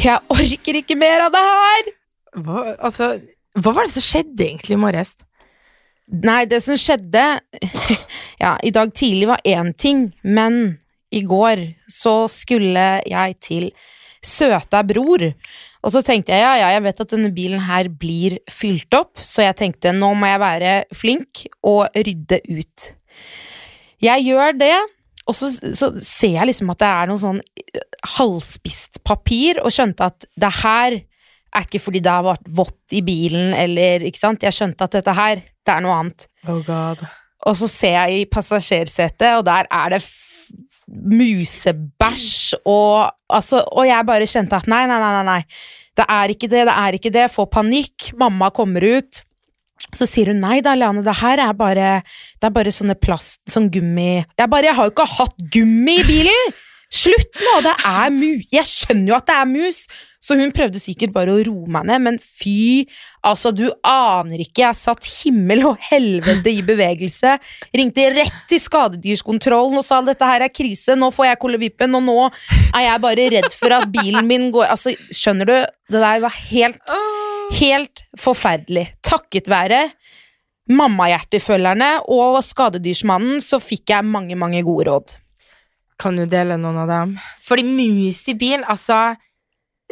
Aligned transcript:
Jeg 0.00 0.16
orker 0.32 0.78
ikke 0.80 0.96
mer 0.96 1.26
av 1.26 1.32
det 1.34 1.40
her! 1.44 1.88
Hva, 2.40 2.60
altså, 2.78 3.10
hva 3.60 3.72
var 3.76 3.84
det 3.84 3.92
som 3.92 4.04
skjedde 4.04 4.46
egentlig 4.46 4.76
i 4.76 4.80
morges? 4.80 5.16
Nei, 6.24 6.44
det 6.48 6.62
som 6.64 6.78
skjedde 6.78 7.24
Ja, 8.42 8.54
i 8.64 8.72
dag 8.72 8.94
tidlig 8.96 9.28
var 9.28 9.42
én 9.44 9.74
ting, 9.76 10.08
men 10.24 10.78
i 11.12 11.20
går 11.26 11.66
så 11.90 12.24
skulle 12.32 12.86
jeg 13.04 13.36
til 13.44 13.66
Søta 14.24 14.80
Bror. 14.86 15.26
Og 15.80 15.92
så 15.92 16.02
tenkte 16.06 16.32
jeg 16.32 16.44
ja, 16.46 16.54
ja, 16.62 16.70
jeg 16.76 16.84
vet 16.86 17.04
at 17.04 17.12
denne 17.12 17.32
bilen 17.36 17.64
her 17.66 17.90
blir 17.92 18.38
fylt 18.48 18.96
opp, 18.96 19.20
så 19.20 19.44
jeg 19.48 19.58
tenkte 19.58 19.92
nå 19.96 20.14
må 20.16 20.30
jeg 20.30 20.42
være 20.42 20.72
flink 20.96 21.44
og 21.66 21.90
rydde 21.92 22.40
ut. 22.48 22.90
Jeg 24.00 24.26
gjør 24.30 24.56
det, 24.56 24.76
og 25.28 25.36
så, 25.36 25.50
så 25.76 25.92
ser 26.00 26.38
jeg 26.38 26.48
liksom 26.48 26.72
at 26.72 26.80
det 26.80 26.90
er 26.90 27.10
noe 27.10 27.20
sånn 27.20 27.40
halvspist 28.16 29.02
papir, 29.06 29.60
og 29.64 29.72
skjønte 29.74 30.08
at 30.10 30.26
det 30.40 30.52
her 30.62 31.00
er 31.50 31.66
ikke 31.66 31.82
fordi 31.82 32.02
det 32.04 32.12
har 32.12 32.26
vært 32.26 32.50
vått 32.60 32.94
i 32.94 33.02
bilen, 33.04 33.54
eller 33.58 34.04
ikke 34.06 34.22
sant. 34.22 34.44
Jeg 34.46 34.54
skjønte 34.54 34.86
at 34.86 34.98
dette 35.00 35.14
her, 35.16 35.42
det 35.66 35.74
er 35.74 35.84
noe 35.84 35.96
annet. 35.98 36.28
Oh 36.48 36.60
god. 36.66 37.02
Og 37.48 37.56
så 37.56 37.68
ser 37.70 37.96
jeg 37.96 38.20
i 38.20 38.28
passasjersetet, 38.30 39.32
og 39.38 39.46
der 39.48 39.68
er 39.70 39.96
det 39.96 40.02
musebæsj 40.90 42.56
og 42.66 43.12
altså, 43.30 43.60
Og 43.78 43.86
jeg 43.86 44.06
bare 44.06 44.26
kjente 44.26 44.58
at 44.58 44.66
nei, 44.66 44.82
nei, 44.90 44.98
nei, 44.98 45.10
nei, 45.20 45.26
nei. 45.28 45.42
Det 45.96 46.06
er 46.08 46.32
ikke 46.32 46.48
det, 46.50 46.64
det 46.66 46.74
er 46.74 46.96
ikke 46.96 47.12
det. 47.14 47.26
Får 47.30 47.46
panikk. 47.52 48.10
Mamma 48.18 48.50
kommer 48.54 48.82
ut. 48.82 49.20
Så 49.94 50.06
sier 50.06 50.30
hun 50.30 50.42
nei 50.42 50.60
da, 50.62 50.76
Leane, 50.78 51.02
det 51.02 51.16
her 51.18 51.40
er 51.42 51.54
bare 51.58 51.86
Det 52.38 52.46
er 52.46 52.52
bare 52.54 52.70
sånne 52.70 52.94
plast, 52.94 53.40
sånn 53.50 53.66
gummi 53.74 54.20
Jeg 54.38 54.50
bare 54.52 54.68
Jeg 54.68 54.76
har 54.78 54.86
jo 54.86 54.92
ikke 54.92 55.06
hatt 55.16 55.40
gummi 55.50 55.96
i 55.98 56.04
bilen! 56.06 56.52
Slutt 56.90 57.36
nå! 57.38 57.58
Det 57.62 57.74
er 57.86 58.08
mus 58.10 58.48
Jeg 58.50 58.66
skjønner 58.66 59.12
jo 59.12 59.18
at 59.20 59.28
det 59.30 59.36
er 59.38 59.50
mus! 59.50 59.84
Så 60.20 60.36
hun 60.36 60.50
prøvde 60.52 60.80
sikkert 60.82 61.14
bare 61.14 61.32
å 61.32 61.40
roe 61.46 61.70
meg 61.72 61.86
ned, 61.88 62.02
men 62.04 62.16
fy, 62.20 62.84
altså, 63.24 63.54
du 63.56 63.70
aner 63.86 64.42
ikke. 64.44 64.66
Jeg 64.66 64.76
satt 64.76 65.06
himmel 65.22 65.62
og 65.70 65.80
helvete 65.86 66.52
i 66.52 66.60
bevegelse. 66.66 67.38
Ringte 67.72 68.04
rett 68.12 68.42
til 68.50 68.60
skadedyrskontrollen 68.60 69.80
og 69.80 69.86
sa 69.86 70.02
dette 70.04 70.28
her 70.28 70.44
er 70.44 70.52
krise, 70.52 70.92
nå 70.98 71.08
får 71.14 71.30
jeg 71.30 71.40
kolevippen, 71.46 71.96
og 71.96 72.04
nå 72.04 72.18
er 72.26 72.84
jeg 72.84 73.04
bare 73.06 73.30
redd 73.32 73.48
for 73.56 73.78
at 73.78 73.88
bilen 73.94 74.28
min 74.28 74.50
går 74.52 74.68
Altså, 74.74 74.92
skjønner 75.08 75.48
du? 75.48 75.56
Det 75.90 76.04
der 76.04 76.20
var 76.22 76.36
helt 76.50 76.94
Helt 77.50 78.04
forferdelig. 78.20 78.84
Takket 79.02 79.48
være 79.50 79.80
mammahjertefølgerne 80.70 81.88
og 82.14 82.38
Skadedyrsmannen 82.46 83.40
så 83.42 83.58
fikk 83.58 83.90
jeg 83.90 84.06
mange, 84.06 84.36
mange 84.38 84.62
gode 84.62 84.86
råd. 84.86 85.16
Kan 86.00 86.16
du 86.16 86.24
dele 86.30 86.56
noen 86.60 86.80
av 86.84 86.88
dem? 86.90 87.18
Fordi 87.44 87.66
mus 87.66 88.22
i 88.32 88.36
bil, 88.38 88.64
altså 88.64 89.16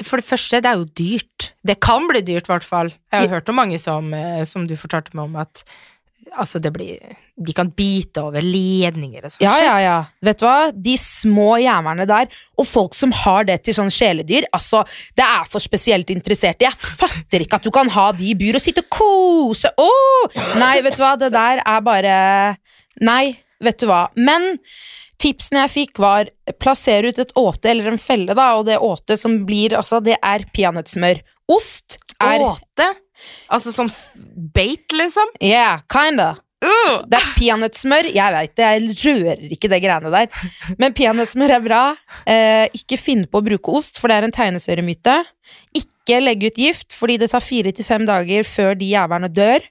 For 0.04 0.20
det 0.20 0.28
første, 0.28 0.60
det 0.62 0.70
er 0.70 0.78
jo 0.78 0.86
dyrt. 0.94 1.52
Det 1.66 1.80
kan 1.82 2.06
bli 2.06 2.20
dyrt, 2.22 2.46
i 2.46 2.52
hvert 2.52 2.66
fall. 2.66 2.92
Jeg 3.10 3.26
har 3.26 3.40
hørt 3.40 3.48
om 3.50 3.56
mange 3.58 3.80
som, 3.82 4.12
eh, 4.14 4.44
som 4.46 4.66
du 4.68 4.76
fortalte 4.78 5.16
meg 5.18 5.24
om, 5.26 5.34
at 5.42 5.64
altså, 6.36 6.60
det 6.62 6.70
blir 6.74 7.16
De 7.38 7.54
kan 7.54 7.68
bite 7.70 8.22
over 8.22 8.42
ledninger 8.42 9.22
og 9.22 9.30
sånn. 9.30 9.44
Ja, 9.44 9.56
ja, 9.62 9.74
ja. 9.78 9.98
Vet 10.26 10.40
du 10.40 10.46
hva? 10.46 10.70
De 10.74 10.96
små 10.98 11.52
jævlene 11.62 12.06
der, 12.10 12.30
og 12.58 12.66
folk 12.66 12.96
som 12.98 13.12
har 13.14 13.46
det 13.46 13.60
til 13.62 13.76
sånn 13.76 13.92
kjæledyr, 13.94 14.48
altså, 14.54 14.84
det 15.18 15.26
er 15.26 15.46
for 15.46 15.62
spesielt 15.62 16.10
interesserte. 16.10 16.66
Jeg 16.66 16.74
fatter 16.74 17.44
ikke 17.44 17.60
at 17.60 17.68
du 17.68 17.70
kan 17.74 17.90
ha 17.94 18.08
de 18.14 18.32
i 18.32 18.36
bur 18.38 18.58
og 18.58 18.64
sitte 18.64 18.82
og 18.82 18.90
kose 18.90 19.70
Åh! 19.78 20.38
Nei, 20.58 20.76
vet 20.82 20.98
du 20.98 21.04
hva, 21.04 21.14
det 21.20 21.30
der 21.34 21.62
er 21.62 21.84
bare 21.86 22.16
Nei, 23.06 23.38
vet 23.62 23.78
du 23.78 23.86
hva. 23.86 24.08
Men 24.18 24.56
tipsene 25.20 25.64
jeg 25.66 25.74
fikk, 25.74 26.00
var 26.02 26.30
plassere 26.62 27.10
ut 27.10 27.20
et 27.22 27.34
åte 27.38 27.70
eller 27.70 27.92
en 27.92 28.00
felle, 28.00 28.34
da, 28.36 28.52
og 28.58 28.66
det 28.68 28.78
åtet 28.82 29.20
som 29.20 29.40
blir, 29.48 29.76
altså, 29.78 30.00
det 30.04 30.18
er 30.22 30.46
peanøttsmør. 30.54 31.22
Ost 31.48 31.98
er 32.20 32.42
Åte? 32.44 32.90
Altså 33.50 33.72
sånn 33.74 33.88
beit, 33.90 34.84
bait, 34.88 34.98
liksom? 35.00 35.30
Yeah, 35.42 35.80
kinda. 35.90 36.36
Det 36.58 37.14
er 37.18 37.26
peanøttsmør. 37.38 38.08
Jeg 38.10 38.34
veit 38.34 38.54
det, 38.58 38.66
jeg 38.66 38.96
rører 39.04 39.54
ikke 39.54 39.70
det 39.70 39.78
greiene 39.84 40.10
der. 40.10 40.48
Men 40.80 40.94
peanøttsmør 40.96 41.54
er 41.54 41.62
bra. 41.62 41.82
Eh, 42.26 42.66
ikke 42.74 42.98
finn 42.98 43.24
på 43.30 43.40
å 43.40 43.46
bruke 43.46 43.74
ost, 43.78 44.00
for 44.00 44.10
det 44.10 44.18
er 44.18 44.26
en 44.26 44.34
tegneseriemyte. 44.34 45.20
Ikke 45.78 46.18
legge 46.22 46.50
ut 46.50 46.58
gift, 46.58 46.96
fordi 46.98 47.18
det 47.22 47.30
tar 47.34 47.44
fire 47.44 47.72
til 47.74 47.86
fem 47.86 48.06
dager 48.08 48.48
før 48.48 48.74
de 48.78 48.90
jævlene 48.90 49.30
dør. 49.30 49.66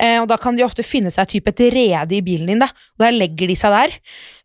Eh, 0.00 0.16
og 0.18 0.26
da 0.26 0.34
kan 0.42 0.56
de 0.58 0.64
ofte 0.66 0.82
finne 0.82 1.10
seg 1.14 1.28
typ 1.30 1.46
et 1.52 1.60
rede 1.70 2.16
i 2.16 2.22
bilen 2.26 2.48
din, 2.50 2.58
da. 2.64 2.66
Og 2.96 3.04
der 3.04 3.12
legger 3.14 3.46
de 3.50 3.54
seg 3.58 3.70
der. 3.74 3.92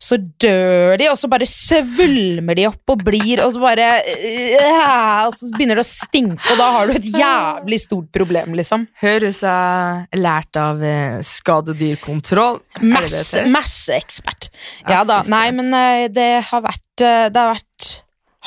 Så 0.00 0.16
dør 0.40 0.94
de, 1.00 1.08
og 1.10 1.18
så 1.18 1.28
bare 1.32 1.48
svulmer 1.50 2.54
de 2.56 2.68
opp 2.68 2.92
og 2.94 3.02
blir, 3.04 3.42
og 3.44 3.50
så 3.56 3.60
bare 3.62 3.88
øh, 4.06 5.26
Og 5.26 5.34
så 5.36 5.50
begynner 5.56 5.80
det 5.80 5.84
å 5.84 5.88
stinke, 5.90 6.38
og 6.54 6.60
da 6.60 6.68
har 6.76 6.86
du 6.88 6.94
et 6.96 7.08
jævlig 7.12 7.80
stort 7.82 8.08
problem, 8.14 8.54
liksom. 8.58 8.86
Høres 9.02 9.42
jeg 9.42 10.20
lært 10.22 10.60
av 10.60 10.82
eh, 10.86 11.18
skadedyrkontroll? 11.26 12.60
Masse, 12.86 13.42
masse 13.50 13.94
ekspert. 13.98 14.50
Ja, 14.88 15.02
da. 15.08 15.20
Nei, 15.30 15.48
men 15.56 15.72
eh, 15.76 16.06
det 16.12 16.30
har 16.50 16.62
vært 16.64 16.86
Det 17.00 17.36
har 17.40 17.54
vært 17.56 17.90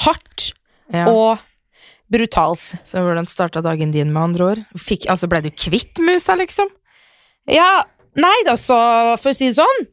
hardt 0.06 0.52
Ja. 0.94 1.08
og 1.10 1.42
brutalt. 2.14 2.76
Så 2.86 3.02
hvordan 3.02 3.26
starta 3.30 3.62
dagen 3.66 3.92
din, 3.94 4.12
med 4.14 4.22
andre 4.22 4.46
ord? 4.52 4.62
Fikk, 4.78 5.08
altså, 5.10 5.28
ble 5.32 5.40
du 5.46 5.50
kvitt 5.50 5.98
musa, 6.06 6.36
liksom? 6.38 6.70
Ja, 7.52 7.84
nei, 8.16 8.36
da, 8.48 8.56
så 8.60 8.78
for 9.22 9.32
å 9.34 9.36
si 9.36 9.50
det 9.50 9.58
sånn. 9.58 9.88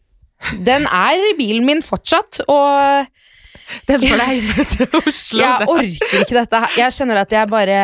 Den 0.65 0.87
er 0.89 1.21
i 1.31 1.35
bilen 1.39 1.67
min 1.69 1.83
fortsatt, 1.85 2.41
og 2.49 3.07
Den 3.87 4.03
får 4.03 4.21
deg 4.23 4.31
hjemme 4.39 4.65
til 4.73 5.01
Oslo. 5.03 5.43
jeg 5.43 5.69
orker 5.69 6.23
ikke 6.25 6.39
dette 6.39 6.61
her. 6.65 6.77
Jeg 6.81 6.97
kjenner 6.97 7.21
at 7.23 7.33
jeg 7.35 7.51
bare 7.51 7.81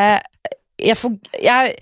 Jeg, 0.83 0.97
får, 0.99 1.13
jeg, 1.43 1.75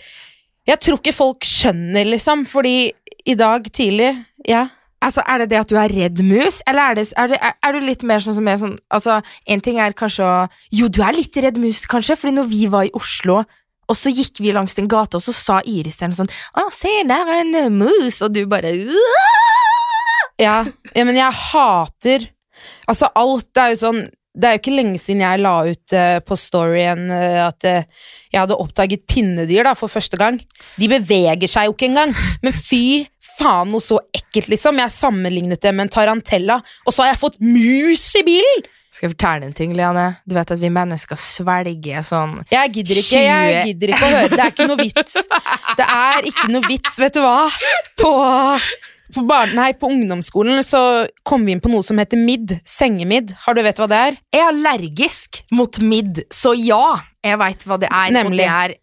jeg 0.68 0.80
tror 0.86 0.98
ikke 1.00 1.14
folk 1.16 1.46
skjønner, 1.48 2.04
liksom, 2.10 2.44
fordi 2.46 2.92
i 3.24 3.36
dag 3.38 3.68
tidlig 3.72 4.12
Ja. 4.48 4.66
Altså, 5.04 5.20
Er 5.28 5.38
det 5.44 5.50
det 5.50 5.58
at 5.60 5.68
du 5.70 5.76
er 5.76 5.92
redd 5.92 6.20
mus, 6.24 6.62
eller 6.66 6.90
er, 6.90 6.94
det, 6.98 7.12
er, 7.16 7.26
det, 7.28 7.38
er, 7.40 7.52
er 7.62 7.72
du 7.76 7.84
litt 7.84 8.02
mer 8.08 8.22
sånn 8.24 8.36
som 8.38 8.46
er 8.48 8.56
sånn 8.60 8.76
Altså, 8.90 9.18
En 9.46 9.60
ting 9.60 9.78
er 9.80 9.92
kanskje 9.96 10.24
å 10.24 10.36
Jo, 10.72 10.88
du 10.88 11.02
er 11.04 11.12
litt 11.16 11.36
redd 11.36 11.58
mus, 11.60 11.84
kanskje, 11.90 12.16
fordi 12.16 12.34
når 12.38 12.48
vi 12.50 12.64
var 12.72 12.88
i 12.88 12.92
Oslo, 12.96 13.42
og 13.88 13.98
så 13.98 14.12
gikk 14.14 14.40
vi 14.42 14.54
langs 14.54 14.76
den 14.78 14.88
gata, 14.90 15.18
og 15.18 15.24
så 15.24 15.34
sa 15.36 15.60
Iris 15.64 15.98
til 15.98 16.08
henne 16.08 16.18
sånn 16.18 16.32
Å, 16.60 16.68
se, 16.74 16.92
der 17.08 17.28
er 17.28 17.42
en 17.42 17.54
eh, 17.58 17.72
mus, 17.72 18.20
og 18.24 18.34
du 18.34 18.44
bare 18.50 18.74
Ja, 20.40 20.64
ja, 20.94 21.04
men 21.04 21.18
jeg 21.18 21.40
hater 21.50 22.28
Altså, 22.88 23.10
alt 23.14 23.48
det 23.54 23.62
er 23.62 23.72
jo 23.74 23.80
sånn 23.80 24.02
Det 24.34 24.48
er 24.48 24.56
jo 24.56 24.62
ikke 24.62 24.76
lenge 24.76 25.00
siden 25.02 25.24
jeg 25.24 25.42
la 25.44 25.54
ut 25.68 25.94
uh, 25.94 26.18
på 26.26 26.38
storyen 26.38 27.06
uh, 27.10 27.48
at 27.48 27.66
uh, 27.70 28.06
jeg 28.34 28.40
hadde 28.42 28.58
oppdaget 28.58 29.04
pinnedyr 29.06 29.62
da, 29.62 29.76
for 29.78 29.86
første 29.86 30.18
gang. 30.18 30.40
De 30.74 30.88
beveger 30.90 31.46
seg 31.46 31.68
jo 31.68 31.74
ikke 31.76 31.86
engang. 31.86 32.10
Men 32.42 32.56
fy 32.56 33.04
faen, 33.36 33.70
noe 33.70 33.82
så 33.82 34.00
ekkelt, 34.10 34.48
liksom. 34.50 34.80
Jeg 34.82 34.90
sammenlignet 34.90 35.62
det 35.62 35.70
med 35.70 35.86
en 35.86 35.92
tarantella, 35.94 36.56
og 36.82 36.94
så 36.94 37.04
har 37.04 37.12
jeg 37.12 37.20
fått 37.22 37.38
mus 37.38 38.08
i 38.18 38.24
bilen! 38.26 38.66
Skal 38.94 39.08
jeg 39.08 39.16
fortelle 39.16 39.48
en 39.48 39.54
ting, 39.58 39.72
Liane? 39.74 40.04
Du 40.22 40.36
vet 40.36 40.50
at 40.54 40.60
vi 40.62 40.68
mennesker 40.70 41.18
svelger 41.18 42.04
sånn 42.06 42.36
Jeg 42.52 42.70
gidder 42.76 43.00
ikke, 43.00 43.22
jeg 43.24 43.62
gidder 43.72 43.90
ikke 43.90 44.06
å 44.06 44.10
høre. 44.12 44.28
Det 44.30 44.42
er 44.44 44.52
ikke 44.52 44.66
noe 44.70 44.84
vits. 44.84 45.16
Det 45.80 45.86
er 45.96 46.28
ikke 46.30 46.50
noe 46.52 46.68
vits, 46.68 46.98
vet 47.02 47.16
du 47.16 47.24
hva. 47.24 47.48
På, 47.98 48.12
på, 49.16 49.24
barn, 49.26 49.56
nei, 49.58 49.72
på 49.74 49.90
ungdomsskolen 49.90 50.62
så 50.62 50.84
kom 51.26 51.42
vi 51.42 51.56
inn 51.56 51.64
på 51.64 51.72
noe 51.72 51.82
som 51.82 51.98
heter 51.98 52.22
midd. 52.22 52.54
Sengemidd. 52.62 53.34
Har 53.48 53.58
du 53.58 53.64
vet 53.66 53.82
hva 53.82 53.90
det 53.90 53.98
er? 53.98 54.22
Jeg 54.30 54.44
er 54.44 54.52
allergisk 54.52 55.42
mot 55.50 55.82
midd, 55.82 56.22
så 56.30 56.54
ja, 56.54 57.00
jeg 57.26 57.42
veit 57.42 57.66
hva 57.66 57.82
det 57.82 57.90
er. 57.90 58.14
Nemlig. 58.14 58.46
Og 58.46 58.46
det 58.46 58.50
er 58.52 58.78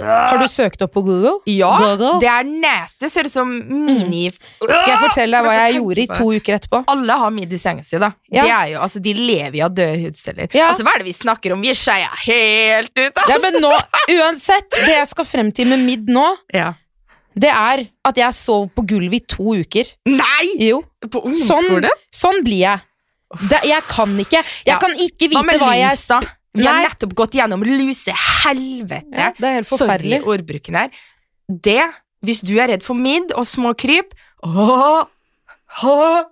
Har 0.00 0.38
du 0.40 0.46
søkt 0.48 0.80
opp 0.86 0.92
på 0.94 1.02
Google? 1.04 1.34
Ja, 1.52 1.68
Google? 1.76 2.14
det 2.22 2.28
er 2.32 2.44
nasty. 2.48 3.08
Ser 3.12 3.26
ut 3.28 3.32
som 3.34 3.50
mini 3.52 4.30
Skal 4.30 4.88
jeg 4.88 5.00
fortelle 5.02 5.36
deg 5.36 5.44
hva 5.44 5.56
jeg 5.66 5.74
gjorde 5.80 6.00
i 6.00 6.06
to 6.08 6.28
uker 6.32 6.56
etterpå? 6.56 6.80
Alle 6.94 7.16
har 7.20 7.30
midd 7.34 7.52
i 7.52 7.58
senga 7.60 7.84
si, 7.84 7.98
da. 8.00 8.08
Ja. 8.32 8.42
De, 8.46 8.52
er 8.56 8.66
jo, 8.72 8.78
altså, 8.86 9.02
de 9.04 9.12
lever 9.18 9.58
jo 9.60 9.64
av 9.66 9.74
døde 9.76 9.98
hudceller. 10.06 10.48
Ja. 10.56 10.70
Altså, 10.70 10.86
Hva 10.86 10.94
er 10.96 11.02
det 11.04 11.08
vi 11.10 11.16
snakker 11.18 11.52
om? 11.52 11.60
Vi 11.66 11.74
skeia 11.76 12.08
helt 12.24 12.92
ut, 12.96 13.02
Ja, 13.04 13.26
altså! 13.26 13.40
men 13.44 13.60
nå, 13.66 13.72
uansett, 14.16 14.70
det 14.86 14.94
jeg 14.96 15.10
skal 15.12 15.28
frem 15.28 15.52
til 15.52 15.68
med 15.74 15.84
midd 15.84 16.08
nå, 16.08 16.24
Ja. 16.56 16.72
det 17.36 17.52
er 17.52 17.84
at 18.08 18.16
jeg 18.16 18.34
sov 18.40 18.70
på 18.72 18.86
gulvet 18.88 19.20
i 19.20 19.26
to 19.36 19.52
uker. 19.60 19.92
Nei! 20.08 20.46
Jo, 20.70 20.80
På 21.04 21.20
sånn, 21.26 21.34
ungdomsskolen? 21.34 22.00
sånn 22.14 22.40
blir 22.46 22.62
jeg. 22.64 22.80
Det, 23.48 23.62
jeg 23.64 23.80
kan 23.88 24.10
ikke 24.20 24.40
Jeg 24.42 24.72
Ja. 24.74 24.78
kan 24.78 24.92
ikke 24.92 25.28
Hva 25.32 25.40
vite 25.40 25.52
jeg 25.52 25.60
hva 25.62 25.74
jeg 25.76 25.90
lys, 25.90 26.06
da? 26.08 26.18
Vi 26.54 26.66
har 26.68 26.82
nettopp 26.84 27.14
gått 27.16 27.34
gjennom 27.38 27.62
lusehelvete. 27.64 29.16
Ja, 29.16 29.30
det 29.38 29.48
er 29.48 29.54
helt 29.60 29.68
forferdelig. 29.70 30.18
Sorry 30.20 30.34
ordbruken 30.36 30.76
her. 30.76 30.90
Det, 31.48 31.80
hvis 32.24 32.42
du 32.44 32.52
er 32.60 32.68
redd 32.74 32.84
for 32.86 32.98
midd 32.98 33.32
og 33.36 33.48
små 33.50 33.72
kryp 33.78 34.12
åh, 34.46 35.02
åh, 35.82 36.22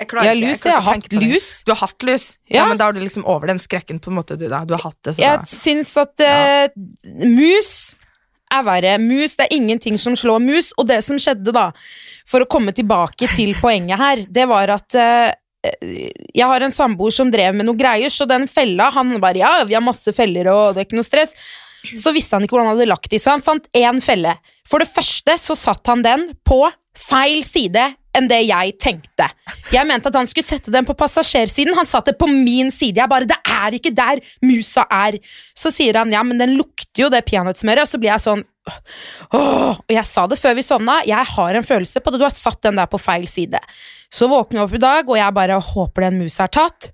Jeg 0.00 0.08
klarer 0.10 0.30
Ja, 0.30 0.34
lus. 0.38 0.62
klarer 0.62 0.74
Jeg 0.74 0.82
har 0.82 0.94
hatt 0.94 1.12
lus. 1.18 1.48
Du 1.66 1.72
har 1.74 1.80
hatt 1.88 2.02
lus? 2.06 2.24
Ja. 2.48 2.56
Ja. 2.62 2.68
men 2.70 2.78
da 2.80 2.88
er 2.88 2.96
du 2.96 3.02
liksom 3.02 3.26
over 3.26 3.46
den 3.50 3.58
skrekken 3.62 4.00
på 4.02 4.10
en 4.10 4.18
måte, 4.18 4.38
du 4.38 4.48
da. 4.48 4.64
Du 4.64 4.74
har 4.74 4.82
hatt 4.86 4.98
det, 5.02 5.14
så 5.16 5.22
Jeg 5.22 5.38
da 5.38 5.44
syns 5.50 5.92
at 6.00 6.20
eh, 6.20 6.68
mus 7.24 7.70
er 8.54 8.62
verre. 8.66 8.98
Mus, 9.02 9.36
det 9.38 9.46
er 9.48 9.56
ingenting 9.56 9.98
som 9.98 10.14
slår 10.18 10.42
mus. 10.42 10.72
Og 10.78 10.86
det 10.90 11.00
som 11.06 11.18
skjedde, 11.18 11.52
da, 11.54 11.70
for 12.28 12.44
å 12.44 12.50
komme 12.50 12.74
tilbake 12.76 13.30
til 13.34 13.54
poenget 13.58 13.98
her, 13.98 14.24
det 14.30 14.46
var 14.50 14.70
at 14.76 14.94
eh, 14.98 15.32
Jeg 15.64 16.46
har 16.50 16.64
en 16.64 16.74
samboer 16.74 17.14
som 17.14 17.30
drev 17.32 17.54
med 17.56 17.68
noe 17.68 17.78
greier, 17.78 18.12
så 18.12 18.26
den 18.28 18.44
fella 18.50 18.90
Han 18.92 19.14
bare 19.22 19.40
ja, 19.40 19.52
vi 19.64 19.76
har 19.76 19.84
masse 19.84 20.12
feller, 20.12 20.50
og 20.52 20.74
det 20.74 20.82
er 20.82 20.88
ikke 20.88 20.98
noe 21.00 21.06
stress. 21.06 21.32
Så 22.00 22.12
visste 22.16 22.36
han 22.36 22.44
ikke 22.44 22.56
hvordan 22.56 22.70
han 22.70 22.78
hadde 22.78 22.90
lagt 22.90 23.10
de, 23.12 23.20
så 23.20 23.34
han 23.34 23.44
fant 23.44 23.68
én 23.76 24.00
felle. 24.04 24.36
For 24.68 24.80
det 24.80 24.88
første 24.88 25.36
så 25.40 25.56
satt 25.58 25.84
han 25.90 26.04
den 26.04 26.30
på 26.46 26.62
feil 26.94 27.42
side 27.44 27.90
enn 28.14 28.28
det 28.30 28.40
jeg 28.46 28.76
tenkte. 28.78 29.26
Jeg 29.74 29.86
mente 29.88 30.10
at 30.10 30.16
han 30.16 30.28
skulle 30.30 30.46
sette 30.46 30.72
den 30.72 30.86
på 30.86 30.94
passasjersiden, 30.96 31.74
han 31.76 31.88
satt 31.88 32.12
det 32.12 32.16
på 32.20 32.28
min 32.30 32.70
side. 32.70 33.00
Jeg 33.02 33.10
bare 33.10 33.26
'Det 33.26 33.40
er 33.42 33.74
ikke 33.74 33.94
der 33.94 34.20
musa 34.42 34.86
er'. 34.90 35.20
Så 35.54 35.72
sier 35.74 35.98
han 35.98 36.12
'ja, 36.12 36.22
men 36.22 36.38
den 36.38 36.56
lukter 36.56 37.02
jo 37.02 37.08
det 37.08 37.24
peanøttsmøret', 37.26 37.82
og 37.82 37.88
så 37.88 37.98
blir 37.98 38.12
jeg 38.12 38.20
sånn 38.20 38.44
Åh, 38.64 39.76
og 39.76 39.92
jeg 39.92 40.06
sa 40.08 40.24
det 40.30 40.38
før 40.40 40.56
vi 40.56 40.64
sovna, 40.64 41.00
jeg 41.04 41.32
har 41.34 41.58
en 41.58 41.66
følelse 41.66 42.00
på 42.00 42.12
at 42.12 42.16
du 42.16 42.24
har 42.24 42.34
satt 42.34 42.62
den 42.64 42.80
der 42.80 42.88
på 42.90 43.00
feil 43.00 43.26
side. 43.28 43.60
Så 44.12 44.28
våkner 44.30 44.62
jeg 44.62 44.68
opp 44.68 44.74
i 44.78 44.82
dag, 44.84 45.10
og 45.10 45.18
jeg 45.18 45.36
bare 45.36 45.60
håper 45.72 46.06
den 46.06 46.18
musa 46.22 46.46
er 46.46 46.54
tatt. 46.54 46.90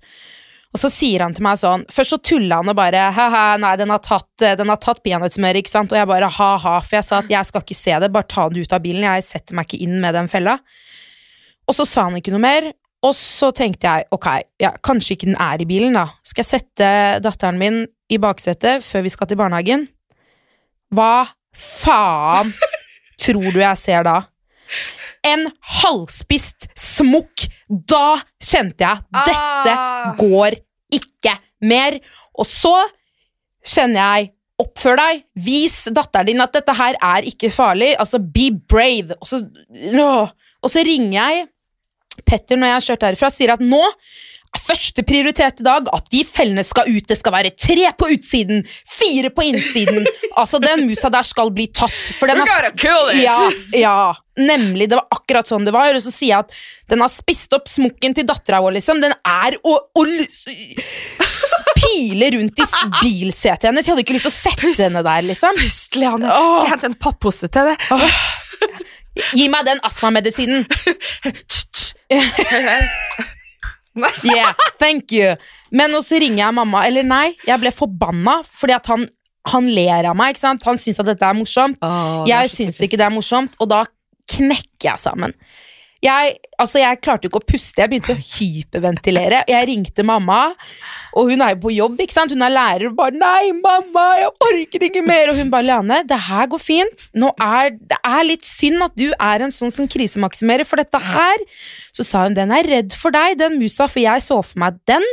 Og 0.70 0.78
så 0.78 0.90
sier 0.92 1.24
han 1.24 1.32
til 1.34 1.42
meg 1.42 1.58
sånn 1.58 1.82
Først 1.90 2.12
så 2.14 2.18
tulla 2.22 2.60
han 2.60 2.70
og 2.70 2.76
bare 2.78 3.08
ha-ha, 3.14 3.56
nei, 3.58 3.72
den 3.80 3.90
har 3.90 4.02
tatt, 4.04 4.30
eh, 4.44 4.54
den 4.58 4.70
har 4.70 4.78
tatt 4.82 5.02
peanøttsmør, 5.02 5.58
ikke 5.58 5.72
sant? 5.72 5.90
Og 5.90 5.98
jeg 5.98 6.10
bare 6.10 6.28
ha-ha, 6.30 6.76
for 6.84 6.98
jeg 6.98 7.08
sa 7.08 7.22
at 7.24 7.32
jeg 7.32 7.48
skal 7.48 7.64
ikke 7.64 7.78
se 7.78 7.96
det, 8.02 8.12
bare 8.14 8.30
ta 8.30 8.46
det 8.50 8.62
ut 8.62 8.76
av 8.76 8.84
bilen, 8.84 9.06
jeg 9.06 9.26
setter 9.26 9.58
meg 9.58 9.66
ikke 9.66 9.82
inn 9.86 9.98
med 10.02 10.14
den 10.14 10.30
fella. 10.30 10.60
Og 11.66 11.76
så 11.76 11.86
sa 11.86 12.06
han 12.06 12.18
ikke 12.18 12.34
noe 12.34 12.42
mer, 12.42 12.70
og 13.06 13.16
så 13.16 13.50
tenkte 13.56 13.88
jeg 13.88 14.06
ok, 14.14 14.28
ja, 14.60 14.74
kanskje 14.84 15.16
ikke 15.16 15.30
den 15.30 15.40
er 15.40 15.62
i 15.62 15.66
bilen, 15.68 15.96
da. 15.96 16.06
Skal 16.26 16.44
jeg 16.44 16.50
sette 16.52 16.90
datteren 17.24 17.58
min 17.60 17.82
i 18.10 18.18
baksetet 18.20 18.84
før 18.84 19.06
vi 19.06 19.12
skal 19.14 19.30
til 19.30 19.40
barnehagen? 19.40 19.86
Hva 20.94 21.30
faen 21.56 22.52
tror 23.20 23.50
du 23.52 23.60
jeg 23.60 23.78
ser 23.80 24.04
da? 24.06 24.18
En 25.26 25.48
halvspist 25.82 26.68
smokk! 26.78 27.46
Da 27.68 28.20
kjente 28.42 28.82
jeg 28.86 29.02
dette 29.14 29.74
Ah. 29.74 30.14
går 30.18 30.56
ikke 30.96 31.36
mer. 31.62 31.98
Og 32.38 32.46
så 32.48 32.74
kjenner 33.66 34.00
jeg 34.18 34.32
Oppfør 34.60 34.98
deg, 35.00 35.22
vis 35.40 35.86
datteren 35.88 36.26
din 36.28 36.40
at 36.44 36.52
dette 36.52 36.74
her 36.76 36.92
er 37.00 37.24
ikke 37.24 37.48
farlig. 37.48 37.94
Altså, 37.96 38.18
be 38.20 38.50
brave. 38.68 39.14
Og 39.16 39.24
så, 39.30 39.38
og 40.60 40.68
så 40.68 40.82
ringer 40.84 41.14
jeg 41.16 41.46
Petter 42.28 42.58
når 42.60 42.68
jeg 42.68 42.74
har 42.76 42.84
kjørt 42.84 43.06
herfra, 43.06 43.30
sier 43.32 43.54
at 43.54 43.62
nå 43.64 43.80
første 44.58 45.04
prioritet 45.06 45.60
i 45.62 45.66
dag 45.66 45.86
at 45.94 46.08
de 46.10 46.22
fellene 46.26 46.64
skal 46.66 46.88
ut. 46.90 47.06
Det 47.06 47.16
skal 47.18 47.34
være 47.34 47.52
tre 47.54 47.90
på 47.98 48.08
utsiden, 48.16 48.64
fire 48.66 49.30
på 49.34 49.44
innsiden. 49.46 50.08
Altså, 50.34 50.58
den 50.62 50.86
musa 50.88 51.10
der 51.12 51.26
skal 51.26 51.52
bli 51.54 51.68
tatt. 51.74 52.10
For 52.18 52.30
den 52.30 52.42
har 52.42 52.70
ja, 53.18 53.36
ja, 53.76 53.96
nemlig. 54.40 54.88
Det 54.90 54.98
var 54.98 55.06
akkurat 55.14 55.50
sånn 55.50 55.68
det 55.68 55.74
var. 55.76 55.94
Og 55.94 56.02
så 56.02 56.12
sier 56.14 56.34
jeg 56.34 56.48
at 56.48 56.90
den 56.90 57.04
har 57.04 57.12
spist 57.12 57.54
opp 57.56 57.70
smokken 57.70 58.16
til 58.16 58.26
dattera 58.28 58.62
vår, 58.64 58.78
liksom. 58.80 59.02
Den 59.04 59.14
er 59.18 59.58
å, 59.62 59.76
å 59.94 60.06
pile 61.78 62.32
rundt 62.36 62.58
i 62.58 62.68
bilsetet 63.00 63.70
hennes. 63.70 63.86
Jeg 63.86 63.94
hadde 63.94 64.06
ikke 64.06 64.18
lyst 64.18 64.28
til 64.28 64.34
å 64.34 64.38
sette 64.38 64.66
Pust. 64.66 64.82
henne 64.82 65.04
der, 65.06 65.26
liksom. 65.30 65.62
Pust, 65.62 65.94
Leanne. 66.00 66.26
Skal 66.30 66.66
jeg 66.66 66.74
hente 66.74 66.90
en 66.90 66.98
pappose 67.06 67.50
til 67.52 67.70
deg? 67.70 67.78
Gi 69.36 69.46
meg 69.52 69.66
den 69.68 69.82
astmamedisinen. 69.86 70.66
Yeah, 74.24 74.52
thank 74.78 75.12
you. 75.12 75.34
Men 75.70 75.94
og 75.94 76.04
så 76.06 76.18
ringer 76.22 76.44
jeg 76.46 76.54
mamma. 76.54 76.84
Eller 76.88 77.06
nei, 77.06 77.34
jeg 77.46 77.60
ble 77.62 77.72
forbanna 77.74 78.40
fordi 78.46 78.76
at 78.76 78.86
han, 78.92 79.06
han 79.50 79.66
ler 79.70 80.08
av 80.10 80.16
meg. 80.18 80.34
ikke 80.34 80.44
sant? 80.46 80.66
Han 80.68 80.78
syns 80.80 81.00
at 81.02 81.08
dette 81.10 81.26
er 81.26 81.36
morsomt. 81.38 81.78
jeg 82.28 82.52
syns 82.52 82.80
ikke 82.80 82.98
det 83.00 83.06
er 83.08 83.14
morsomt, 83.14 83.56
og 83.60 83.70
da 83.72 83.84
knekker 84.30 84.92
jeg 84.92 84.98
sammen. 85.02 85.34
Jeg, 86.00 86.36
altså 86.56 86.80
jeg 86.80 86.96
klarte 87.04 87.28
ikke 87.28 87.42
å 87.42 87.44
puste, 87.44 87.82
jeg 87.82 87.90
begynte 87.92 88.14
å 88.14 88.22
hyperventilere. 88.24 89.42
Jeg 89.50 89.66
ringte 89.68 90.04
mamma, 90.06 90.54
og 91.12 91.28
hun 91.28 91.42
er 91.44 91.52
jo 91.52 91.58
på 91.66 91.72
jobb, 91.74 91.98
ikke 92.00 92.16
sant? 92.16 92.32
hun 92.32 92.46
er 92.46 92.54
lærer, 92.54 92.86
og 92.88 92.96
bare 92.96 93.12
'Nei, 93.12 93.50
mamma, 93.58 94.04
jeg 94.16 94.30
orker 94.46 94.86
ikke 94.86 95.02
mer!' 95.04 95.32
Og 95.32 95.36
hun 95.36 95.50
bare 95.52 95.66
'Leanne, 95.66 96.00
det 96.08 96.20
her 96.30 96.46
går 96.48 96.62
fint. 96.62 97.08
Nå 97.12 97.34
er, 97.36 97.76
det 97.76 97.98
er 98.00 98.24
litt 98.24 98.48
synd 98.48 98.86
at 98.86 98.96
du 98.96 99.10
er 99.12 99.44
en 99.44 99.52
sånn 99.52 99.74
som 99.74 99.88
krisemaksimerer, 99.90 100.64
for 100.64 100.80
dette 100.80 100.98
her 100.98 101.36
Så 101.92 102.04
sa 102.06 102.24
hun 102.24 102.34
'Den 102.34 102.52
er 102.52 102.64
redd 102.64 102.94
for 102.94 103.10
deg, 103.10 103.36
den 103.36 103.58
musa', 103.60 103.90
for 103.90 104.00
jeg 104.00 104.22
så 104.22 104.40
for 104.40 104.58
meg 104.58 104.74
at 104.74 104.86
den 104.86 105.04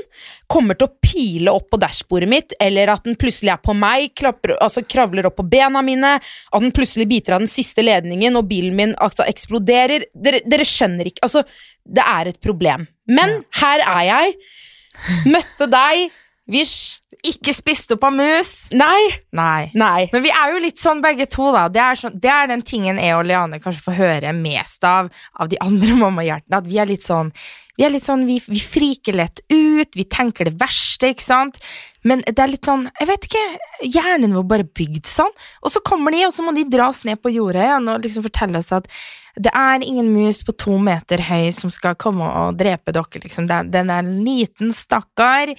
kommer 0.48 0.78
til 0.80 0.88
å 0.88 0.96
pile 1.04 1.52
opp 1.52 1.68
på 1.74 1.80
dashbordet 1.82 2.30
mitt, 2.30 2.54
eller 2.64 2.88
at 2.94 3.04
den 3.04 3.18
plutselig 3.20 3.52
er 3.52 3.60
på 3.64 3.76
meg, 3.76 4.14
klapper, 4.16 4.56
altså 4.64 4.84
kravler 4.88 5.28
opp 5.28 5.38
på 5.42 5.48
bena 5.50 5.82
mine, 5.84 6.14
at 6.22 6.64
den 6.64 6.72
plutselig 6.76 7.08
biter 7.10 7.36
av 7.36 7.44
den 7.44 7.52
siste 7.52 7.84
ledningen, 7.84 8.38
og 8.40 8.48
bilen 8.48 8.78
min 8.78 8.96
altså, 9.04 9.26
eksploderer. 9.28 10.08
Dere, 10.16 10.42
dere 10.48 10.68
skjønner 10.78 11.10
ikke 11.10 11.26
Altså, 11.26 11.44
det 11.98 12.06
er 12.06 12.32
et 12.32 12.40
problem. 12.44 12.88
Men 13.10 13.42
her 13.62 13.84
er 13.84 14.04
jeg. 14.08 14.38
Møtte 15.30 15.68
deg. 15.72 16.08
Vi 16.48 16.64
Ikke 17.28 17.52
spist 17.56 17.92
opp 17.92 18.06
av 18.08 18.16
mus. 18.16 18.52
Nei. 18.72 19.04
Nei. 19.36 19.70
Nei. 19.76 20.08
Men 20.14 20.24
vi 20.24 20.32
er 20.32 20.54
jo 20.54 20.64
litt 20.64 20.80
sånn 20.80 21.02
begge 21.04 21.28
to, 21.32 21.50
da. 21.56 21.68
Det 21.68 21.82
er, 21.84 22.00
sånn, 22.00 22.18
det 22.24 22.32
er 22.32 22.52
den 22.52 22.64
tingen 22.68 23.00
jeg 23.02 23.16
og 23.18 23.26
Leane 23.28 23.60
kanskje 23.64 23.88
får 23.90 23.98
høre 23.98 24.36
mest 24.38 24.86
av 24.88 25.12
av 25.36 25.52
de 25.52 25.60
andre 25.64 25.96
mammahjertene. 26.04 26.62
At 26.62 26.70
vi 26.70 26.80
er 26.80 26.90
litt 26.90 27.06
sånn 27.06 27.34
vi 27.78 27.86
er 27.86 27.92
litt 27.94 28.08
sånn, 28.08 28.24
vi, 28.26 28.40
vi 28.50 28.58
friker 28.58 29.14
lett 29.20 29.44
ut, 29.54 29.94
vi 29.94 30.06
tenker 30.10 30.48
det 30.50 30.56
verste, 30.58 31.12
ikke 31.14 31.22
sant? 31.22 31.60
Men 32.02 32.24
det 32.26 32.42
er 32.42 32.50
litt 32.50 32.66
sånn, 32.66 32.88
jeg 32.98 33.10
vet 33.12 33.28
ikke, 33.28 33.44
hjernen 33.86 34.34
vår 34.34 34.48
bare 34.50 34.66
bygd 34.66 35.06
sånn. 35.06 35.30
Og 35.62 35.70
så 35.70 35.84
kommer 35.86 36.16
de, 36.16 36.24
og 36.26 36.34
så 36.34 36.46
må 36.46 36.56
de 36.58 36.66
dra 36.66 36.88
oss 36.90 37.04
ned 37.06 37.22
på 37.22 37.36
jorda 37.36 37.68
igjen 37.68 37.92
og 37.94 38.02
liksom 38.02 38.26
fortelle 38.26 38.64
oss 38.64 38.74
at 38.74 38.90
det 39.38 39.54
er 39.54 39.86
ingen 39.86 40.10
mus 40.10 40.42
på 40.42 40.56
to 40.58 40.80
meter 40.82 41.22
høy 41.28 41.52
som 41.54 41.70
skal 41.70 41.94
komme 42.02 42.26
og 42.26 42.58
drepe 42.58 42.96
dere, 42.96 43.22
liksom. 43.28 43.46
Den 43.46 43.94
er 43.94 44.02
en 44.02 44.16
liten 44.26 44.74
stakkar. 44.74 45.54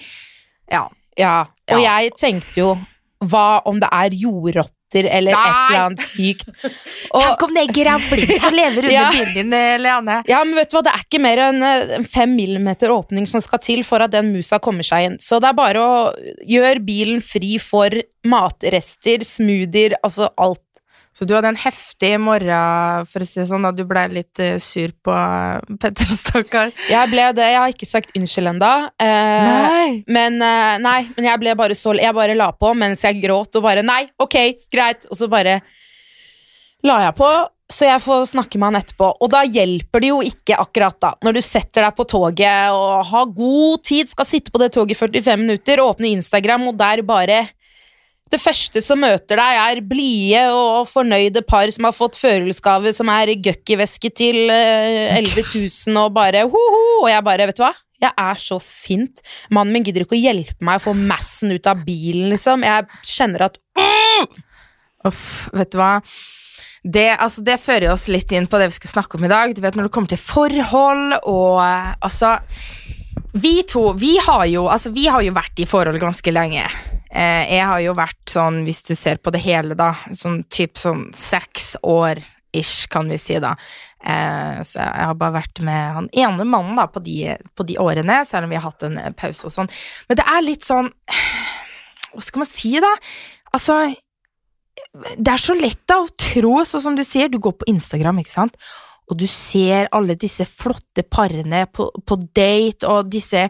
Ja. 0.71 0.87
Ja. 1.17 1.37
Og 1.73 1.81
Ja. 1.83 1.99
jeg 1.99 2.13
tenkte 2.19 2.55
jo 2.61 2.77
Hva 3.25 3.61
om 3.67 3.79
det 3.81 3.89
er 3.91 4.13
jordrotter 4.15 5.03
eller 5.11 5.33
et 5.35 5.47
eller 5.69 5.79
annet 5.89 5.99
sykt? 5.99 6.45
Og, 7.11 7.19
Tenk 7.21 7.41
om 7.43 7.51
det 7.53 7.63
er 7.65 7.73
grevling 7.75 8.39
som 8.39 8.53
lever 8.61 8.77
under 8.87 8.93
Ja. 8.93 9.09
bilen 9.11 9.51
din, 9.51 9.81
Leanne. 9.83 10.15
Ja, 10.29 10.39
men 10.45 10.55
vet 10.55 10.71
du 10.71 10.77
hva, 10.77 10.83
det 10.87 10.93
er 10.95 11.03
ikke 11.03 11.19
mer 11.21 11.41
enn 11.49 11.59
eh, 11.67 11.91
fem 12.07 12.31
millimeter 12.37 12.93
åpning 12.95 13.27
som 13.27 13.43
skal 13.43 13.59
til 13.59 13.83
for 13.83 13.99
at 14.05 14.11
den 14.15 14.31
musa 14.31 14.57
kommer 14.63 14.87
seg 14.87 15.09
inn. 15.09 15.17
Så 15.19 15.41
det 15.43 15.51
er 15.51 15.57
bare 15.59 15.83
å 15.83 15.99
gjøre 16.47 16.79
bilen 16.87 17.19
fri 17.21 17.57
for 17.59 17.91
matrester, 18.23 19.19
smoothier, 19.27 19.97
altså 20.01 20.31
alt. 20.39 20.63
Så 21.15 21.25
du 21.27 21.33
hadde 21.35 21.49
en 21.51 21.59
heftig 21.59 22.13
morgen, 22.21 23.07
for 23.09 23.23
å 23.23 23.27
si 23.27 23.41
det 23.41 23.47
sånn, 23.49 23.65
da 23.65 23.73
du 23.75 23.81
ble 23.89 24.05
litt 24.13 24.39
eh, 24.39 24.55
sur 24.61 24.93
på 25.03 25.11
uh, 25.11 25.59
Petter 25.81 26.07
Stakkar. 26.19 26.71
Jeg 26.87 27.11
ble 27.11 27.25
det, 27.35 27.49
jeg 27.49 27.59
har 27.59 27.73
ikke 27.73 27.89
sagt 27.89 28.15
unnskyld 28.15 28.53
ennå. 28.53 28.71
Eh, 29.03 29.99
men 30.07 30.39
eh, 30.45 30.77
nei, 30.79 30.99
men 31.17 31.29
jeg 31.31 31.41
ble 31.41 31.57
bare 31.59 31.75
så 31.77 31.95
Jeg 31.97 32.15
bare 32.15 32.37
la 32.37 32.51
på 32.53 32.71
mens 32.77 33.03
jeg 33.03 33.19
gråt 33.23 33.57
og 33.57 33.65
bare 33.65 33.83
Nei, 33.83 34.03
ok, 34.21 34.37
greit. 34.71 35.09
Og 35.09 35.19
så 35.19 35.27
bare 35.31 35.59
la 36.87 36.99
jeg 37.07 37.17
på. 37.17 37.31
Så 37.69 37.85
jeg 37.85 38.01
får 38.01 38.31
snakke 38.31 38.57
med 38.57 38.71
han 38.71 38.79
etterpå. 38.79 39.11
Og 39.21 39.29
da 39.33 39.43
hjelper 39.45 40.01
det 40.01 40.09
jo 40.09 40.23
ikke 40.25 40.57
akkurat 40.61 40.97
da. 41.03 41.11
Når 41.25 41.37
du 41.37 41.41
setter 41.45 41.85
deg 41.85 41.97
på 41.97 42.07
toget 42.09 42.73
og 42.73 43.05
har 43.11 43.29
god 43.35 43.83
tid, 43.85 44.09
skal 44.09 44.29
sitte 44.29 44.53
på 44.53 44.61
det 44.61 44.71
toget 44.73 44.95
i 44.95 44.99
45 45.03 45.43
minutter, 45.43 45.83
åpne 45.83 46.15
Instagram, 46.15 46.69
og 46.71 46.79
der 46.79 47.03
bare 47.05 47.43
Det 48.29 48.37
første 48.37 48.81
som 48.85 49.01
møter 49.01 49.39
deg, 49.39 49.59
er 49.59 49.81
blide 49.89 50.41
og 50.53 50.89
fornøyde 50.89 51.41
par 51.49 51.71
som 51.73 51.87
har 51.87 51.95
fått 51.97 52.17
førjulsgave 52.19 52.93
som 52.93 53.09
er 53.09 53.33
Gucci-veske 53.41 54.11
til 54.13 54.51
eh, 54.53 55.15
11 55.17 55.47
000, 55.47 55.97
og 55.97 56.13
bare 56.13 56.45
ho-ho. 56.45 56.81
Og 57.01 57.09
jeg 57.09 57.25
bare, 57.25 57.47
vet 57.49 57.57
du 57.57 57.63
hva? 57.65 57.73
Jeg 57.99 58.13
er 58.15 58.39
så 58.39 58.59
sint. 58.63 59.23
Mannen 59.51 59.75
min 59.75 59.87
gidder 59.87 60.05
ikke 60.05 60.15
å 60.15 60.21
hjelpe 60.21 60.63
meg 60.63 60.79
å 60.79 60.85
få 60.85 60.93
massen 60.95 61.51
ut 61.51 61.67
av 61.67 61.81
bilen, 61.87 62.29
liksom. 62.31 62.63
Jeg 62.63 62.85
kjenner 63.17 63.49
at 63.49 63.57
Uff, 65.07 65.47
vet 65.55 65.71
du 65.71 65.79
hva? 65.79 65.93
Det, 66.83 67.07
altså, 67.19 67.43
det 67.43 67.57
fører 67.59 67.91
oss 67.91 68.07
litt 68.11 68.31
inn 68.35 68.47
på 68.47 68.59
det 68.59 68.69
vi 68.69 68.77
skal 68.77 68.93
snakke 68.93 69.17
om 69.17 69.25
i 69.25 69.31
dag. 69.31 69.55
Du 69.55 69.63
vet 69.63 69.75
Når 69.75 69.89
det 69.89 69.95
kommer 69.95 70.11
til 70.11 70.21
forhold 70.21 71.17
og 71.27 71.59
eh, 71.63 71.91
altså 71.99 72.37
Vi 73.33 73.59
to, 73.67 73.89
vi 73.99 74.15
har 74.23 74.45
jo, 74.51 74.67
altså, 74.71 74.93
vi 74.95 75.09
har 75.09 75.25
jo 75.25 75.35
vært 75.35 75.59
i 75.59 75.67
forhold 75.69 75.99
ganske 76.01 76.33
lenge. 76.33 76.63
Eh, 77.09 77.55
jeg 77.55 77.65
har 77.65 77.79
jo 77.81 77.95
vært 77.97 78.33
sånn, 78.33 78.63
hvis 78.67 78.83
du 78.85 78.93
ser 78.97 79.21
på 79.21 79.33
det 79.33 79.41
hele, 79.41 79.77
da, 79.77 79.93
sånn 80.13 80.43
typ 80.51 80.77
sånn 80.77 81.07
seks 81.17 81.73
år 81.81 82.21
ish, 82.55 82.87
kan 82.89 83.09
vi 83.09 83.17
si, 83.21 83.37
da. 83.41 83.55
Eh, 84.01 84.59
så 84.65 84.79
jeg 84.81 85.07
har 85.09 85.17
bare 85.17 85.37
vært 85.39 85.61
med 85.65 85.95
han 85.95 86.11
ene 86.17 86.45
mannen 86.49 86.77
da, 86.79 86.87
på 86.89 87.01
de, 87.05 87.35
på 87.57 87.65
de 87.69 87.77
årene, 87.81 88.21
selv 88.29 88.47
om 88.47 88.53
vi 88.53 88.59
har 88.59 88.67
hatt 88.69 88.85
en 88.87 88.99
eh, 89.01 89.13
pause 89.17 89.49
og 89.49 89.53
sånn. 89.53 89.71
Men 90.09 90.21
det 90.21 90.27
er 90.29 90.45
litt 90.45 90.67
sånn 90.67 90.93
Hva 92.09 92.23
skal 92.25 92.41
man 92.41 92.49
si, 92.49 92.71
da? 92.81 92.89
Altså 93.53 93.83
det 95.19 95.29
er 95.29 95.41
så 95.41 95.53
lett 95.57 95.81
da 95.89 95.99
å 96.01 96.07
tro, 96.17 96.53
sånn 96.65 96.81
som 96.81 96.95
du 96.97 97.03
sier, 97.05 97.29
du 97.29 97.37
går 97.43 97.57
på 97.59 97.67
Instagram, 97.69 98.21
ikke 98.21 98.31
sant, 98.31 98.55
og 99.09 99.17
du 99.17 99.25
ser 99.29 99.89
alle 99.95 100.15
disse 100.19 100.45
flotte 100.45 101.03
parene 101.03 101.63
på, 101.73 101.89
på 102.05 102.17
date, 102.35 102.85
og 102.87 103.09
disse 103.11 103.47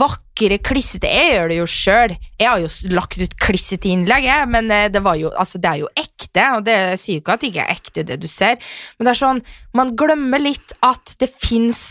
vakre, 0.00 0.58
klissete 0.64 1.10
Jeg 1.10 1.34
gjør 1.34 1.52
det 1.52 1.58
jo 1.58 1.66
sjøl. 1.70 2.14
Jeg 2.40 2.48
har 2.48 2.62
jo 2.62 2.94
lagt 2.94 3.20
ut 3.20 3.36
klissete 3.40 3.92
innlegg, 3.92 4.26
jeg, 4.26 4.48
men 4.50 4.72
eh, 4.72 4.88
det, 4.92 5.04
jo, 5.20 5.30
altså, 5.30 5.60
det 5.60 5.70
er 5.70 5.82
jo 5.84 5.92
ekte, 6.00 6.48
og 6.56 6.64
det 6.66 6.78
sier 7.00 7.18
jo 7.18 7.24
ikke 7.24 7.36
at 7.36 7.44
det 7.44 7.52
ikke 7.52 7.66
er 7.66 7.76
ekte, 7.76 8.06
det 8.08 8.18
du 8.22 8.28
ser, 8.30 8.58
men 8.96 9.06
det 9.06 9.14
er 9.14 9.20
sånn, 9.20 9.44
man 9.76 9.94
glemmer 9.98 10.42
litt 10.42 10.74
at 10.84 11.16
det 11.20 11.30
fins 11.32 11.84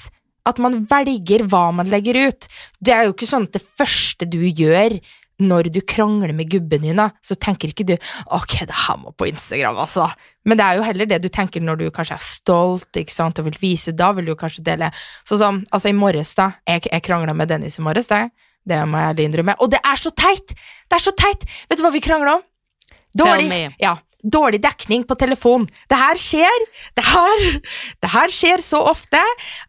at 0.44 0.58
man 0.60 0.82
velger 0.90 1.46
hva 1.48 1.70
man 1.72 1.88
legger 1.88 2.18
ut. 2.28 2.48
Det 2.84 2.92
er 2.92 3.06
jo 3.08 3.14
ikke 3.14 3.30
sånn 3.30 3.46
at 3.48 3.56
det 3.56 3.64
første 3.64 4.28
du 4.28 4.42
gjør 4.44 4.98
når 5.42 5.70
du 5.74 5.80
krangler 5.82 6.34
med 6.36 6.52
gubben 6.52 6.86
din, 6.86 7.00
da, 7.00 7.10
så 7.26 7.36
tenker 7.40 7.72
ikke 7.72 7.88
du 7.88 7.96
ok, 8.36 8.60
det 8.70 8.78
her 8.86 9.00
må 9.02 9.14
på 9.18 9.28
Instagram, 9.32 9.80
altså. 9.82 10.08
Men 10.46 10.60
det 10.60 10.66
er 10.66 10.78
jo 10.78 10.86
heller 10.86 11.10
det 11.10 11.22
du 11.24 11.30
tenker 11.34 11.64
når 11.64 11.80
du 11.80 11.86
kanskje 11.96 12.18
er 12.20 12.26
stolt 12.26 13.00
ikke 13.00 13.16
sant, 13.16 13.40
og 13.40 13.48
vil 13.50 13.60
vise. 13.62 13.96
Da 13.98 14.12
vil 14.14 14.30
du 14.30 14.36
kanskje 14.38 14.66
dele 14.66 14.92
Sånn 15.28 15.40
som 15.40 15.60
altså 15.74 15.90
i 15.90 15.98
morges, 15.98 16.34
da. 16.38 16.52
Jeg, 16.70 16.86
jeg 16.92 17.06
krangla 17.06 17.36
med 17.38 17.50
Dennis 17.52 17.80
i 17.80 17.86
morges, 17.86 18.10
det. 18.12 18.28
Det 18.68 18.80
må 18.88 19.00
jeg 19.00 19.14
ærlig 19.14 19.28
innrømme. 19.28 19.58
Og 19.64 19.72
det 19.74 19.82
er 19.84 20.00
så 20.00 20.12
teit! 20.16 20.56
Det 20.88 20.98
er 20.98 21.04
så 21.04 21.14
teit! 21.20 21.46
Vet 21.70 21.80
du 21.80 21.86
hva 21.86 21.92
vi 21.94 22.04
krangla 22.04 22.38
om? 22.40 22.44
Dårlig. 23.18 23.48
Tell 23.48 23.52
me. 23.52 23.76
Ja, 23.82 23.98
dårlig 24.24 24.62
dekning 24.64 25.04
på 25.08 25.18
telefon. 25.20 25.68
Det 25.92 26.00
her 26.00 26.20
skjer! 26.20 26.66
Det 26.96 27.04
her, 27.06 27.44
det 28.04 28.12
her 28.14 28.34
skjer 28.34 28.64
så 28.64 28.80
ofte. 28.90 29.20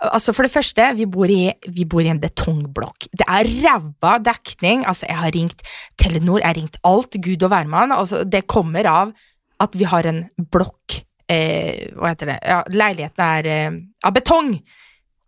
Altså 0.00 0.34
For 0.36 0.46
det 0.46 0.54
første, 0.54 0.88
vi 0.98 1.06
bor 1.10 1.30
i, 1.30 1.52
vi 1.68 1.86
bor 1.88 2.04
i 2.04 2.10
en 2.12 2.22
betongblokk. 2.22 3.08
Det 3.12 3.26
er 3.26 3.50
ræva 3.64 4.16
dekning. 4.22 4.86
Altså, 4.86 5.08
jeg 5.10 5.20
har 5.20 5.34
ringt 5.34 5.64
Telenor, 6.00 6.40
jeg 6.40 6.50
har 6.52 6.58
ringt 6.60 6.80
alt, 6.84 7.18
gud 7.22 7.42
og 7.42 7.54
hvermann. 7.54 7.94
Altså, 7.94 8.24
det 8.24 8.46
kommer 8.50 8.86
av 8.90 9.14
at 9.62 9.78
vi 9.78 9.86
har 9.88 10.06
en 10.10 10.24
blokk 10.50 11.00
eh, 11.30 11.90
Hva 11.94 12.10
heter 12.12 12.34
det? 12.34 12.38
Ja, 12.42 12.60
leiligheten 12.70 13.24
er 13.24 13.50
eh, 13.50 13.80
av 14.04 14.14
betong. 14.16 14.54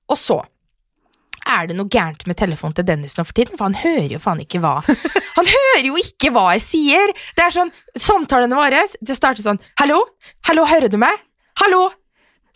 Og 0.07 0.19
så 0.21 0.41
er 1.47 1.69
det 1.71 1.77
noe 1.79 1.91
gærent 1.93 2.25
med 2.27 2.39
telefonen 2.39 2.75
til 2.77 2.87
Dennis 2.89 3.17
nå 3.19 3.25
for 3.27 3.37
tiden, 3.37 3.59
for 3.59 3.69
han 3.69 3.79
hører 3.79 4.17
jo 4.17 4.23
faen 4.23 4.43
ikke 4.43 4.61
hva 4.65 4.79
Han 5.37 5.51
hører 5.51 5.85
jo 5.87 5.99
ikke 6.01 6.33
hva 6.35 6.49
jeg 6.57 6.65
sier! 6.65 7.13
Det 7.37 7.45
er 7.45 7.55
sånn, 7.55 7.71
Samtalene 7.97 8.59
våre 8.59 8.83
det 9.01 9.17
starter 9.19 9.45
sånn 9.45 9.63
Hallo? 9.81 10.03
Hallo, 10.49 10.67
hører 10.69 10.91
du 10.93 10.99
meg? 11.01 11.23
Hallo? 11.63 11.89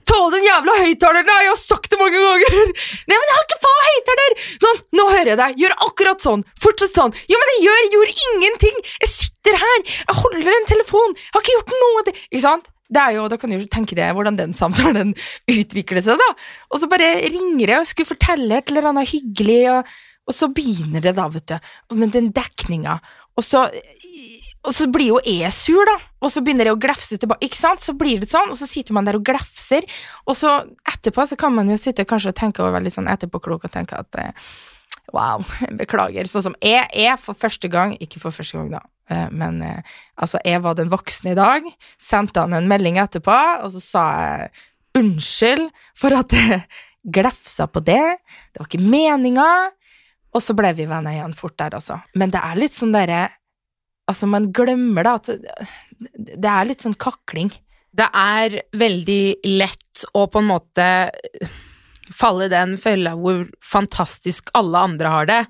Tål 0.08 0.32
den 0.34 0.46
jævla 0.46 0.74
høyttaleren! 0.80 1.28
da! 1.28 1.36
Jeg 1.44 1.52
har 1.52 1.60
sagt 1.60 1.90
det 1.92 1.98
mange 2.00 2.18
ganger! 2.18 2.56
Nei, 3.10 3.14
men 3.14 3.28
jeg 3.28 3.36
har 3.36 3.46
ikke 3.46 3.60
på 3.62 3.72
høyttaler! 3.86 4.36
Nå, 4.64 4.72
nå 4.98 5.06
hører 5.12 5.32
jeg 5.32 5.40
deg! 5.40 5.60
Gjør 5.60 5.76
akkurat 5.86 6.24
sånn! 6.24 6.44
Fortsett 6.64 6.96
sånn! 6.96 7.14
Jo, 7.30 7.38
men 7.42 7.52
jeg 7.54 7.66
gjør, 7.68 7.88
gjorde 7.94 8.16
ingenting! 8.26 8.82
Jeg 9.04 9.12
sitter 9.12 9.60
her! 9.60 9.78
Jeg 9.86 10.18
holder 10.22 10.52
en 10.56 10.68
telefon! 10.72 11.16
Jeg 11.20 11.36
har 11.36 11.44
ikke 11.44 11.58
gjort 11.58 11.74
noe! 11.84 12.04
Ikke 12.30 12.44
sant? 12.46 12.70
Det 12.90 13.02
er 13.02 13.16
jo, 13.16 13.28
Da 13.30 13.38
kan 13.38 13.52
du 13.52 13.58
jo 13.58 13.70
tenke 13.70 13.98
deg 13.98 14.14
hvordan 14.16 14.38
den 14.38 14.54
samtalen 14.56 15.14
utvikler 15.50 16.02
seg, 16.04 16.20
da. 16.20 16.30
Og 16.70 16.82
så 16.82 16.90
bare 16.90 17.12
ringer 17.26 17.74
jeg 17.74 17.82
og 17.82 17.90
skulle 17.90 18.12
fortelle 18.12 18.58
et 18.58 18.72
eller 18.72 18.90
annet 18.90 19.12
hyggelig, 19.12 19.62
og, 19.76 19.96
og 20.26 20.36
så 20.36 20.50
begynner 20.54 21.04
det, 21.04 21.14
da, 21.18 21.28
vet 21.30 21.48
du. 21.52 21.72
Men 21.98 22.14
den 22.14 22.30
dekninga. 22.34 22.98
Og 23.38 23.46
så, 23.46 23.68
og 24.66 24.74
så 24.76 24.88
blir 24.92 25.14
jo 25.14 25.20
jeg 25.24 25.52
sur, 25.56 25.80
da. 25.88 25.96
Og 26.20 26.32
så 26.34 26.42
begynner 26.44 26.68
jeg 26.68 26.76
å 26.76 26.80
glefse 26.82 27.16
tilbake. 27.20 27.46
Ikke 27.46 27.60
sant? 27.60 27.84
Så 27.84 27.94
blir 27.96 28.20
det 28.20 28.28
sånn, 28.32 28.50
og 28.52 28.58
så 28.58 28.68
sitter 28.68 28.96
man 28.96 29.06
der 29.08 29.16
og 29.16 29.24
glefser. 29.24 29.86
Og 30.26 30.36
så 30.36 30.58
etterpå 30.90 31.24
så 31.30 31.38
kan 31.40 31.54
man 31.56 31.70
jo 31.72 31.78
sitte 31.80 32.04
kanskje 32.08 32.34
og 32.34 32.40
tenke 32.42 32.64
og 32.64 32.74
være 32.74 32.88
litt 32.88 32.98
sånn 32.98 33.08
etterpåklok 33.10 33.64
og 33.70 33.72
tenke 33.72 33.96
at 34.02 34.20
eh, 34.20 34.50
Wow, 35.14 35.44
beklager. 35.80 36.28
Sånn 36.30 36.50
som 36.50 36.56
jeg 36.62 36.86
er 36.90 37.18
for 37.20 37.38
første 37.38 37.70
gang, 37.72 37.96
ikke 38.02 38.22
for 38.22 38.34
første 38.34 38.58
gang, 38.58 38.70
da, 38.76 38.82
eh, 39.10 39.26
men 39.34 39.60
eh, 39.66 39.96
altså, 40.20 40.40
jeg 40.46 40.62
var 40.64 40.78
den 40.78 40.92
voksne 40.92 41.34
i 41.34 41.38
dag, 41.38 41.66
sendte 42.00 42.44
han 42.44 42.54
en 42.56 42.70
melding 42.70 43.00
etterpå, 43.02 43.38
og 43.64 43.74
så 43.74 43.82
sa 43.84 44.04
jeg 44.20 44.50
unnskyld 45.00 45.68
for 45.98 46.16
at 46.18 46.36
jeg 46.36 46.62
glefsa 47.16 47.66
på 47.70 47.82
det, 47.82 48.02
det 48.52 48.62
var 48.62 48.70
ikke 48.70 48.82
meninga, 48.84 49.50
og 50.30 50.42
så 50.44 50.54
ble 50.54 50.70
vi 50.78 50.86
venner 50.86 51.16
igjen 51.16 51.34
fort 51.34 51.56
der, 51.58 51.74
altså. 51.78 51.98
Men 52.14 52.30
det 52.30 52.42
er 52.44 52.58
litt 52.58 52.76
sånn 52.76 52.96
derre 52.96 53.28
Altså, 54.10 54.26
man 54.26 54.48
glemmer 54.50 55.06
da 55.06 55.10
at 55.20 55.28
det 55.30 56.48
er 56.50 56.64
litt 56.66 56.82
sånn 56.82 56.96
kakling. 56.98 57.52
Det 57.94 58.08
er 58.10 58.56
veldig 58.74 59.46
lett 59.60 60.02
å 60.18 60.24
på 60.26 60.40
en 60.40 60.48
måte 60.48 60.86
falle 62.14 62.48
i 62.48 62.52
den 62.52 62.76
fella 62.80 63.14
hvor 63.18 63.44
fantastisk 63.64 64.50
alle 64.58 64.86
andre 64.90 65.12
har 65.14 65.30
det, 65.30 65.44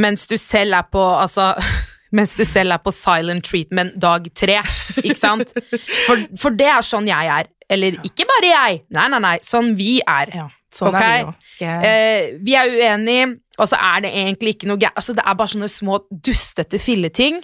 mens 0.00 0.26
du 0.30 0.36
selv 0.40 0.78
er 0.78 0.86
på 0.92 1.02
altså 1.02 1.52
mens 2.16 2.34
du 2.38 2.44
selv 2.48 2.74
er 2.74 2.82
på 2.82 2.92
silent 2.94 3.44
treatment 3.46 3.96
dag 4.02 4.26
tre, 4.34 4.60
ikke 5.02 5.18
sant? 5.18 5.52
For, 6.06 6.26
for 6.38 6.56
det 6.58 6.70
er 6.70 6.86
sånn 6.86 7.08
jeg 7.10 7.30
er. 7.30 7.50
Eller 7.70 8.00
ikke 8.06 8.26
bare 8.26 8.48
jeg, 8.50 8.80
nei, 8.96 9.04
nei, 9.12 9.20
nei, 9.22 9.36
sånn 9.46 9.76
vi 9.78 10.00
er. 10.02 10.32
Ja, 10.34 10.48
sånn 10.74 10.90
okay? 10.90 11.20
er 11.20 11.28
vi. 11.28 11.50
Skal 11.52 11.84
Eh, 11.86 12.32
vi 12.42 12.56
er 12.58 12.72
uenige, 12.72 13.28
og 13.60 13.68
så 13.70 13.78
er 13.78 14.02
det 14.02 14.10
egentlig 14.24 14.56
ikke 14.56 14.70
noe 14.70 14.80
gærent. 14.80 14.98
Altså, 14.98 15.14
det 15.14 15.22
er 15.22 15.36
bare 15.38 15.52
sånne 15.52 15.70
små 15.70 16.00
dustete 16.10 16.80
filleting. 16.82 17.38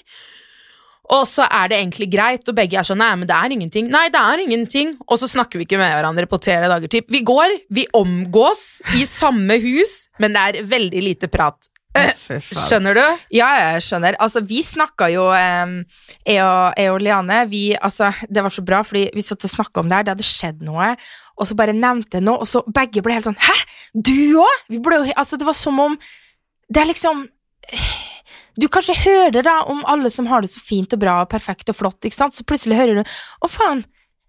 Og 1.14 1.22
så 1.30 1.46
er 1.46 1.70
det 1.70 1.78
egentlig 1.78 2.08
greit, 2.10 2.48
og 2.48 2.56
begge 2.56 2.80
er 2.80 2.86
sånn 2.86 2.98
Nei, 2.98 3.12
men 3.20 3.28
det 3.28 3.36
er 3.36 3.54
ingenting. 3.54 3.90
Nei, 3.92 4.08
det 4.10 4.18
er 4.20 4.42
ingenting. 4.42 4.96
Og 5.06 5.20
så 5.22 5.28
snakker 5.30 5.60
vi 5.60 5.68
ikke 5.68 5.78
med 5.80 5.92
hverandre 5.94 6.26
på 6.30 6.40
tre 6.42 6.58
dager 6.64 6.90
Typ. 6.90 7.08
Vi 7.12 7.22
går, 7.26 7.60
vi 7.70 7.86
omgås 7.96 8.82
i 8.98 9.06
samme 9.08 9.58
hus, 9.62 10.06
men 10.22 10.34
det 10.34 10.42
er 10.42 10.68
veldig 10.70 11.02
lite 11.04 11.30
prat. 11.30 11.70
Eh. 11.96 12.40
Skjønner 12.52 12.96
du? 12.96 13.04
Ja, 13.34 13.48
jeg 13.60 13.84
skjønner. 13.86 14.18
Altså, 14.22 14.42
vi 14.44 14.60
snakka 14.64 15.08
jo, 15.12 15.28
jeg 15.32 16.42
og, 16.44 16.74
jeg 16.76 16.90
og 16.92 16.98
Liane, 17.02 17.38
vi, 17.50 17.62
altså, 17.76 18.10
det 18.28 18.44
var 18.44 18.52
så 18.52 18.64
bra, 18.66 18.82
fordi 18.86 19.06
vi 19.14 19.24
satt 19.24 19.46
og 19.48 19.54
snakka 19.54 19.82
om 19.82 19.90
det 19.90 19.98
her, 19.98 20.08
det 20.08 20.16
hadde 20.16 20.28
skjedd 20.28 20.66
noe, 20.66 20.92
og 21.36 21.48
så 21.48 21.56
bare 21.58 21.76
nevnte 21.76 22.18
jeg 22.18 22.26
noe, 22.26 22.42
og 22.44 22.50
så 22.50 22.62
begge 22.74 23.04
ble 23.04 23.16
helt 23.16 23.28
sånn 23.28 23.40
Hæ, 23.44 23.56
du 23.92 24.40
òg? 24.40 24.68
Altså, 25.14 25.38
det 25.40 25.48
var 25.48 25.56
som 25.56 25.80
om 25.82 25.98
Det 26.72 26.80
er 26.80 26.88
liksom 26.88 27.26
Du 28.56 28.68
kanskje 28.72 28.96
hører 29.02 29.44
da 29.44 29.58
om 29.68 29.82
alle 29.88 30.10
som 30.12 30.28
har 30.30 30.44
det 30.44 30.52
så 30.52 30.62
fint 30.62 30.92
og 30.96 31.02
bra 31.02 31.20
og 31.24 31.30
perfekt 31.32 31.70
og 31.72 31.76
flott, 31.76 32.00
ikke 32.04 32.16
sant, 32.16 32.36
så 32.36 32.46
plutselig 32.46 32.78
hører 32.78 33.00
du 33.00 33.04
Å, 33.04 33.50
faen. 33.52 33.84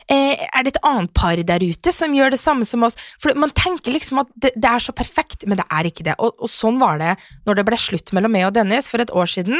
Eh, 0.08 0.40
er 0.40 0.64
det 0.64 0.72
et 0.72 0.86
annet 0.88 1.12
par 1.16 1.36
der 1.36 1.64
ute 1.68 1.92
som 1.92 2.14
gjør 2.16 2.32
det 2.32 2.40
samme 2.40 2.64
som 2.68 2.86
oss? 2.88 2.96
For 3.20 3.36
man 3.36 3.52
tenker 3.52 3.92
liksom 3.92 4.22
at 4.22 4.32
det, 4.40 4.54
det 4.56 4.70
er 4.70 4.84
så 4.84 4.96
perfekt, 4.96 5.44
men 5.48 5.60
det 5.60 5.68
er 5.68 5.90
ikke 5.90 6.06
det. 6.08 6.16
Og, 6.24 6.36
og 6.40 6.52
sånn 6.52 6.80
var 6.80 7.02
det 7.02 7.18
når 7.48 7.60
det 7.60 7.68
ble 7.68 7.80
slutt 7.82 8.14
mellom 8.16 8.32
meg 8.32 8.48
og 8.48 8.56
Dennis 8.56 8.88
for 8.92 9.04
et 9.04 9.12
år 9.12 9.28
siden. 9.32 9.60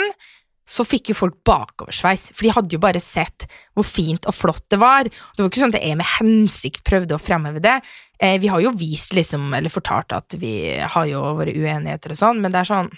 Så 0.68 0.84
fikk 0.88 1.12
jo 1.12 1.16
folk 1.16 1.38
bakoversveis, 1.48 2.26
for 2.36 2.44
de 2.44 2.52
hadde 2.52 2.76
jo 2.76 2.82
bare 2.84 3.00
sett 3.00 3.46
hvor 3.76 3.88
fint 3.88 4.28
og 4.28 4.36
flott 4.36 4.66
det 4.72 4.80
var. 4.80 5.08
Det 5.08 5.40
var 5.40 5.52
ikke 5.52 5.64
sånn 5.64 5.76
at 5.76 5.84
jeg 5.84 6.00
med 6.00 6.12
hensikt 6.18 6.84
prøvde 6.88 7.16
å 7.16 7.24
fremheve 7.24 7.64
det. 7.64 7.78
Eh, 8.20 8.36
vi 8.44 8.52
har 8.52 8.64
jo 8.64 8.76
vist 8.76 9.16
liksom, 9.16 9.52
eller 9.56 9.72
fortalt 9.72 10.16
at 10.16 10.36
vi 10.40 10.56
har 10.80 11.12
jo 11.12 11.24
våre 11.40 11.56
uenigheter 11.56 12.16
og 12.16 12.20
sånn, 12.20 12.44
men 12.44 12.56
det 12.56 12.64
er 12.64 12.72
sånn 12.72 12.92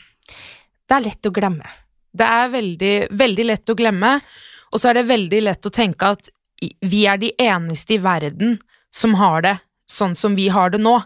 Det 0.89 0.97
er 0.97 1.05
lett 1.05 1.29
å 1.29 1.33
glemme. 1.33 1.69
Det 2.09 2.25
er 2.25 2.49
veldig, 2.49 2.93
veldig 3.13 3.45
lett 3.45 3.69
å 3.69 3.77
glemme, 3.77 4.15
og 4.73 4.81
så 4.81 4.89
er 4.89 4.99
det 4.99 5.09
veldig 5.09 5.41
lett 5.45 5.65
å 5.69 5.73
tenke 5.73 6.09
at 6.15 6.31
vi 6.59 7.05
er 7.07 7.19
de 7.21 7.29
eneste 7.39 7.95
i 7.95 8.01
verden 8.01 8.57
som 8.91 9.13
har 9.19 9.45
det 9.45 9.55
sånn 9.89 10.15
som 10.17 10.35
vi 10.37 10.49
har 10.53 10.73
det 10.73 10.81
nå. 10.81 10.97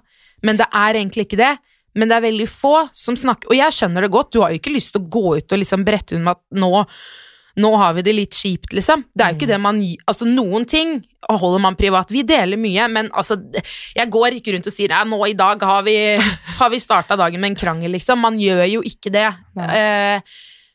Men 0.43 0.59
det 0.59 0.67
er 0.71 0.97
egentlig 0.99 1.27
ikke 1.27 1.39
det. 1.39 1.53
Men 1.93 2.09
det 2.09 2.17
er 2.17 2.25
veldig 2.25 2.47
få 2.49 2.87
som 2.97 3.13
snakker 3.13 3.51
Og 3.51 3.53
jeg 3.53 3.73
skjønner 3.75 4.01
det 4.01 4.07
godt, 4.15 4.31
du 4.33 4.39
har 4.41 4.49
jo 4.49 4.57
ikke 4.57 4.71
lyst 4.73 4.95
til 4.95 5.03
å 5.03 5.09
gå 5.13 5.35
ut 5.37 5.53
og 5.53 5.59
liksom 5.61 5.83
brette 5.85 6.15
ut 6.15 6.23
med 6.23 6.31
at 6.33 6.41
nå, 6.57 6.71
nå 7.62 7.69
har 7.77 7.93
vi 7.93 8.01
det 8.05 8.13
litt 8.17 8.33
kjipt, 8.33 8.72
liksom. 8.74 9.03
Det 9.13 9.24
er 9.24 9.33
jo 9.33 9.38
ikke 9.38 9.50
det 9.51 9.60
man 9.62 9.81
Altså, 10.10 10.25
noen 10.25 10.65
ting 10.69 10.95
holder 11.29 11.62
man 11.62 11.77
privat. 11.77 12.10
Vi 12.12 12.24
deler 12.25 12.57
mye, 12.60 12.88
men 12.89 13.12
altså 13.13 13.38
Jeg 13.93 14.10
går 14.13 14.39
ikke 14.39 14.55
rundt 14.55 14.69
og 14.69 14.74
sier 14.74 14.95
nå 15.05 15.19
i 15.27 15.36
dag 15.38 15.62
har 15.62 15.86
vi, 15.86 15.98
har 16.60 16.74
vi 16.74 16.81
starta 16.81 17.17
dagen 17.19 17.41
med 17.43 17.53
en 17.53 17.60
krangel, 17.60 17.93
liksom. 17.93 18.24
Man 18.25 18.39
gjør 18.41 18.65
jo 18.72 18.81
ikke 18.88 19.13
det. 19.13 19.29
Eh, 19.62 20.33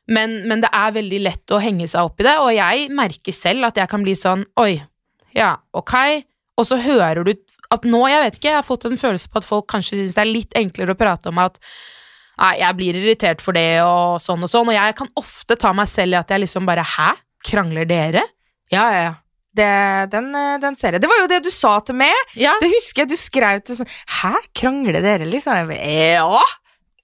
men, 0.08 0.38
men 0.48 0.62
det 0.64 0.70
er 0.72 0.94
veldig 0.94 1.20
lett 1.26 1.52
å 1.52 1.60
henge 1.60 1.88
seg 1.90 2.06
opp 2.06 2.22
i 2.22 2.28
det, 2.28 2.38
og 2.40 2.54
jeg 2.54 2.88
merker 2.96 3.34
selv 3.36 3.68
at 3.68 3.76
jeg 3.76 3.90
kan 3.90 4.06
bli 4.06 4.14
sånn 4.16 4.46
Oi, 4.62 4.78
ja, 5.36 5.52
ok. 5.76 5.94
Og 6.58 6.66
så 6.66 6.78
hører 6.80 7.26
du 7.26 7.34
at 7.74 7.84
nå, 7.84 8.00
jeg 8.08 8.22
vet 8.24 8.38
ikke, 8.38 8.48
jeg 8.48 8.60
har 8.62 8.66
fått 8.66 8.86
en 8.88 9.00
følelse 9.00 9.28
på 9.28 9.42
at 9.42 9.46
folk 9.46 9.66
kanskje 9.68 9.98
syns 9.98 10.16
det 10.16 10.22
er 10.22 10.30
litt 10.30 10.56
enklere 10.56 10.94
å 10.94 10.98
prate 10.98 11.28
om 11.28 11.40
at 11.42 11.60
Nei, 12.38 12.52
jeg 12.60 12.78
blir 12.78 12.98
irritert 13.00 13.42
for 13.42 13.56
det, 13.56 13.80
og 13.82 14.20
sånn 14.22 14.44
og 14.46 14.50
sånn. 14.50 14.70
Og 14.70 14.76
jeg 14.76 14.98
kan 14.98 15.10
ofte 15.18 15.56
ta 15.58 15.72
meg 15.74 15.90
selv 15.90 16.14
i 16.14 16.20
at 16.20 16.30
jeg 16.30 16.44
liksom 16.44 16.68
bare 16.68 16.86
Hæ? 16.86 17.14
Krangler 17.48 17.86
dere? 17.88 18.24
Ja, 18.72 18.84
ja, 18.92 19.00
ja. 19.08 19.16
Det, 19.58 19.68
den, 20.12 20.30
den 20.62 20.76
ser 20.78 20.94
jeg. 20.94 21.02
Det 21.02 21.10
var 21.10 21.22
jo 21.22 21.28
det 21.30 21.40
du 21.46 21.50
sa 21.54 21.78
til 21.82 21.96
meg. 21.98 22.14
Ja. 22.38 22.54
Det 22.62 22.68
husker 22.70 23.02
jeg 23.02 23.10
du 23.10 23.18
skrev 23.18 23.62
til 23.66 23.78
sånn 23.80 23.90
Hæ, 24.20 24.34
krangler 24.58 25.00
dere, 25.02 25.26
liksom? 25.26 25.72
Jeg 25.74 26.18
ja, 26.18 26.44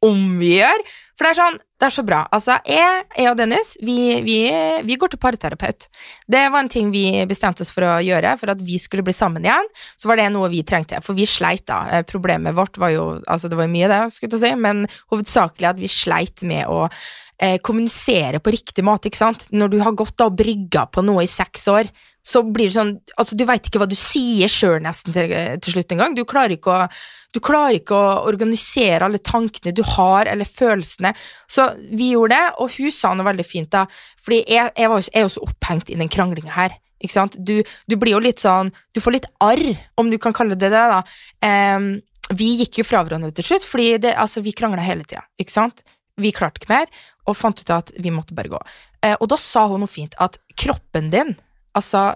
om 0.04 0.24
vi 0.38 0.56
gjør. 0.58 0.84
For 1.14 1.26
det 1.26 1.30
er 1.34 1.38
sånn, 1.38 1.58
det 1.78 1.86
er 1.86 1.94
så 1.94 2.02
bra. 2.06 2.20
Altså, 2.34 2.56
jeg, 2.66 3.02
jeg 3.18 3.30
og 3.30 3.38
Dennis, 3.38 3.74
vi, 3.86 3.96
vi, 4.26 4.38
vi 4.86 4.96
går 4.98 5.12
til 5.12 5.20
parterapeut. 5.22 5.86
Det 6.30 6.42
var 6.50 6.64
en 6.64 6.70
ting 6.72 6.90
vi 6.94 7.04
bestemte 7.30 7.62
oss 7.62 7.70
for 7.74 7.86
å 7.86 7.92
gjøre, 8.02 8.34
for 8.40 8.50
at 8.54 8.62
vi 8.66 8.80
skulle 8.82 9.04
bli 9.06 9.14
sammen 9.14 9.46
igjen. 9.46 9.68
Så 10.00 10.10
var 10.10 10.18
det 10.18 10.30
noe 10.34 10.50
vi 10.50 10.64
trengte, 10.66 10.98
for 11.06 11.18
vi 11.18 11.28
sleit 11.30 11.66
da. 11.70 11.84
Eh, 11.90 12.06
Problemet 12.08 12.56
vårt 12.58 12.80
var 12.82 12.94
jo, 12.94 13.04
altså 13.30 13.50
det 13.50 13.60
var 13.60 13.68
jo 13.68 13.74
mye 13.76 13.90
det, 13.92 14.00
skulle 14.14 14.34
jeg 14.34 14.42
si, 14.42 14.64
men 14.66 14.86
hovedsakelig 15.12 15.70
at 15.70 15.82
vi 15.82 15.92
sleit 15.92 16.42
med 16.50 16.66
å 16.72 16.88
eh, 16.88 17.60
kommunisere 17.62 18.42
på 18.42 18.54
riktig 18.54 18.86
måte, 18.86 19.10
ikke 19.10 19.22
sant? 19.22 19.46
Når 19.54 19.74
du 19.74 19.78
har 19.84 19.94
gått 19.98 20.16
da 20.18 20.30
og 20.30 20.38
brygga 20.40 20.88
på 20.90 21.04
noe 21.06 21.26
i 21.26 21.30
seks 21.30 21.68
år, 21.70 21.90
så 22.24 22.40
blir 22.48 22.70
det 22.70 22.78
sånn, 22.78 22.94
altså 23.20 23.36
du 23.36 23.44
vet 23.44 23.68
ikke 23.68 23.82
hva 23.82 23.88
du 23.90 23.98
sier 23.98 24.48
sjøl 24.48 24.78
nesten 24.82 25.12
til, 25.12 25.34
til 25.60 25.76
slutt 25.76 25.92
engang. 25.92 26.14
Du 26.16 26.24
klarer 26.24 26.56
ikke 26.56 26.72
å 26.72 26.86
du 27.34 27.40
klarer 27.42 27.80
ikke 27.80 27.96
å 27.98 28.28
organisere 28.30 29.02
alle 29.06 29.18
tankene 29.18 29.74
du 29.74 29.82
har, 29.96 30.28
eller 30.30 30.46
følelsene. 30.46 31.10
Så 31.50 31.66
vi 31.90 32.12
gjorde 32.12 32.38
det, 32.38 32.54
og 32.62 32.76
hun 32.76 32.94
sa 32.94 33.10
noe 33.14 33.26
veldig 33.26 33.46
fint, 33.46 33.70
da. 33.74 33.84
Fordi 34.22 34.44
jeg, 34.46 34.70
jeg, 34.78 35.04
er 35.10 35.26
jo 35.26 35.34
så 35.34 35.44
opphengt 35.48 35.90
i 35.90 35.98
den 35.98 36.12
kranglinga 36.12 36.54
her. 36.54 36.78
Ikke 37.02 37.16
sant? 37.16 37.36
Du, 37.36 37.58
du 37.90 37.96
blir 38.00 38.14
jo 38.14 38.22
litt 38.22 38.40
sånn 38.40 38.70
Du 38.94 39.00
får 39.02 39.16
litt 39.16 39.26
arr, 39.42 39.64
om 40.00 40.08
du 40.08 40.16
kan 40.22 40.32
kalle 40.36 40.56
det 40.56 40.70
det, 40.72 40.84
da. 40.94 41.02
Um, 41.44 41.90
vi 42.32 42.54
gikk 42.62 42.80
jo 42.80 42.86
fra 42.88 43.02
hverandre 43.04 43.34
til 43.36 43.50
slutt, 43.50 43.66
fordi 43.66 43.98
det, 44.06 44.14
altså, 44.16 44.40
vi 44.44 44.54
krangla 44.56 44.84
hele 44.84 45.04
tida, 45.04 45.26
ikke 45.40 45.52
sant? 45.52 45.82
Vi 46.20 46.32
klarte 46.32 46.62
ikke 46.62 46.72
mer, 46.72 47.02
og 47.28 47.36
fant 47.36 47.58
ut 47.60 47.72
at 47.74 47.90
vi 48.00 48.12
måtte 48.14 48.36
bare 48.36 48.52
gå. 48.52 48.60
Eh, 49.04 49.16
og 49.18 49.28
da 49.32 49.36
sa 49.40 49.66
hun 49.68 49.82
noe 49.82 49.90
fint, 49.90 50.14
at 50.22 50.38
kroppen 50.60 51.10
din, 51.12 51.34
altså 51.76 52.12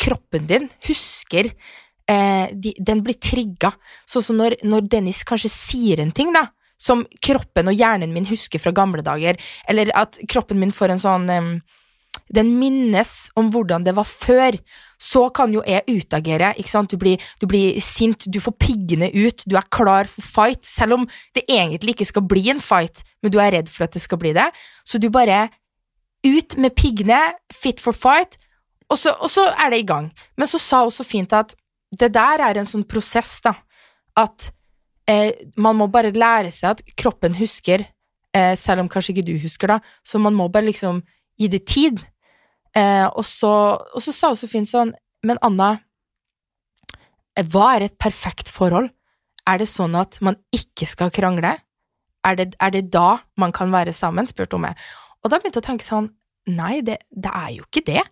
kroppen 0.00 0.46
din, 0.50 0.68
husker 0.86 1.50
eh, 2.10 2.50
de, 2.52 2.74
Den 2.78 3.02
blir 3.04 3.18
trigga. 3.20 3.72
Sånn 4.08 4.24
som 4.24 4.40
når, 4.40 4.58
når 4.66 4.88
Dennis 4.90 5.24
kanskje 5.26 5.52
sier 5.52 6.02
en 6.02 6.12
ting, 6.14 6.32
da, 6.34 6.48
som 6.80 7.04
kroppen 7.24 7.70
og 7.70 7.78
hjernen 7.78 8.12
min 8.14 8.28
husker 8.28 8.62
fra 8.62 8.74
gamle 8.74 9.04
dager, 9.04 9.38
eller 9.70 9.92
at 9.96 10.18
kroppen 10.30 10.60
min 10.60 10.74
får 10.74 10.94
en 10.94 11.02
sånn 11.06 11.30
eh, 11.32 11.54
Den 12.34 12.54
minnes 12.58 13.10
om 13.36 13.50
hvordan 13.52 13.84
det 13.84 13.92
var 13.96 14.06
før. 14.06 14.56
Så 15.02 15.26
kan 15.34 15.52
jo 15.52 15.60
jeg 15.66 15.82
utagere, 15.90 16.52
ikke 16.56 16.70
sant, 16.70 16.90
du 16.90 16.96
blir, 16.96 17.20
du 17.40 17.46
blir 17.50 17.80
sint, 17.82 18.24
du 18.30 18.38
får 18.40 18.54
piggene 18.58 19.10
ut, 19.12 19.42
du 19.44 19.56
er 19.58 19.66
klar 19.68 20.08
for 20.08 20.22
fight, 20.22 20.62
selv 20.64 20.96
om 20.96 21.08
det 21.34 21.42
egentlig 21.50 21.96
ikke 21.96 22.06
skal 22.08 22.24
bli 22.24 22.46
en 22.54 22.62
fight, 22.62 23.02
men 23.20 23.34
du 23.34 23.40
er 23.42 23.52
redd 23.52 23.68
for 23.68 23.84
at 23.84 23.92
det 23.92 24.02
skal 24.02 24.22
bli 24.22 24.32
det. 24.32 24.46
Så 24.86 25.02
du 25.02 25.10
bare 25.12 25.50
ut 26.24 26.56
med 26.56 26.74
piggene, 26.78 27.34
fit 27.52 27.82
for 27.82 27.92
fight, 27.92 28.38
og 28.88 28.98
så, 29.00 29.14
og 29.20 29.30
så 29.30 29.48
er 29.60 29.74
det 29.74 29.82
i 29.82 29.88
gang. 29.88 30.08
Men 30.38 30.48
så 30.48 30.60
sa 30.62 30.84
hun 30.86 30.94
så 30.94 31.04
fint 31.04 31.32
at 31.36 31.54
det 32.00 32.12
der 32.14 32.42
er 32.44 32.60
en 32.60 32.68
sånn 32.68 32.86
prosess, 32.88 33.38
da, 33.44 33.54
at 34.20 34.50
eh, 35.10 35.32
man 35.60 35.78
må 35.78 35.88
bare 35.92 36.14
lære 36.14 36.52
seg 36.54 36.74
at 36.74 36.96
kroppen 36.98 37.36
husker, 37.38 37.86
eh, 38.34 38.54
selv 38.58 38.84
om 38.84 38.90
kanskje 38.90 39.14
ikke 39.14 39.28
du 39.30 39.36
husker, 39.42 39.74
da, 39.74 39.78
så 40.06 40.20
man 40.22 40.36
må 40.36 40.48
bare 40.52 40.68
liksom 40.70 41.02
gi 41.40 41.50
det 41.50 41.64
tid. 41.70 42.02
Eh, 42.74 43.06
og, 43.06 43.24
så, 43.26 43.52
og 43.94 44.02
så 44.02 44.14
sa 44.14 44.32
hun 44.32 44.38
så 44.38 44.50
fint 44.50 44.70
sånn, 44.70 44.94
men 45.24 45.40
Anna, 45.46 45.76
hva 47.50 47.68
er 47.74 47.88
et 47.88 47.98
perfekt 47.98 48.50
forhold? 48.52 48.90
Er 49.48 49.60
det 49.60 49.68
sånn 49.68 49.96
at 49.98 50.20
man 50.24 50.38
ikke 50.54 50.86
skal 50.88 51.12
krangle? 51.14 51.56
Er 52.24 52.38
det, 52.38 52.52
er 52.62 52.72
det 52.72 52.86
da 52.94 53.18
man 53.40 53.52
kan 53.52 53.72
være 53.74 53.92
sammen? 53.92 54.28
spurte 54.30 54.56
hun 54.56 54.64
meg. 54.68 54.84
Og 55.24 55.32
da 55.32 55.40
begynte 55.40 55.58
jeg 55.60 55.64
å 55.64 55.68
tenke 55.68 55.86
sånn, 55.86 56.08
nei, 56.52 56.78
det, 56.84 57.00
det 57.10 57.32
er 57.32 57.50
jo 57.58 57.66
ikke 57.66 57.84
det. 57.88 58.04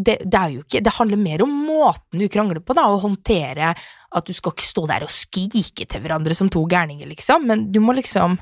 Det, 0.00 0.16
det 0.24 0.44
ikke, 0.62 0.80
det 0.84 0.96
handler 0.96 1.20
mer 1.20 1.44
om 1.44 1.52
måten 1.80 2.20
du 2.20 2.28
krangler 2.32 2.60
på, 2.62 2.76
da, 2.76 2.86
å 2.92 3.00
håndtere 3.02 3.72
at 3.74 4.26
du 4.26 4.34
skal 4.36 4.54
ikke 4.54 4.66
stå 4.66 4.86
der 4.90 5.06
og 5.06 5.12
skrike 5.14 5.86
til 5.88 6.04
hverandre 6.04 6.36
som 6.36 6.50
to 6.52 6.62
gærninger, 6.68 7.08
liksom, 7.10 7.46
men 7.48 7.70
du 7.72 7.80
må 7.84 7.96
liksom 7.98 8.40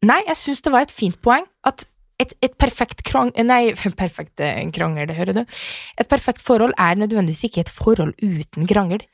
Nei, 0.00 0.22
jeg 0.24 0.38
syns 0.40 0.62
det 0.64 0.70
var 0.72 0.86
et 0.86 0.92
fint 0.96 1.18
poeng, 1.20 1.44
at 1.68 1.82
et, 2.20 2.30
et 2.44 2.54
perfekt 2.60 3.02
krang... 3.06 3.32
Nei, 3.44 3.74
perfekt 4.02 4.40
eh, 4.44 4.62
krangel, 4.74 5.08
det 5.10 5.16
hører 5.18 5.40
du. 5.40 5.42
Et 6.00 6.08
perfekt 6.08 6.44
forhold 6.44 6.72
er 6.80 7.00
nødvendigvis 7.00 7.48
ikke 7.48 7.64
et 7.66 7.72
forhold 7.72 8.14
uten 8.20 8.68
krangel. 8.70 9.04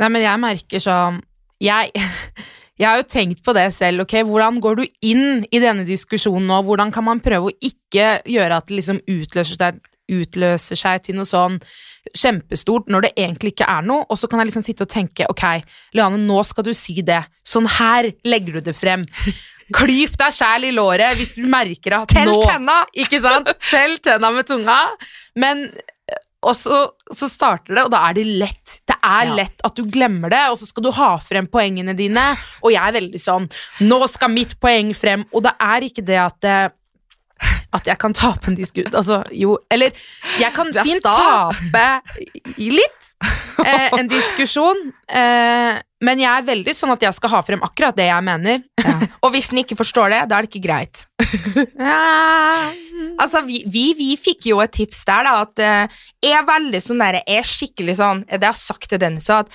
Nei, 0.00 0.08
men 0.08 0.24
jeg 0.24 0.40
merker 0.40 0.82
sånn 0.84 1.20
Jeg, 1.60 1.92
jeg 2.80 2.88
har 2.88 3.00
jo 3.00 3.08
tenkt 3.12 3.42
på 3.44 3.54
det 3.56 3.66
selv, 3.76 4.06
ok, 4.06 4.18
hvordan 4.28 4.60
går 4.64 4.80
du 4.80 4.84
inn 5.04 5.44
i 5.52 5.60
denne 5.60 5.84
diskusjonen 5.88 6.48
nå, 6.48 6.62
hvordan 6.68 6.92
kan 6.94 7.04
man 7.08 7.20
prøve 7.24 7.50
å 7.50 7.56
ikke 7.60 8.20
gjøre 8.28 8.60
at 8.60 8.70
det 8.70 8.78
liksom 8.80 9.02
utløser 9.04 9.60
seg, 9.60 9.82
utløser 10.10 10.78
seg 10.78 11.04
til 11.06 11.16
noe 11.20 11.28
sånn 11.28 11.60
kjempestort 12.16 12.88
når 12.90 13.06
det 13.06 13.12
egentlig 13.20 13.52
ikke 13.54 13.68
er 13.68 13.84
noe, 13.86 14.06
og 14.08 14.18
så 14.18 14.28
kan 14.30 14.40
jeg 14.40 14.50
liksom 14.50 14.64
sitte 14.66 14.86
og 14.86 14.92
tenke, 14.92 15.26
ok, 15.30 15.44
Leane, 15.98 16.20
nå 16.26 16.40
skal 16.48 16.66
du 16.66 16.72
si 16.76 17.00
det, 17.06 17.22
sånn 17.46 17.68
her 17.78 18.08
legger 18.26 18.58
du 18.58 18.70
det 18.70 18.76
frem. 18.78 19.04
Klyp 19.70 20.16
deg 20.18 20.34
sjæl 20.34 20.64
i 20.66 20.72
låret 20.74 21.14
hvis 21.20 21.34
du 21.36 21.44
merker 21.46 22.00
at 22.00 22.10
Tell 22.10 22.26
nå 22.32 22.40
tenna! 22.42 22.80
Ikke 22.98 23.20
sant? 23.22 23.52
Tell 23.70 23.98
tenna 24.02 24.32
med 24.34 24.48
tunga. 24.48 24.80
Men 25.38 25.68
og 26.40 26.54
så, 26.56 26.76
så 27.12 27.26
starter 27.28 27.74
det, 27.76 27.82
og 27.84 27.90
da 27.92 27.98
er 28.08 28.14
det 28.16 28.22
lett. 28.40 28.78
Det 28.88 28.96
er 29.04 29.26
Ja. 29.28 29.34
lett 29.42 29.60
at 29.62 29.76
du 29.76 29.82
glemmer 29.84 30.32
det, 30.32 30.40
og 30.48 30.56
så 30.56 30.64
skal 30.66 30.86
du 30.86 30.90
ha 30.96 31.10
frem 31.20 31.44
poengene 31.52 31.92
dine. 31.94 32.30
Og 32.64 32.72
jeg 32.72 32.80
er 32.80 32.96
veldig 32.96 33.20
sånn 33.20 33.46
Nå 33.84 33.98
skal 34.08 34.32
mitt 34.32 34.56
poeng 34.58 34.94
frem, 34.96 35.26
og 35.36 35.44
det 35.44 35.52
er 35.60 35.84
ikke 35.86 36.02
det 36.08 36.16
at 36.18 36.38
det, 36.40 36.56
at 37.76 37.86
jeg 37.86 37.98
kan 38.02 38.14
tape 38.16 38.50
en 38.50 38.56
diskusjon 38.58 38.96
Altså, 38.98 39.20
jo 39.36 39.56
Eller 39.70 39.94
jeg 40.40 40.52
kan 40.56 40.72
fint 40.74 41.04
tape 41.06 41.86
litt 42.58 43.10
eh, 43.64 43.88
en 43.98 44.08
diskusjon, 44.10 44.78
eh, 45.08 45.78
men 46.06 46.22
jeg 46.22 46.30
er 46.30 46.46
veldig 46.46 46.74
sånn 46.76 46.92
at 46.94 47.02
jeg 47.04 47.16
skal 47.16 47.32
ha 47.34 47.40
frem 47.44 47.62
akkurat 47.64 47.96
det 47.96 48.06
jeg 48.08 48.24
mener. 48.24 48.62
Og 49.24 49.34
hvis 49.34 49.50
den 49.52 49.62
ikke 49.62 49.76
forstår 49.78 50.14
det, 50.14 50.20
da 50.30 50.38
er 50.38 50.46
det 50.46 50.52
ikke 50.52 50.66
greit. 50.68 51.04
Ja. 51.80 52.70
Altså, 53.20 53.40
vi, 53.46 53.62
vi, 53.68 53.90
vi 53.96 54.14
fikk 54.20 54.50
jo 54.50 54.58
et 54.60 54.72
tips 54.76 55.02
der, 55.08 55.24
da, 55.24 55.34
at 55.44 55.60
eh, 55.64 56.00
jeg 56.24 56.36
er 56.36 56.48
veldig 56.48 56.80
sånn 56.84 57.00
der, 57.00 57.20
jeg 57.20 57.40
er 57.40 57.48
skikkelig 57.48 57.94
sånn, 58.00 58.24
det 58.28 58.44
har 58.44 58.56
sagt 58.56 58.90
til 58.92 59.00
Dennis, 59.00 59.28
at 59.32 59.48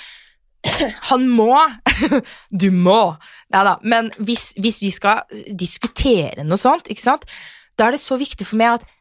han 1.12 1.28
må 1.30 1.54
Du 2.62 2.70
må! 2.74 3.16
Nei 3.54 3.64
da, 3.68 3.76
men 3.86 4.10
hvis, 4.18 4.52
hvis 4.62 4.82
vi 4.84 4.92
skal 4.94 5.22
diskutere 5.54 6.46
noe 6.46 6.60
sånt, 6.60 6.90
ikke 6.92 7.06
sant, 7.06 7.28
da 7.78 7.88
er 7.88 7.96
det 7.96 8.04
så 8.04 8.18
viktig 8.20 8.48
for 8.48 8.60
meg 8.62 8.80
at 8.80 8.92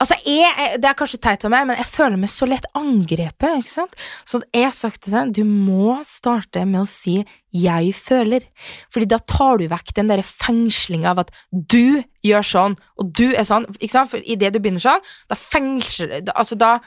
Altså, 0.00 0.16
jeg, 0.26 0.78
Det 0.80 0.88
er 0.88 0.96
kanskje 0.98 1.20
teit 1.22 1.44
av 1.44 1.52
meg, 1.52 1.66
men 1.68 1.78
jeg 1.78 1.86
føler 1.90 2.18
meg 2.18 2.30
så 2.32 2.46
lett 2.48 2.64
angrepet. 2.78 3.58
ikke 3.60 3.70
sant? 3.70 3.96
Så 4.26 4.40
jeg 4.54 4.64
har 4.64 4.74
sagt 4.74 5.02
til 5.04 5.14
deg, 5.14 5.34
du 5.36 5.44
må 5.44 5.98
starte 6.06 6.64
med 6.66 6.82
å 6.82 6.88
si 6.88 7.24
'jeg 7.52 7.94
føler', 7.94 8.46
Fordi 8.90 9.06
da 9.06 9.18
tar 9.18 9.58
du 9.58 9.68
vekk 9.68 9.94
den 9.94 10.08
der 10.08 10.22
fengslinga 10.22 11.10
av 11.10 11.18
at 11.18 11.30
du 11.52 12.02
gjør 12.24 12.42
sånn, 12.42 12.78
og 12.98 13.12
du 13.12 13.34
er 13.34 13.44
sånn. 13.44 13.66
ikke 13.78 13.90
sant? 13.90 14.10
For 14.10 14.18
idet 14.18 14.52
du 14.52 14.60
begynner 14.60 14.80
sånn, 14.80 15.00
da 15.28 15.34
fengsler 15.34 16.24
du, 16.24 16.32
Altså, 16.34 16.56
da 16.56 16.80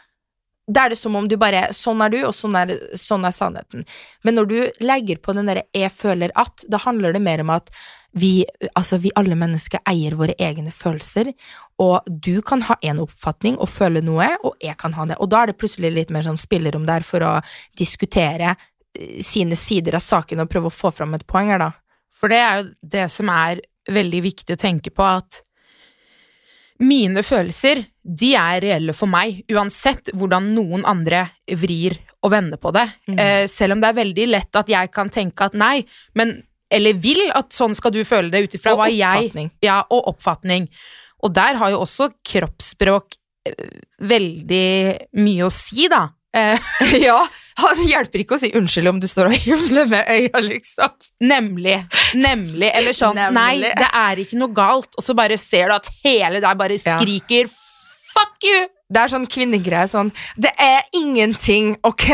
da 0.68 0.86
er 0.86 0.94
det 0.94 0.98
som 0.98 1.16
om 1.16 1.28
du 1.30 1.36
bare 1.38 1.68
Sånn 1.78 2.02
er 2.02 2.14
du, 2.14 2.18
og 2.26 2.34
sånn 2.34 2.56
er, 2.58 2.74
sånn 2.98 3.26
er 3.28 3.34
sannheten. 3.36 3.86
Men 4.26 4.40
når 4.40 4.50
du 4.50 4.58
legger 4.82 5.22
på 5.22 5.36
den 5.38 5.46
derre 5.46 5.68
'jeg 5.74 5.92
føler 5.92 6.32
at', 6.36 6.66
da 6.70 6.78
handler 6.78 7.14
det 7.14 7.22
mer 7.22 7.42
om 7.42 7.50
at 7.50 7.70
vi, 8.16 8.46
altså 8.76 8.98
vi 8.98 9.12
alle 9.16 9.36
mennesker 9.36 9.80
eier 9.86 10.16
våre 10.16 10.36
egne 10.40 10.72
følelser, 10.72 11.34
og 11.84 12.08
du 12.08 12.42
kan 12.42 12.62
ha 12.62 12.78
en 12.82 13.00
oppfatning 13.04 13.58
og 13.60 13.70
føle 13.70 14.02
noe, 14.02 14.30
og 14.44 14.56
jeg 14.64 14.78
kan 14.78 14.94
ha 14.94 15.06
det. 15.06 15.18
Og 15.20 15.30
da 15.30 15.44
er 15.44 15.48
det 15.48 15.58
plutselig 15.58 15.92
litt 15.92 16.10
mer 16.10 16.24
sånn 16.24 16.40
spillerom 16.40 16.86
der 16.88 17.04
for 17.04 17.20
å 17.20 17.42
diskutere 17.78 18.56
eh, 18.56 19.22
sine 19.22 19.56
sider 19.56 19.96
av 19.96 20.06
saken 20.06 20.40
og 20.40 20.50
prøve 20.50 20.72
å 20.72 20.78
få 20.78 20.94
fram 20.96 21.14
et 21.14 21.28
poeng 21.28 21.52
her, 21.52 21.60
da. 21.60 21.72
For 22.16 22.32
det 22.32 22.40
er 22.40 22.62
jo 22.62 22.70
det 22.82 23.12
som 23.12 23.30
er 23.30 23.60
veldig 23.92 24.22
viktig 24.24 24.56
å 24.56 24.64
tenke 24.64 24.94
på, 24.96 25.04
at 25.04 25.44
mine 26.84 27.24
følelser, 27.24 27.86
de 28.04 28.34
er 28.38 28.60
reelle 28.64 28.96
for 28.96 29.10
meg, 29.10 29.44
uansett 29.52 30.12
hvordan 30.14 30.52
noen 30.56 30.84
andre 30.88 31.24
vrir 31.62 31.96
og 32.26 32.34
vender 32.34 32.60
på 32.62 32.74
det. 32.76 32.86
Mm. 33.08 33.20
Eh, 33.22 33.46
selv 33.52 33.76
om 33.76 33.82
det 33.84 33.92
er 33.92 34.00
veldig 34.02 34.28
lett 34.32 34.60
at 34.60 34.70
jeg 34.72 34.92
kan 34.94 35.12
tenke 35.14 35.48
at 35.48 35.58
nei, 35.58 35.80
men 36.18 36.42
Eller 36.76 36.96
vil 36.98 37.30
at 37.38 37.54
sånn 37.54 37.76
skal 37.78 37.92
du 37.94 38.00
føle 38.04 38.32
det 38.34 38.40
ut 38.42 38.56
ifra 38.58 38.72
hva 38.74 38.88
jeg. 38.90 39.30
Ja, 39.62 39.84
og 39.94 40.08
oppfatning. 40.10 40.66
Og 41.22 41.30
der 41.38 41.60
har 41.62 41.70
jo 41.72 41.84
også 41.84 42.08
kroppsspråk 42.26 43.14
eh, 43.46 43.76
veldig 44.02 44.72
mye 45.22 45.46
å 45.46 45.52
si, 45.54 45.86
da. 45.94 46.08
Eh, 46.36 46.58
ja, 47.06 47.20
det 47.78 47.86
hjelper 47.88 48.20
ikke 48.24 48.36
å 48.36 48.40
si 48.42 48.50
unnskyld 48.58 48.90
om 48.92 48.98
du 49.00 49.08
står 49.08 49.30
og 49.30 49.36
himler 49.46 49.88
med 49.88 50.10
øya, 50.12 50.42
liksom. 50.44 50.92
Nemlig. 51.24 51.78
Nemlig. 52.20 52.68
Eller 52.76 52.96
sånn 52.98 53.16
Nei, 53.36 53.62
det 53.64 53.88
er 53.96 54.22
ikke 54.26 54.40
noe 54.42 54.52
galt. 54.56 54.92
Og 55.00 55.06
så 55.06 55.16
bare 55.16 55.38
ser 55.40 55.72
du 55.72 55.78
at 55.78 55.88
hele 56.04 56.42
deg 56.44 56.60
bare 56.60 56.76
Ja. 56.76 56.98
skriker 57.00 57.48
fuck 58.16 58.44
you! 58.44 58.66
Det 58.92 59.02
er 59.02 59.10
sånn 59.10 59.26
kvinnegreie, 59.26 59.88
sånn 59.90 60.12
Det 60.38 60.52
er 60.62 60.84
ingenting, 60.94 61.72
ok? 61.84 62.06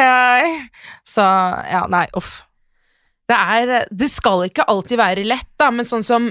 Så 1.04 1.26
ja, 1.68 1.82
nei, 1.92 2.06
uff. 2.18 2.44
Det, 3.28 3.36
er, 3.38 3.74
det 3.92 4.08
skal 4.12 4.46
ikke 4.48 4.66
alltid 4.72 4.98
være 5.00 5.26
lett, 5.28 5.50
da, 5.60 5.70
men 5.72 5.86
sånn 5.88 6.04
som 6.06 6.30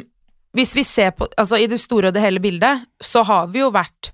Hvis 0.56 0.72
vi 0.76 0.82
ser 0.84 1.12
på 1.16 1.28
Altså, 1.38 1.58
i 1.60 1.68
det 1.70 1.78
store 1.80 2.10
og 2.10 2.16
det 2.16 2.24
hele 2.24 2.40
bildet, 2.42 2.86
så 3.00 3.22
har 3.28 3.50
vi 3.52 3.62
jo 3.62 3.70
vært 3.74 4.10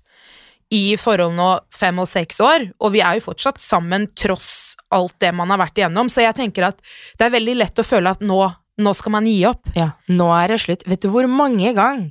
i 0.75 0.97
forhold 0.99 1.37
nå 1.37 1.49
fem 1.75 1.99
og 2.03 2.09
seks 2.11 2.41
år, 2.43 2.69
og 2.83 2.95
vi 2.97 3.03
er 3.05 3.19
jo 3.19 3.29
fortsatt 3.29 3.61
sammen 3.63 4.09
tross 4.19 4.77
alt 4.95 5.15
det 5.23 5.33
man 5.35 5.51
har 5.53 5.61
vært 5.63 5.79
igjennom, 5.79 6.11
så 6.11 6.25
jeg 6.25 6.37
tenker 6.39 6.71
at 6.71 6.81
det 7.19 7.29
er 7.29 7.35
veldig 7.37 7.57
lett 7.61 7.83
å 7.83 7.87
føle 7.87 8.13
at 8.17 8.23
nå, 8.25 8.41
nå 8.83 8.95
skal 8.99 9.15
man 9.15 9.29
gi 9.31 9.39
opp. 9.49 9.71
Ja, 9.79 9.93
nå 10.11 10.29
er 10.35 10.55
det 10.55 10.61
slutt. 10.65 10.85
Vet 10.91 11.05
du 11.05 11.11
hvor 11.15 11.29
mange 11.31 11.73
ganger 11.77 12.11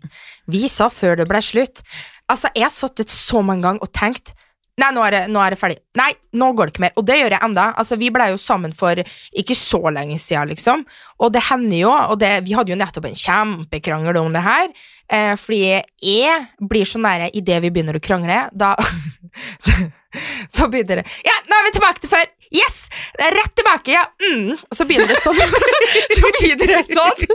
vi 0.51 0.65
sa 0.71 0.89
før 0.93 1.19
det 1.19 1.27
ble 1.31 1.43
slutt? 1.43 1.83
Altså, 2.31 2.49
jeg 2.55 2.65
har 2.65 2.73
sittet 2.73 3.11
så 3.13 3.43
mange 3.45 3.67
ganger 3.67 3.85
og 3.85 3.93
tenkt 3.95 4.33
Nei, 4.75 4.89
nå 4.91 5.03
er, 5.07 5.15
det, 5.15 5.19
nå 5.31 5.39
er 5.39 5.53
det 5.53 5.59
ferdig. 5.59 5.77
Nei, 5.95 6.09
nå 6.35 6.49
går 6.51 6.67
det 6.67 6.73
ikke 6.73 6.83
mer. 6.83 6.95
Og 6.99 7.05
det 7.07 7.15
gjør 7.21 7.35
jeg 7.37 7.47
enda. 7.47 7.69
Altså, 7.79 7.95
vi 7.99 8.09
ble 8.11 8.27
jo 8.33 8.39
sammen 8.41 8.73
for 8.75 8.99
ikke 8.99 9.55
så 9.55 9.79
lenge 9.87 10.17
siden, 10.19 10.51
liksom. 10.51 10.83
Og 11.23 11.31
det 11.31 11.45
hender 11.47 11.77
jo, 11.79 11.93
og 11.93 12.19
det, 12.19 12.33
vi 12.43 12.57
hadde 12.57 12.73
jo 12.73 12.79
nettopp 12.81 13.07
en 13.07 13.15
kjempekrangel 13.21 14.19
om 14.19 14.35
det 14.35 14.43
her, 14.43 14.67
eh, 15.07 15.33
fordi 15.39 15.61
jeg 16.03 16.43
blir 16.59 16.91
så 16.91 16.99
nære 16.99 17.31
idet 17.39 17.61
vi 17.63 17.71
begynner 17.71 17.95
å 17.95 18.03
krangle, 18.03 18.45
da 18.51 18.75
Så 20.55 20.67
begynner 20.71 21.01
det 21.01 21.07
Ja, 21.27 21.35
nå 21.47 21.57
er 21.57 21.67
vi 21.67 21.75
tilbake 21.75 22.03
til 22.03 22.11
før! 22.11 22.27
Yes! 22.55 22.77
Rett 23.19 23.53
tilbake, 23.59 23.91
ja! 23.95 24.03
Mm. 24.23 24.53
Så 24.71 24.87
begynner 24.87 25.11
det 25.11 25.17
sånn. 25.23 25.39
så 26.15 26.31
begynner 26.37 26.71
det 26.71 26.83
sånn. 26.87 27.25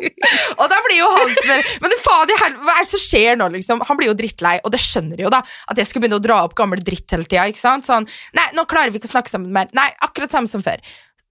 Og 0.56 0.64
da 0.72 0.78
blir 0.87 1.00
jo 1.02 1.09
han 1.12 1.35
sånn 1.37 1.64
Men 1.85 1.96
faen 2.00 2.33
i 2.33 2.38
helvete, 2.40 2.64
hva 2.66 2.76
er 2.78 2.87
det 2.87 2.90
som 2.92 3.02
skjer 3.04 3.38
nå, 3.40 3.50
liksom? 3.56 3.83
Han 3.88 4.00
blir 4.00 4.11
jo 4.12 4.16
drittlei, 4.18 4.56
og 4.64 4.72
det 4.74 4.80
skjønner 4.85 5.20
jo, 5.26 5.33
da. 5.33 5.42
At 5.70 5.80
jeg 5.80 5.90
skal 5.90 6.04
begynne 6.04 6.20
å 6.20 6.24
dra 6.24 6.40
opp 6.46 6.56
gammel 6.59 6.83
dritt 6.87 7.12
hele 7.14 7.28
tida, 7.28 7.44
ikke 7.50 7.62
sant? 7.62 7.88
Sånn 7.88 8.09
Nei, 8.37 8.46
nå 8.56 8.64
klarer 8.70 8.92
vi 8.94 9.00
ikke 9.02 9.11
å 9.11 9.14
snakke 9.16 9.33
sammen 9.33 9.52
mer. 9.54 9.68
Nei, 9.76 9.88
akkurat 10.06 10.33
samme 10.33 10.50
som 10.50 10.64
før. 10.64 10.80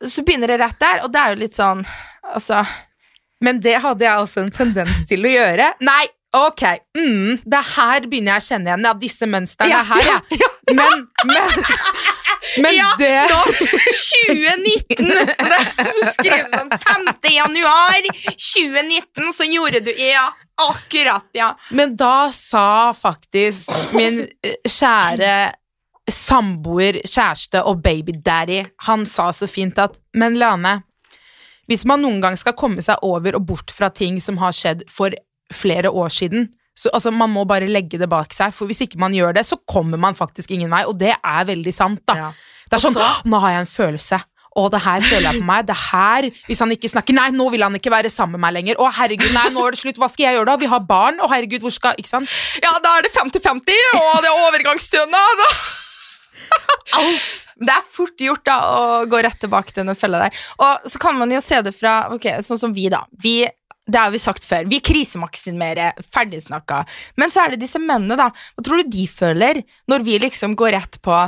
så 0.06 0.24
begynner 0.24 0.48
det 0.54 0.60
rett 0.62 0.80
der, 0.80 1.02
og 1.04 1.12
det 1.14 1.20
er 1.24 1.34
jo 1.34 1.42
litt 1.42 1.58
sånn 1.58 1.82
Altså 2.30 2.62
Men 3.44 3.60
det 3.64 3.78
hadde 3.84 4.06
jeg 4.06 4.22
også 4.24 4.44
en 4.46 4.52
tendens 4.54 5.02
til 5.10 5.26
å 5.26 5.32
gjøre. 5.32 5.72
Nei, 5.82 6.04
ok, 6.36 6.64
mm, 6.98 7.40
det 7.50 7.62
her 7.74 8.06
begynner 8.12 8.36
jeg 8.36 8.44
å 8.44 8.48
kjenne 8.52 8.70
igjen. 8.70 8.84
Ja, 8.86 8.94
disse 9.02 9.30
mønstrene 9.32 9.72
Ja, 9.72 9.80
her, 9.88 10.04
ja. 10.06 10.18
ja, 10.44 10.50
Men, 10.78 11.06
men, 11.26 11.56
men 12.64 12.76
Ja, 12.76 12.90
det 13.00 13.14
da, 13.30 13.44
2019! 13.46 15.06
Du 15.78 16.02
skrev 16.14 16.50
sånn 16.52 16.72
5. 16.72 17.10
januar 17.36 18.10
2019, 18.34 19.34
så 19.36 19.48
gjorde 19.50 19.84
du 19.86 19.92
Ja, 19.98 20.30
akkurat, 20.70 21.28
ja. 21.38 21.54
Men 21.70 21.96
da 22.00 22.30
sa 22.36 22.94
faktisk 22.98 23.72
min 23.96 24.24
eh, 24.44 24.60
kjære 24.68 25.34
samboer, 26.10 27.02
kjæreste 27.06 27.62
og 27.70 27.84
babydaddy 27.86 28.64
Han 28.88 29.06
sa 29.06 29.30
så 29.36 29.46
fint 29.50 29.78
at 29.78 30.00
Men 30.18 30.40
Lane, 30.42 30.80
hvis 31.70 31.86
man 31.86 32.02
noen 32.02 32.22
gang 32.24 32.38
skal 32.40 32.58
komme 32.58 32.82
seg 32.82 33.04
over 33.06 33.38
og 33.38 33.46
bort 33.52 33.74
fra 33.76 33.92
ting 33.94 34.18
som 34.24 34.40
har 34.42 34.56
skjedd 34.56 34.88
for 34.90 35.14
flere 35.54 35.92
år 35.94 36.10
siden 36.14 36.50
så 36.80 36.92
altså, 36.96 37.12
Man 37.12 37.34
må 37.34 37.44
bare 37.50 37.68
legge 37.68 38.00
det 38.00 38.08
bak 38.12 38.34
seg, 38.36 38.54
for 38.56 38.70
hvis 38.70 38.86
ikke 38.86 39.00
man 39.02 39.16
gjør 39.16 39.36
det, 39.36 39.46
så 39.48 39.60
kommer 39.68 40.00
man 40.00 40.16
faktisk 40.16 40.54
ingen 40.56 40.72
vei, 40.72 40.86
og 40.88 40.96
det 41.00 41.14
er 41.18 41.48
veldig 41.50 41.74
sant, 41.76 42.04
da. 42.08 42.16
Ja. 42.16 42.30
Det 42.70 42.78
er 42.78 42.84
sånn 42.86 43.00
Nå 43.30 43.40
har 43.42 43.56
jeg 43.56 43.66
en 43.66 43.72
følelse. 43.72 44.20
Å, 44.60 44.64
det 44.74 44.80
her 44.82 45.04
føler 45.06 45.26
jeg 45.28 45.42
på 45.42 45.46
meg. 45.46 45.66
Det 45.68 45.76
her 45.78 46.28
Hvis 46.48 46.62
han 46.64 46.72
ikke 46.74 46.90
snakker 46.90 47.16
Nei, 47.16 47.28
nå 47.38 47.46
vil 47.54 47.62
han 47.62 47.76
ikke 47.78 47.92
være 47.94 48.10
sammen 48.12 48.38
med 48.38 48.48
meg 48.48 48.56
lenger. 48.58 48.80
Å, 48.82 48.90
herregud, 48.98 49.30
nei, 49.36 49.46
nå 49.54 49.66
er 49.66 49.76
det 49.76 49.82
slutt. 49.82 50.00
Hva 50.02 50.10
skal 50.12 50.28
jeg 50.28 50.40
gjøre 50.40 50.50
da? 50.52 50.56
Vi 50.62 50.72
har 50.72 50.88
barn. 50.90 51.22
Å, 51.22 51.30
herregud, 51.32 51.66
hvor 51.66 51.76
skal 51.76 52.00
Ikke 52.02 52.12
sant? 52.12 52.34
Ja, 52.64 52.74
da 52.84 52.96
er 52.98 53.06
det 53.06 53.14
50-50, 53.16 53.86
og 54.00 54.26
det 54.26 54.32
er 54.32 54.48
overgangsstønad. 54.48 55.46
Alt. 56.98 57.36
Det 57.62 57.74
er 57.76 57.86
fort 57.94 58.24
gjort 58.26 58.46
da 58.48 58.58
å 58.74 58.82
gå 59.10 59.20
rett 59.22 59.38
tilbake 59.42 59.76
til 59.76 59.86
den 59.86 59.98
fella 60.00 60.24
der. 60.26 60.42
Og 60.58 60.90
så 60.90 61.02
kan 61.02 61.18
man 61.20 61.32
jo 61.34 61.42
se 61.46 61.62
det 61.66 61.76
fra 61.78 62.00
ok, 62.16 62.32
sånn 62.46 62.62
som 62.62 62.74
vi, 62.74 62.88
da. 62.92 63.04
Vi, 63.22 63.44
det 63.90 64.00
har 64.00 64.14
vi 64.14 64.22
sagt 64.22 64.46
før. 64.48 64.68
Vi 64.70 64.82
krisemaksimerer, 64.86 66.00
ferdig 66.14 66.44
snakka. 66.46 66.84
Men 67.20 67.34
så 67.34 67.44
er 67.44 67.54
det 67.54 67.64
disse 67.66 67.82
mennene, 67.82 68.18
da. 68.20 68.30
Hva 68.56 68.66
tror 68.66 68.82
du 68.82 68.92
de 68.94 69.06
føler 69.10 69.64
når 69.90 70.06
vi 70.08 70.20
liksom 70.22 70.58
går 70.60 70.78
rett 70.78 71.02
på 71.06 71.24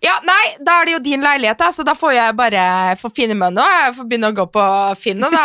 ja, 0.00 0.14
nei, 0.24 0.44
da 0.64 0.78
er 0.80 0.88
det 0.88 0.92
jo 0.94 1.00
din 1.04 1.24
leilighet, 1.24 1.58
da, 1.60 1.66
så 1.74 1.84
da 1.84 1.92
får 1.98 2.14
jeg 2.16 2.36
bare 2.38 2.62
få 2.96 3.10
finne 3.12 3.34
meg 3.36 3.52
noe. 3.52 3.66
Jeg 3.82 3.96
får 3.98 4.06
begynne 4.08 4.30
å 4.32 4.36
gå 4.38 4.46
på 4.54 4.64
Finn, 4.96 5.20
da 5.20 5.42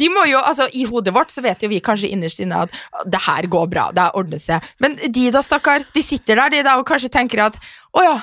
De 0.00 0.08
må 0.12 0.24
jo, 0.30 0.40
altså 0.40 0.70
I 0.72 0.86
hodet 0.88 1.12
vårt 1.12 1.34
så 1.34 1.44
vet 1.44 1.60
jo 1.60 1.68
vi 1.68 1.82
kanskje 1.84 2.08
innerst 2.16 2.40
inne 2.40 2.62
at 2.64 2.80
det 3.04 3.20
her 3.26 3.48
går 3.52 3.68
bra, 3.72 3.90
det 3.92 4.08
ordner 4.16 4.40
seg. 4.40 4.64
Men 4.80 4.96
de 4.96 5.28
da, 5.34 5.44
stakkar, 5.44 5.84
de 5.92 6.04
sitter 6.04 6.40
der 6.40 6.56
de 6.56 6.64
da 6.64 6.78
og 6.80 6.88
kanskje 6.88 7.12
tenker 7.12 7.44
at 7.50 7.60
å 7.92 8.06
ja, 8.06 8.16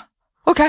ok, 0.50 0.66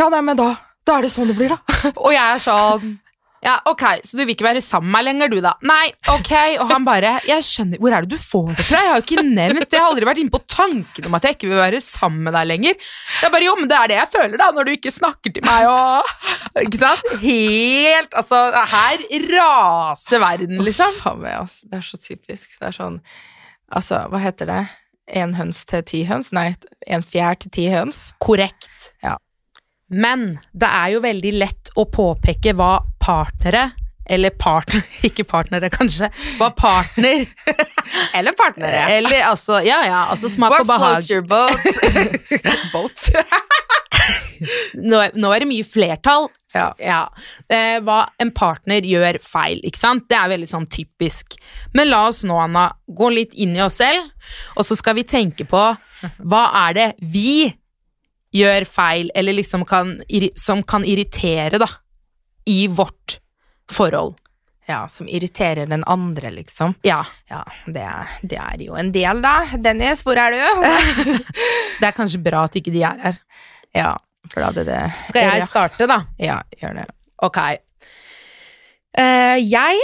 ja 0.00 0.08
nei, 0.14 0.24
men 0.24 0.40
da, 0.40 0.54
da 0.88 0.96
er 0.96 1.04
det 1.04 1.12
sånn 1.12 1.28
det 1.28 1.36
blir, 1.36 1.52
da. 1.52 1.92
Og 2.06 2.16
jeg 2.16 2.24
er 2.24 2.40
sånn 2.48 2.96
Ja, 3.42 3.56
ok, 3.66 3.82
så 4.06 4.14
du 4.14 4.20
vil 4.22 4.36
ikke 4.36 4.46
være 4.46 4.60
sammen 4.62 4.86
med 4.92 4.94
meg 5.00 5.04
lenger, 5.08 5.30
du, 5.32 5.40
da? 5.42 5.52
Nei, 5.66 5.88
ok. 6.12 6.30
Og 6.62 6.68
han 6.70 6.84
bare 6.86 7.16
Jeg 7.26 7.42
skjønner 7.42 7.80
Hvor 7.82 7.94
er 7.96 8.04
det 8.06 8.14
du 8.14 8.22
får 8.22 8.52
det 8.60 8.66
fra? 8.68 8.82
Jeg 8.84 8.92
har 8.92 9.00
jo 9.00 9.04
ikke 9.06 9.24
nevnt 9.26 9.64
det. 9.64 9.72
Jeg 9.74 9.82
har 9.82 9.88
aldri 9.90 10.06
vært 10.06 10.20
inne 10.22 10.34
på 10.34 10.40
tanken 10.52 11.08
om 11.08 11.16
at 11.18 11.26
jeg 11.26 11.36
ikke 11.36 11.50
vil 11.50 11.58
være 11.58 11.80
sammen 11.82 12.22
med 12.28 12.36
deg 12.38 12.46
lenger. 12.52 12.76
Det 12.78 13.26
er 13.26 13.32
bare 13.34 13.48
Jo, 13.48 13.56
men 13.58 13.70
det 13.72 13.78
er 13.80 13.90
det 13.90 13.96
jeg 13.98 14.10
føler, 14.12 14.36
da, 14.38 14.50
når 14.54 14.68
du 14.68 14.72
ikke 14.76 14.94
snakker 14.94 15.34
til 15.34 15.46
meg 15.48 15.66
og 15.72 16.62
Ikke 16.62 16.82
sant? 16.84 17.10
Helt 17.24 18.14
Altså, 18.22 18.42
her 18.76 19.06
raser 19.32 20.22
verden, 20.22 20.62
liksom. 20.62 20.94
Faen 21.02 21.20
meg, 21.24 21.40
altså. 21.42 21.66
Det 21.72 21.80
er 21.80 21.88
så 21.88 22.00
typisk. 22.06 22.46
Det 22.60 22.70
er 22.70 22.78
sånn 22.78 23.00
Altså, 23.72 24.04
hva 24.12 24.20
heter 24.22 24.50
det? 24.52 24.62
En 25.18 25.34
høns 25.34 25.64
til 25.66 25.82
ti 25.88 26.04
høns? 26.06 26.30
Nei, 26.36 26.52
en 26.86 27.02
fjær 27.02 27.40
til 27.42 27.50
ti 27.58 27.66
høns. 27.72 28.10
Korrekt. 28.22 28.92
Ja. 29.02 29.16
Men 29.92 30.30
det 30.56 30.68
er 30.68 30.94
jo 30.94 31.02
veldig 31.04 31.32
lett 31.36 31.61
å 31.78 31.84
påpeke 31.88 32.52
hva 32.58 32.74
partnere 33.02 33.70
eller 34.12 34.30
partner, 34.34 34.82
ikke 35.08 35.24
partnere 35.30 35.68
kanskje, 35.72 36.08
hva 36.40 36.48
partner 36.58 37.22
Eller 38.18 38.34
partnere. 38.36 38.80
Eller 38.98 39.22
altså, 39.28 39.60
ja 39.64 39.78
ja, 39.86 40.00
altså 40.12 40.28
smak 40.32 40.50
What 40.52 40.64
og 40.64 40.70
behag. 40.72 40.98
floats 40.98 41.10
your 41.10 41.22
boat? 41.22 41.62
boat. 42.74 43.08
Nå, 44.74 44.98
er- 44.98 45.14
nå 45.14 45.30
er 45.32 45.44
det 45.44 45.48
mye 45.52 45.64
flertall. 45.66 46.26
ja. 46.54 46.66
Ja. 46.82 47.02
Eh, 47.48 47.78
hva 47.84 48.00
en 48.20 48.32
partner 48.34 48.82
gjør 48.84 49.20
feil, 49.22 49.60
ikke 49.64 49.78
sant? 49.78 50.08
Det 50.10 50.18
er 50.18 50.32
veldig 50.34 50.48
sånn 50.50 50.66
typisk. 50.66 51.36
Men 51.72 51.88
la 51.92 52.02
oss 52.10 52.24
nå, 52.26 52.36
Anna, 52.42 52.66
gå 52.88 53.08
litt 53.14 53.34
inn 53.38 53.54
i 53.56 53.62
oss 53.62 53.78
selv, 53.80 54.10
og 54.56 54.66
så 54.66 54.76
skal 54.76 54.98
vi 54.98 55.04
tenke 55.08 55.46
på 55.48 55.62
hva 56.18 56.42
er 56.66 56.74
det 56.80 56.88
vi 57.14 57.52
gjør 58.32 58.64
feil, 58.68 59.10
eller 59.14 59.36
liksom 59.36 59.64
kan, 59.68 59.98
som 60.38 60.62
kan 60.62 60.84
irritere, 60.88 61.58
da, 61.60 61.68
i 62.48 62.66
vårt 62.68 63.18
forhold. 63.70 64.16
ja, 64.68 64.86
som 64.88 65.08
irriterer 65.08 65.66
den 65.66 65.82
andre, 65.86 66.30
liksom. 66.30 66.74
Ja. 66.86 67.02
Ja, 67.28 67.42
det, 67.66 67.84
det 68.22 68.38
er 68.40 68.62
jo 68.62 68.76
en 68.78 68.92
del, 68.94 69.20
da. 69.20 69.34
Dennis, 69.60 70.00
hvor 70.06 70.16
er 70.16 70.32
du? 70.32 70.40
Det 71.80 71.88
er 71.88 71.96
kanskje 71.96 72.22
bra 72.22 72.44
at 72.46 72.56
ikke 72.56 72.72
de 72.72 72.82
er 72.86 73.02
her. 73.02 73.18
ja, 73.74 73.90
for 74.30 74.40
da 74.40 74.48
hadde 74.52 74.64
det 74.68 74.80
Skal 75.08 75.26
jeg 75.26 75.46
starte, 75.50 75.88
da? 75.90 75.98
Ja, 76.22 76.38
gjør 76.60 76.78
det. 76.78 76.86
Ok. 77.26 77.38
Uh, 78.92 79.38
jeg 79.40 79.78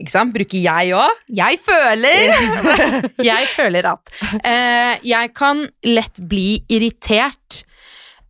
Ikke 0.00 0.12
sant? 0.12 0.32
Bruker 0.34 0.58
jeg 0.60 0.92
òg? 0.96 1.22
Jeg 1.34 1.58
føler 1.64 2.34
jeg 3.30 3.48
føler 3.52 3.88
at 3.90 4.12
uh, 4.22 4.94
jeg 5.06 5.32
kan 5.36 5.64
lett 5.86 6.20
bli 6.30 6.60
irritert 6.72 7.62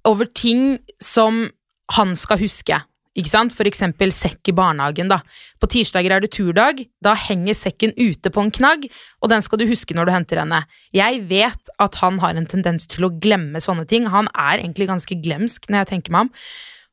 over 0.06 0.28
ting 0.30 0.78
som 1.02 1.48
han 1.96 2.14
skal 2.18 2.40
huske. 2.40 2.78
Ikke 3.16 3.32
sant? 3.32 3.54
For 3.56 3.68
eksempel 3.68 4.12
sekk 4.12 4.50
i 4.50 4.54
barnehagen. 4.56 5.08
da. 5.08 5.22
På 5.60 5.68
tirsdager 5.72 6.12
er 6.12 6.20
det 6.20 6.32
turdag. 6.36 6.84
Da 7.00 7.14
henger 7.14 7.56
sekken 7.56 7.94
ute 7.96 8.30
på 8.30 8.42
en 8.42 8.50
knagg, 8.50 8.88
og 9.22 9.30
den 9.32 9.42
skal 9.42 9.58
du 9.58 9.66
huske 9.66 9.96
når 9.96 10.06
du 10.06 10.12
henter 10.12 10.40
henne. 10.42 10.64
Jeg 10.92 11.22
vet 11.30 11.72
at 11.80 11.94
han 12.02 12.18
har 12.20 12.36
en 12.36 12.46
tendens 12.46 12.86
til 12.86 13.08
å 13.08 13.12
glemme 13.12 13.60
sånne 13.60 13.86
ting. 13.88 14.06
Han 14.12 14.28
er 14.34 14.60
egentlig 14.60 14.88
ganske 14.90 15.16
glemsk 15.16 15.70
når 15.70 15.84
jeg 15.84 15.92
tenker 15.94 16.12
meg 16.12 16.28
om. 16.28 16.32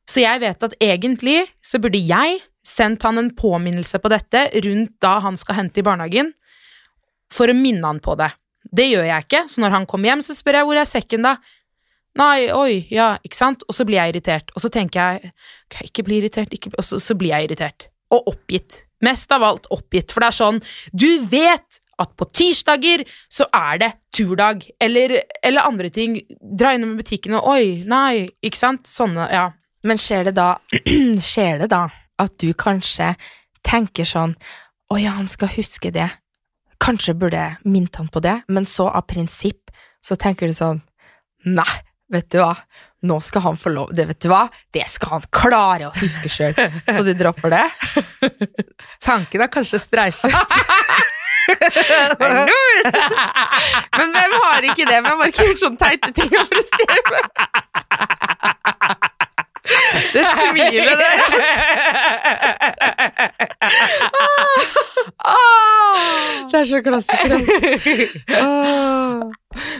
Så 0.08 0.24
jeg 0.24 0.40
vet 0.40 0.64
at 0.64 0.76
egentlig 0.80 1.44
så 1.64 1.80
burde 1.80 2.00
jeg 2.00 2.40
sendt 2.64 3.04
han 3.04 3.20
en 3.20 3.30
påminnelse 3.36 4.00
på 4.00 4.08
dette 4.12 4.46
rundt 4.64 4.96
da 5.04 5.18
han 5.20 5.36
skal 5.36 5.60
hente 5.60 5.80
i 5.80 5.84
barnehagen, 5.84 6.32
for 7.32 7.50
å 7.50 7.56
minne 7.56 7.84
han 7.84 8.00
på 8.00 8.16
det. 8.16 8.30
Det 8.64 8.86
gjør 8.88 9.04
jeg 9.04 9.26
ikke, 9.26 9.44
så 9.52 9.60
når 9.60 9.76
han 9.76 9.86
kommer 9.88 10.10
hjem, 10.10 10.24
så 10.24 10.36
spør 10.36 10.60
jeg 10.60 10.68
hvor 10.68 10.80
er 10.80 10.88
sekken 10.88 11.26
da? 11.26 11.34
Nei, 12.18 12.46
oi, 12.54 12.84
ja, 12.94 13.14
ikke 13.26 13.38
sant? 13.38 13.64
Og 13.66 13.74
så 13.74 13.86
blir 13.86 13.98
jeg 13.98 14.14
irritert. 14.14 14.52
Og 14.54 14.62
så 14.62 14.70
tenker 14.72 15.00
jeg, 15.00 15.32
okay, 15.66 15.88
ikke 15.90 16.04
bli 16.06 16.20
irritert, 16.22 16.52
ikke 16.54 16.70
bli... 16.70 16.78
Og 16.78 16.86
så, 16.86 17.00
så 17.02 17.16
blir 17.18 17.34
jeg 17.34 17.48
irritert. 17.48 17.88
Og 18.14 18.30
oppgitt. 18.30 18.84
Mest 19.04 19.32
av 19.34 19.42
alt 19.46 19.66
oppgitt, 19.74 20.14
for 20.14 20.22
det 20.22 20.30
er 20.30 20.36
sånn, 20.36 20.60
du 20.94 21.08
vet 21.30 21.80
at 22.00 22.14
på 22.18 22.26
tirsdager 22.34 23.04
så 23.30 23.46
er 23.54 23.80
det 23.82 23.90
turdag, 24.14 24.64
eller, 24.82 25.18
eller 25.44 25.66
andre 25.66 25.90
ting. 25.94 26.16
Dra 26.40 26.74
innom 26.74 26.96
butikken 26.98 27.36
og 27.38 27.50
oi, 27.54 27.66
nei, 27.86 28.24
ikke 28.46 28.60
sant? 28.60 28.88
Sånne, 28.90 29.28
ja. 29.34 29.50
Men 29.84 30.00
skjer 30.00 30.30
det 30.30 30.36
da 30.38 30.54
Skjer 31.30 31.58
det 31.60 31.66
da 31.74 31.82
at 32.22 32.32
du 32.40 32.54
kanskje 32.56 33.10
tenker 33.66 34.08
sånn 34.08 34.32
Å 34.88 34.96
ja, 34.96 35.12
han 35.18 35.28
skal 35.28 35.50
huske 35.52 35.90
det. 35.92 36.06
Kanskje 36.80 37.12
burde 37.18 37.40
jeg 37.40 37.68
minnet 37.68 37.98
han 38.00 38.08
på 38.12 38.22
det, 38.24 38.38
men 38.48 38.64
så 38.68 38.88
av 38.88 39.04
prinsipp 39.10 39.72
så 40.04 40.16
tenker 40.20 40.48
du 40.48 40.56
sånn 40.56 40.80
Nei, 41.44 41.68
vet 42.14 42.28
du 42.32 42.38
hva, 42.40 42.52
nå 43.04 43.18
skal 43.20 43.42
han 43.44 43.56
få 43.60 43.68
lov 43.74 43.90
Det 43.92 44.06
vet 44.08 44.20
du 44.24 44.28
hva, 44.30 44.44
det 44.72 44.86
skal 44.88 45.08
han 45.18 45.24
klare 45.34 45.90
å 45.90 45.92
huske 45.98 46.30
sjøl. 46.32 46.54
Så 46.88 47.02
du 47.04 47.12
dropper 47.18 47.52
det? 47.52 47.64
Tanken 49.04 49.44
er 49.44 49.50
kanskje 49.52 49.78
streifet. 49.82 50.32
Men 53.98 54.14
hvem 54.14 54.32
har 54.40 54.64
ikke 54.70 54.86
det? 54.88 55.00
Hvem 55.04 55.18
har 55.20 55.26
ikke 55.32 55.44
gjort 55.50 55.60
sånne 55.66 55.80
teite 55.82 56.08
ting 56.16 56.32
å 56.40 56.44
prestere? 56.48 57.18
Det 60.14 60.24
smilet 60.38 60.98
der. 61.00 61.18
Det 66.50 66.60
er 66.60 66.66
så 66.70 66.80
klassiker. 66.84 67.38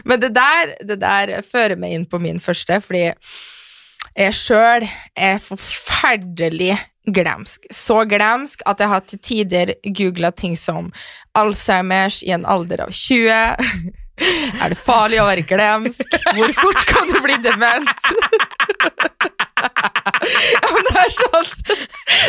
Men 0.07 0.21
det 0.21 0.31
der, 0.35 0.73
det 0.87 0.99
der 1.01 1.33
fører 1.45 1.77
meg 1.79 1.95
inn 1.95 2.07
på 2.09 2.19
min 2.23 2.39
første, 2.43 2.79
fordi 2.83 3.05
jeg 4.15 4.35
sjøl 4.37 4.87
er 5.15 5.41
forferdelig 5.43 6.77
glemsk. 7.15 7.67
Så 7.73 8.05
glemsk 8.09 8.63
at 8.65 8.79
jeg 8.79 8.91
har 8.91 9.03
til 9.05 9.19
tider 9.19 9.73
googla 9.97 10.31
ting 10.31 10.55
som 10.57 10.91
Alzheimers 11.35 12.23
i 12.23 12.31
en 12.35 12.45
alder 12.45 12.87
av 12.87 12.95
20. 12.95 13.29
Er 14.63 14.71
det 14.71 14.79
farlig 14.79 15.19
å 15.19 15.25
være 15.27 15.43
glemsk? 15.43 16.13
Hvor 16.37 16.53
fort 16.55 16.85
kan 16.87 17.09
du 17.11 17.17
bli 17.19 17.35
dement? 17.43 17.91
Ja, 20.55 20.69
men 20.71 20.85
det, 20.87 20.95
er 21.01 21.11
sånn, 21.13 21.49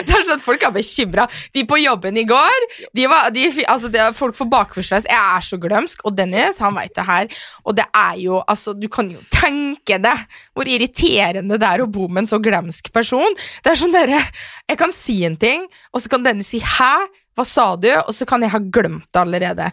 det 0.06 0.14
er 0.16 0.24
sånn 0.28 0.42
folk 0.42 0.64
er 0.66 0.72
bekymra. 0.74 1.26
De 1.54 1.64
på 1.68 1.78
jobben 1.80 2.18
i 2.18 2.24
går 2.28 2.66
de 2.96 3.06
var, 3.11 3.30
de, 3.35 3.46
altså 3.66 3.90
det, 3.92 4.04
Folk 4.18 4.37
får 4.38 4.48
bakforsveis. 4.52 5.09
Jeg 5.11 5.16
er 5.18 5.44
så 5.44 5.59
glømsk. 5.61 6.02
Og 6.09 6.16
Dennis 6.16 6.61
han 6.62 6.76
veit 6.76 6.94
det 6.96 7.06
her. 7.06 7.28
Og 7.64 7.76
det 7.78 7.87
er 7.96 8.16
jo 8.22 8.40
altså, 8.42 8.74
Du 8.76 8.88
kan 8.92 9.11
jo 9.12 9.22
tenke 9.32 10.00
deg 10.02 10.40
hvor 10.56 10.68
irriterende 10.70 11.59
det 11.61 11.68
er 11.68 11.85
å 11.85 11.90
bo 11.90 12.09
med 12.09 12.24
en 12.24 12.30
så 12.30 12.40
glemsk 12.42 12.90
person. 12.94 13.37
Det 13.64 13.72
er 13.72 13.80
sånn 13.80 13.94
dere 13.94 14.20
Jeg 14.66 14.80
kan 14.80 14.94
si 14.94 15.20
en 15.26 15.38
ting, 15.40 15.66
og 15.92 16.02
så 16.02 16.11
kan 16.12 16.24
Dennis 16.26 16.50
si 16.52 16.61
'hæ', 16.61 17.06
hva 17.37 17.44
sa 17.44 17.76
du? 17.76 17.90
Og 18.06 18.12
så 18.16 18.26
kan 18.28 18.42
jeg 18.42 18.50
ha 18.50 18.59
glemt 18.59 19.06
det 19.12 19.20
allerede. 19.20 19.70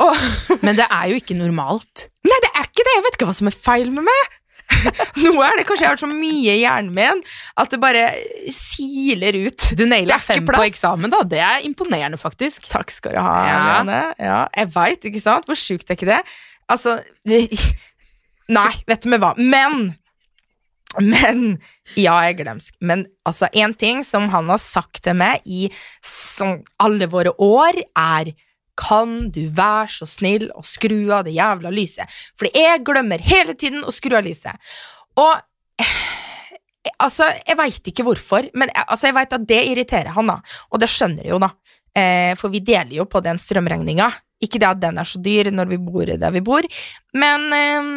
Oh. 0.00 0.26
Men 0.64 0.78
det 0.78 0.86
er 0.88 1.10
jo 1.10 1.18
ikke 1.20 1.36
normalt. 1.36 2.08
nei, 2.24 2.38
det 2.44 2.52
er 2.54 2.68
ikke 2.68 2.84
det! 2.86 2.94
Jeg 2.96 3.04
vet 3.04 3.16
ikke 3.18 3.28
hva 3.28 3.36
som 3.36 3.50
er 3.50 3.56
feil 3.68 3.90
med 3.92 4.06
meg. 4.06 4.36
Nå 5.22 5.32
er 5.44 5.58
det 5.58 5.66
kanskje 5.68 5.84
jeg 5.84 5.92
har 5.92 6.00
så 6.00 6.08
mye 6.10 6.54
i 6.54 6.62
hjernen 6.62 6.92
min 6.96 7.22
at 7.60 7.72
det 7.72 7.80
bare 7.82 8.04
siler 8.54 9.36
ut. 9.46 9.70
Du 9.76 9.84
naila 9.88 10.18
fem 10.22 10.46
på 10.48 10.62
eksamen, 10.64 11.12
da. 11.12 11.22
Det 11.26 11.40
er 11.44 11.66
imponerende, 11.66 12.20
faktisk. 12.20 12.68
Takk 12.72 12.92
skal 12.94 13.16
du 13.16 13.22
ha, 13.22 13.36
Ja. 13.48 13.58
Lene. 13.70 14.00
Ja, 14.18 14.40
jeg 14.56 14.72
veit, 14.74 15.08
ikke 15.10 15.22
sant? 15.22 15.48
Hvor 15.50 15.58
sjukt 15.58 15.90
er 15.90 15.98
ikke 15.98 16.10
det? 16.10 16.20
Altså 16.70 16.98
det, 17.28 17.46
Nei, 18.60 18.70
vet 18.88 19.04
du 19.04 19.10
med 19.12 19.22
hva. 19.22 19.34
Men 19.38 19.92
Men 20.98 21.44
Ja, 21.94 22.16
jeg 22.24 22.34
er 22.34 22.38
glemsk. 22.44 22.74
Men 22.80 23.06
altså, 23.26 23.48
én 23.54 23.74
ting 23.78 24.04
som 24.06 24.28
han 24.32 24.48
har 24.50 24.58
sagt 24.62 25.02
til 25.06 25.14
meg 25.18 25.42
i 25.46 25.68
alle 26.80 27.06
våre 27.10 27.32
år, 27.38 27.78
er 27.98 28.32
kan 28.80 29.28
du 29.34 29.42
være 29.56 29.90
så 30.00 30.08
snill 30.08 30.48
å 30.56 30.64
skru 30.64 31.12
av 31.12 31.26
det 31.26 31.34
jævla 31.36 31.72
lyset? 31.74 32.08
Fordi 32.38 32.64
jeg 32.64 32.84
glemmer 32.86 33.22
hele 33.24 33.56
tiden 33.58 33.84
å 33.84 33.92
skru 33.94 34.16
av 34.18 34.24
lyset. 34.26 34.72
Og 35.20 35.34
eh, 35.82 35.98
altså, 37.02 37.28
jeg 37.44 37.58
veit 37.60 37.92
ikke 37.92 38.06
hvorfor, 38.06 38.48
men 38.56 38.72
eh, 38.72 38.86
altså, 38.86 39.10
jeg 39.10 39.18
veit 39.18 39.36
at 39.36 39.46
det 39.48 39.60
irriterer 39.72 40.16
han, 40.16 40.32
da. 40.32 40.40
Og 40.72 40.80
det 40.82 40.88
skjønner 40.90 41.26
jeg 41.26 41.34
jo, 41.34 41.42
da. 41.42 41.52
Eh, 42.00 42.32
for 42.40 42.52
vi 42.52 42.62
deler 42.64 42.94
jo 43.00 43.06
på 43.10 43.22
den 43.24 43.40
strømregninga. 43.40 44.08
Ikke 44.40 44.60
det 44.62 44.70
at 44.70 44.80
den 44.80 45.00
er 45.00 45.08
så 45.08 45.20
dyr 45.20 45.50
når 45.52 45.74
vi 45.74 45.80
bor 45.84 46.08
der 46.08 46.32
vi 46.32 46.40
bor, 46.44 46.64
men 47.12 47.46
eh, 47.52 47.90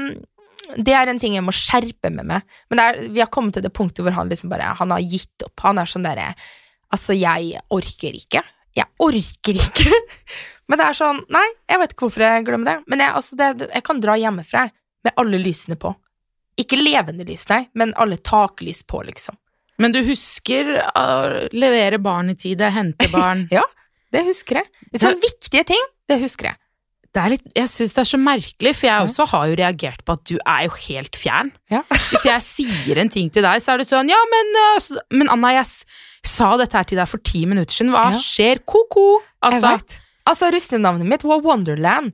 det 0.80 0.96
er 0.96 1.12
en 1.12 1.20
ting 1.20 1.38
jeg 1.38 1.46
må 1.46 1.54
skjerpe 1.56 2.12
med 2.12 2.28
meg. 2.28 2.58
Men 2.72 2.82
er, 2.84 3.00
vi 3.14 3.22
har 3.24 3.32
kommet 3.32 3.56
til 3.58 3.66
det 3.66 3.74
punktet 3.76 4.04
hvor 4.06 4.16
han 4.16 4.32
liksom 4.32 4.52
bare 4.52 4.74
Han 4.80 4.94
har 4.96 5.04
gitt 5.04 5.44
opp. 5.46 5.56
Han 5.66 5.80
er 5.82 5.90
sånn 5.90 6.06
derre 6.08 6.34
Altså, 6.94 7.16
jeg 7.18 7.58
orker 7.74 8.14
ikke. 8.14 8.44
Jeg 8.78 8.90
orker 9.04 9.60
ikke. 9.60 10.00
Men 10.72 10.80
det 10.80 10.86
er 10.88 10.98
sånn 10.98 11.20
Nei, 11.34 11.46
jeg 11.70 11.82
vet 11.82 11.94
ikke 11.94 12.08
hvorfor 12.08 12.26
jeg 12.26 12.46
glemmer 12.48 12.72
det. 12.72 12.78
Men 12.90 13.04
jeg, 13.04 13.16
altså, 13.20 13.38
det, 13.40 13.68
jeg 13.68 13.86
kan 13.86 14.02
dra 14.04 14.18
hjemmefra 14.20 14.68
med 15.04 15.16
alle 15.20 15.40
lysene 15.42 15.78
på. 15.80 15.92
Ikke 16.60 16.78
levende 16.78 17.26
lys, 17.26 17.48
nei, 17.50 17.64
men 17.74 17.96
alle 17.98 18.20
taklys 18.22 18.84
på, 18.86 19.02
liksom. 19.08 19.36
Men 19.82 19.94
du 19.96 20.04
husker 20.06 20.70
å 20.86 21.06
levere 21.50 21.98
barn 22.02 22.30
i 22.30 22.36
tide, 22.38 22.70
hente 22.76 23.10
barn 23.10 23.48
ja, 23.54 23.64
Det 24.14 24.22
husker 24.28 24.62
jeg. 24.62 24.70
Det 24.86 25.00
er 25.00 25.06
sånne 25.08 25.24
viktige 25.24 25.66
ting, 25.74 25.88
det 26.10 26.20
husker 26.22 26.52
jeg. 26.52 26.60
Det 27.14 27.22
er 27.22 27.30
litt, 27.36 27.44
Jeg 27.56 27.70
syns 27.70 27.94
det 27.94 28.02
er 28.02 28.10
så 28.10 28.18
merkelig, 28.18 28.72
for 28.76 28.88
jeg 28.90 29.06
også 29.08 29.26
har 29.30 29.48
jo 29.52 29.58
reagert 29.60 30.02
på 30.06 30.16
at 30.18 30.24
du 30.30 30.38
er 30.42 30.64
jo 30.66 30.72
helt 30.88 31.16
fjern. 31.20 31.52
Ja. 31.70 31.84
Hvis 32.12 32.26
jeg 32.26 32.42
sier 32.48 32.98
en 33.04 33.12
ting 33.14 33.30
til 33.34 33.46
deg, 33.46 33.62
så 33.62 33.74
er 33.76 33.84
det 33.84 33.90
sånn 33.90 34.10
Ja, 34.10 34.18
men, 34.32 34.54
øh, 34.64 34.88
men 35.20 35.30
Anna, 35.30 35.52
jeg 35.60 35.68
sa 36.26 36.54
dette 36.58 36.78
her 36.80 36.88
til 36.90 36.98
deg 36.98 37.10
for 37.12 37.22
ti 37.22 37.46
minutter 37.50 37.74
siden. 37.76 37.92
Hva 37.94 38.08
Ja. 38.14 38.22
skjer? 38.24 38.64
Ko-ko? 38.66 39.22
Altså. 39.44 39.76
Altså, 40.26 40.50
russenavnet 40.56 41.06
mitt 41.06 41.24
var 41.28 41.42
Wonderland. 41.44 42.14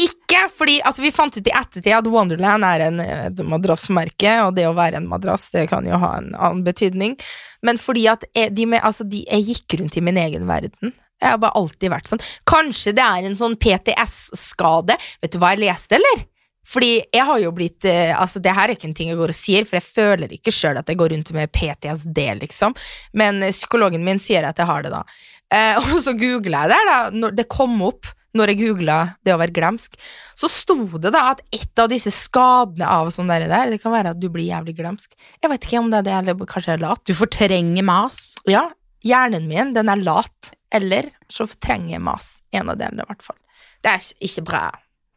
Ikke 0.00 0.46
fordi 0.56 0.78
altså, 0.80 1.02
Vi 1.02 1.10
fant 1.12 1.36
ut 1.36 1.46
i 1.48 1.52
ettertid 1.52 1.92
at 1.92 2.06
Wonderland 2.08 2.64
er 2.64 2.86
en, 2.86 3.00
et 3.00 3.42
madrassmerke, 3.44 4.36
og 4.46 4.54
det 4.56 4.64
å 4.68 4.74
være 4.76 4.96
en 5.00 5.08
madrass 5.10 5.50
det 5.52 5.66
kan 5.72 5.84
jo 5.88 5.98
ha 6.00 6.14
en 6.20 6.30
annen 6.38 6.62
betydning, 6.64 7.18
men 7.66 7.76
fordi 7.80 8.06
at 8.08 8.24
jeg, 8.36 8.54
de 8.56 8.64
med, 8.66 8.80
altså, 8.86 9.04
de, 9.08 9.24
jeg 9.28 9.44
gikk 9.50 9.80
rundt 9.80 9.98
i 10.00 10.04
min 10.04 10.16
egen 10.16 10.46
verden. 10.48 10.94
Jeg 11.20 11.34
har 11.34 11.40
bare 11.42 11.58
alltid 11.60 11.92
vært 11.92 12.10
sånn. 12.10 12.22
Kanskje 12.48 12.94
det 12.96 13.04
er 13.04 13.28
en 13.28 13.38
sånn 13.38 13.56
PTS-skade. 13.60 14.96
Vet 15.20 15.34
du 15.34 15.40
hva 15.42 15.54
jeg 15.54 15.64
leste, 15.66 15.98
eller? 16.00 16.26
Fordi 16.70 16.92
jeg 17.00 17.26
har 17.26 17.40
jo 17.42 17.50
blitt 17.56 17.86
eh, 17.88 18.12
Altså, 18.14 18.38
det 18.42 18.52
her 18.54 18.68
er 18.68 18.76
ikke 18.76 18.86
en 18.90 18.94
ting 18.96 19.10
jeg 19.10 19.18
går 19.18 19.32
og 19.32 19.36
sier, 19.36 19.66
for 19.66 19.80
jeg 19.80 19.88
føler 19.88 20.36
ikke 20.36 20.54
sjøl 20.54 20.78
at 20.80 20.90
jeg 20.90 21.00
går 21.00 21.14
rundt 21.14 21.34
med 21.36 21.52
PTSD, 21.56 22.22
liksom. 22.44 22.76
Men 23.16 23.42
eh, 23.42 23.54
psykologen 23.54 24.04
min 24.06 24.22
sier 24.22 24.46
at 24.48 24.60
jeg 24.60 24.70
har 24.70 24.86
det, 24.86 24.94
da. 24.94 25.04
Eh, 25.50 25.76
og 25.90 26.00
så 26.04 26.14
googla 26.18 26.64
jeg 26.64 26.74
der, 26.74 26.90
da. 26.90 26.98
Når 27.16 27.36
det 27.40 27.50
kom 27.52 27.78
opp 27.88 28.12
når 28.36 28.52
jeg 28.52 28.60
googla 28.60 28.96
det 29.26 29.32
å 29.34 29.40
være 29.40 29.54
glemsk, 29.56 29.96
så 30.38 30.46
sto 30.46 30.76
det 31.02 31.10
da 31.10 31.32
at 31.32 31.40
et 31.50 31.80
av 31.82 31.88
disse 31.90 32.12
skadene 32.14 32.86
av 32.86 33.10
sånn 33.10 33.30
der, 33.30 33.48
det 33.72 33.80
kan 33.82 33.90
være 33.90 34.12
at 34.14 34.20
du 34.22 34.28
blir 34.30 34.46
jævlig 34.46 34.76
glemsk. 34.78 35.16
Jeg 35.42 35.50
vet 35.50 35.66
ikke 35.66 35.80
om 35.82 35.90
det 35.90 35.98
er 35.98 36.06
det, 36.06 36.14
eller 36.20 36.50
kanskje 36.52 36.76
jeg 36.76 36.84
lat. 36.84 37.02
du 37.02 37.16
fortrenger 37.18 37.86
mas. 37.86 38.20
Ja, 38.46 38.68
hjernen 39.06 39.48
min, 39.50 39.74
den 39.76 39.90
er 39.92 40.02
lat. 40.02 40.52
Eller 40.74 41.10
så 41.30 41.48
trenger 41.50 41.96
jeg 41.96 42.04
mas. 42.04 42.38
En 42.54 42.70
av 42.70 42.78
delene, 42.78 43.04
i 43.04 43.10
hvert 43.10 43.24
fall. 43.26 43.38
Det 43.82 43.92
er 43.92 44.26
ikke 44.28 44.44
bra. 44.46 44.64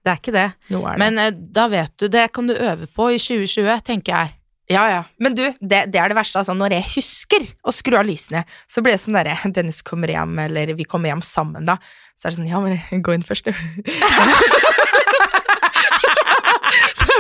Det 0.03 0.11
er 0.11 0.19
ikke 0.19 0.35
det. 0.35 0.47
Er 0.69 0.79
det. 0.79 0.95
Men 0.99 1.19
eh, 1.21 1.35
da 1.55 1.67
vet 1.71 1.93
du, 2.01 2.07
det 2.11 2.29
kan 2.35 2.49
du 2.49 2.55
øve 2.55 2.87
på 2.91 3.11
i 3.13 3.19
2020, 3.21 3.83
tenker 3.87 4.15
jeg. 4.15 4.33
Ja, 4.71 4.83
ja. 4.89 5.03
Men 5.19 5.35
du, 5.35 5.43
det, 5.59 5.85
det 5.91 5.99
er 5.99 6.11
det 6.11 6.17
verste. 6.17 6.39
Altså, 6.39 6.55
når 6.57 6.77
jeg 6.77 6.87
husker 6.95 7.45
å 7.67 7.73
skru 7.75 7.97
av 7.99 8.07
lysene, 8.07 8.45
så 8.71 8.83
blir 8.83 8.95
det 8.95 9.03
sånn 9.03 9.17
derre 9.17 9.35
Dennis 9.55 9.83
kommer 9.85 10.11
hjem, 10.11 10.37
eller 10.45 10.73
vi 10.77 10.87
kommer 10.87 11.11
hjem 11.11 11.23
sammen, 11.25 11.67
da. 11.69 11.77
Så 12.17 12.27
er 12.27 12.33
det 12.33 12.39
sånn 12.39 12.51
Ja, 12.51 12.63
men 12.63 13.03
gå 13.03 13.15
inn 13.15 13.25
først, 13.27 13.49
du. 13.49 13.53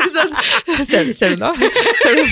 sånn 0.15 0.33
Ser, 0.83 1.09
ser 1.15 1.33
du 1.35 1.43
nå? 1.43 1.51
Ser 2.01 2.17
du, 2.17 2.23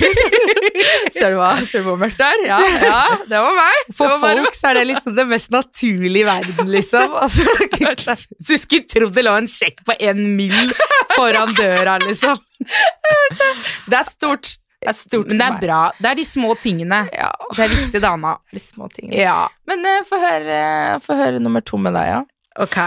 ser 1.14 1.34
du 1.34 1.38
hva 1.38 1.50
Ser 1.66 1.82
du 1.82 1.88
hvor 1.90 1.98
mørkt 2.00 2.18
det 2.20 2.28
er? 2.28 2.44
Ja, 2.48 2.60
ja, 2.82 3.02
det 3.28 3.42
var 3.44 3.58
meg. 3.58 3.92
For 3.96 4.12
var 4.12 4.22
folk 4.22 4.56
så 4.58 4.70
er 4.72 4.80
det 4.80 4.86
liksom 4.92 5.16
det 5.18 5.26
mest 5.30 5.52
naturlige 5.54 6.22
i 6.22 6.26
verden, 6.28 6.72
liksom. 6.72 7.16
Altså, 7.22 8.16
du 8.38 8.54
skulle 8.58 8.86
trodd 8.90 9.14
det 9.16 9.24
lå 9.26 9.34
en 9.40 9.48
sjekk 9.50 9.82
på 9.86 9.96
en 10.08 10.24
mill 10.36 10.72
foran 11.16 11.54
døra, 11.58 11.98
liksom. 12.02 12.40
Det 12.62 13.98
er 13.98 14.06
stort. 14.08 14.56
Det 14.82 14.90
er 14.90 14.96
stort 14.98 15.28
Men 15.30 15.38
det 15.38 15.46
er 15.46 15.58
bra. 15.62 15.80
Det 15.98 16.10
er 16.10 16.18
de 16.18 16.24
små 16.26 16.54
tingene. 16.58 17.04
Ja, 17.14 17.30
Det 17.54 17.64
er 17.64 17.74
viktig, 17.74 18.02
dama. 18.02 18.36
de 18.54 18.62
små 18.62 18.88
tingene. 18.90 19.20
Ja, 19.20 19.46
Men 19.70 19.86
uh, 19.86 20.00
få 20.08 20.18
høre, 20.22 20.62
uh, 20.98 21.12
høre 21.22 21.42
nummer 21.42 21.62
to 21.62 21.78
med 21.78 21.94
deg, 21.94 22.08
ja. 22.10 22.22
ok. 22.58 22.78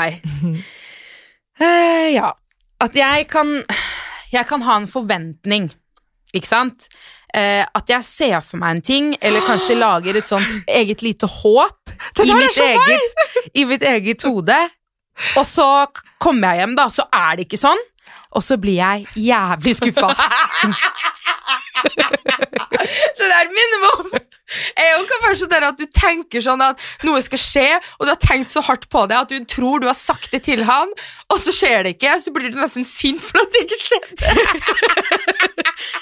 Uh, 1.61 2.07
ja. 2.11 2.33
At 2.83 2.97
jeg 2.99 3.29
kan 3.31 3.61
Jeg 4.35 4.47
kan 4.49 4.63
ha 4.67 4.77
en 4.81 4.87
forventning, 4.91 5.69
ikke 6.35 6.49
sant? 6.49 6.89
Eh, 7.35 7.63
at 7.63 7.91
jeg 7.91 8.03
ser 8.07 8.39
for 8.43 8.59
meg 8.59 8.77
en 8.77 8.85
ting, 8.85 9.11
eller 9.21 9.43
kanskje 9.47 9.77
lager 9.85 10.19
et 10.19 10.27
sånt 10.27 10.67
eget 10.67 11.03
lite 11.05 11.29
håp 11.29 11.95
i 12.23 12.31
mitt, 12.31 12.59
eget, 12.59 13.15
i 13.55 13.65
mitt 13.67 13.83
eget 13.83 14.27
hode. 14.27 14.57
Og 15.39 15.45
så 15.47 15.67
kommer 16.19 16.53
jeg 16.53 16.65
hjem, 16.65 16.75
da, 16.79 16.89
så 16.91 17.07
er 17.15 17.37
det 17.37 17.47
ikke 17.47 17.61
sånn. 17.61 17.83
Og 18.35 18.43
så 18.43 18.57
blir 18.59 18.81
jeg 18.81 19.05
jævlig 19.29 19.77
skuffa. 19.79 20.11
Det 23.15 23.27
der 23.27 23.49
minner 23.49 23.79
meg 23.81 23.99
om 23.99 24.09
er 24.77 24.91
jo 24.93 25.19
først 25.23 25.45
sånn 25.45 25.65
at 25.67 25.79
du 25.79 25.85
tenker 25.93 26.43
sånn 26.43 26.61
at 26.63 26.81
noe 27.07 27.21
skal 27.25 27.41
skje, 27.41 27.67
og 27.97 28.05
du 28.05 28.11
har 28.11 28.21
tenkt 28.21 28.53
så 28.53 28.61
hardt 28.65 28.87
på 28.93 29.05
det 29.09 29.17
at 29.17 29.31
du 29.31 29.47
tror 29.49 29.81
du 29.81 29.87
har 29.89 29.97
sagt 29.97 30.31
det 30.35 30.43
til 30.47 30.65
han, 30.67 30.91
og 31.33 31.39
så 31.41 31.53
skjer 31.55 31.87
det 31.87 31.95
ikke, 31.95 32.13
så 32.21 32.33
blir 32.35 32.53
du 32.53 32.59
nesten 32.59 32.85
sint 32.87 33.23
for 33.23 33.41
at 33.41 33.53
det 33.55 33.65
ikke 33.65 33.81
skjedde. 33.81 34.25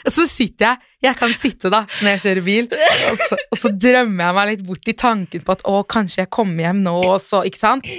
Og 0.04 0.12
så 0.12 0.26
sitter 0.30 0.74
jeg 0.74 0.78
Jeg 1.04 1.18
kan 1.20 1.34
sitte 1.36 1.72
da 1.72 1.82
når 2.02 2.14
jeg 2.14 2.22
kjører 2.24 2.46
bil, 2.46 2.68
og 3.10 3.24
så, 3.28 3.38
og 3.52 3.60
så 3.60 3.72
drømmer 3.72 4.24
jeg 4.26 4.38
meg 4.38 4.52
litt 4.52 4.62
bort 4.68 4.92
i 4.92 4.96
tanken 4.96 5.44
på 5.44 5.56
at 5.56 5.66
å, 5.68 5.82
kanskje 5.84 6.22
jeg 6.22 6.32
kommer 6.32 6.68
hjem 6.68 6.84
nå, 6.86 6.94
og 7.16 7.18
så 7.24 7.42
Ikke 7.48 7.60
sant? 7.60 7.90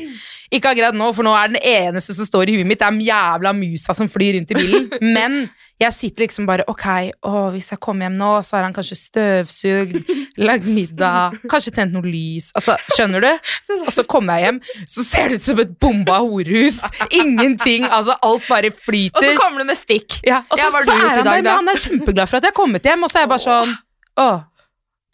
Ikke 0.54 0.70
akkurat 0.70 0.94
nå, 0.96 1.08
for 1.16 1.26
nå 1.26 1.32
er 1.34 1.50
den 1.50 1.60
eneste 1.60 2.14
som 2.16 2.28
står 2.28 2.52
i 2.52 2.56
huet 2.58 2.68
mitt, 2.68 2.78
det 2.80 2.86
er 2.86 2.94
den 2.94 3.04
jævla 3.04 3.52
musa 3.56 3.96
som 3.96 4.08
flyr 4.12 4.36
rundt 4.38 4.52
i 4.54 4.58
bilen. 4.60 4.84
Men 5.16 5.38
jeg 5.82 5.90
sitter 5.96 6.22
liksom 6.24 6.46
bare 6.46 6.62
Ok, 6.70 6.84
å, 7.26 7.48
hvis 7.50 7.72
jeg 7.72 7.80
kommer 7.82 8.06
hjem 8.06 8.18
nå, 8.20 8.28
så 8.46 8.56
har 8.56 8.66
han 8.68 8.76
kanskje 8.76 8.98
støvsugd, 9.00 10.12
lagd 10.46 10.68
middag, 10.70 11.34
kanskje 11.50 11.74
tent 11.74 11.96
noe 11.96 12.06
lys. 12.06 12.52
Altså, 12.54 12.76
skjønner 12.94 13.24
du? 13.24 13.50
Og 13.80 13.90
så 13.96 14.04
kommer 14.06 14.38
jeg 14.38 14.48
hjem, 14.52 14.60
så 14.94 15.06
ser 15.08 15.32
det 15.32 15.40
ut 15.40 15.48
som 15.48 15.64
et 15.64 15.74
bomba 15.82 16.20
horehus. 16.22 16.78
Ingenting. 17.20 17.86
Altså, 17.88 18.16
alt 18.22 18.48
bare 18.48 18.70
flyter. 18.74 19.16
Og 19.18 19.24
så 19.24 19.32
kommer 19.38 19.62
du 19.62 19.70
med 19.70 19.78
stikk. 19.78 20.18
Ja, 20.26 20.42
og 20.48 20.58
så, 20.58 20.64
Ja, 20.64 20.84
så 20.84 20.92
er 20.92 21.08
han 21.08 21.24
der, 21.24 21.42
men 21.42 21.50
han 21.52 21.72
er 21.72 21.80
kjempeglad 21.80 22.30
for 22.30 22.40
at 22.40 22.46
jeg 22.48 22.54
har 22.54 22.58
kommet 22.58 22.86
hjem, 22.90 23.06
og 23.06 23.12
så 23.12 23.20
er 23.20 23.26
jeg 23.26 23.32
bare 23.34 23.44
sånn 23.46 23.74
Åh, 24.24 24.36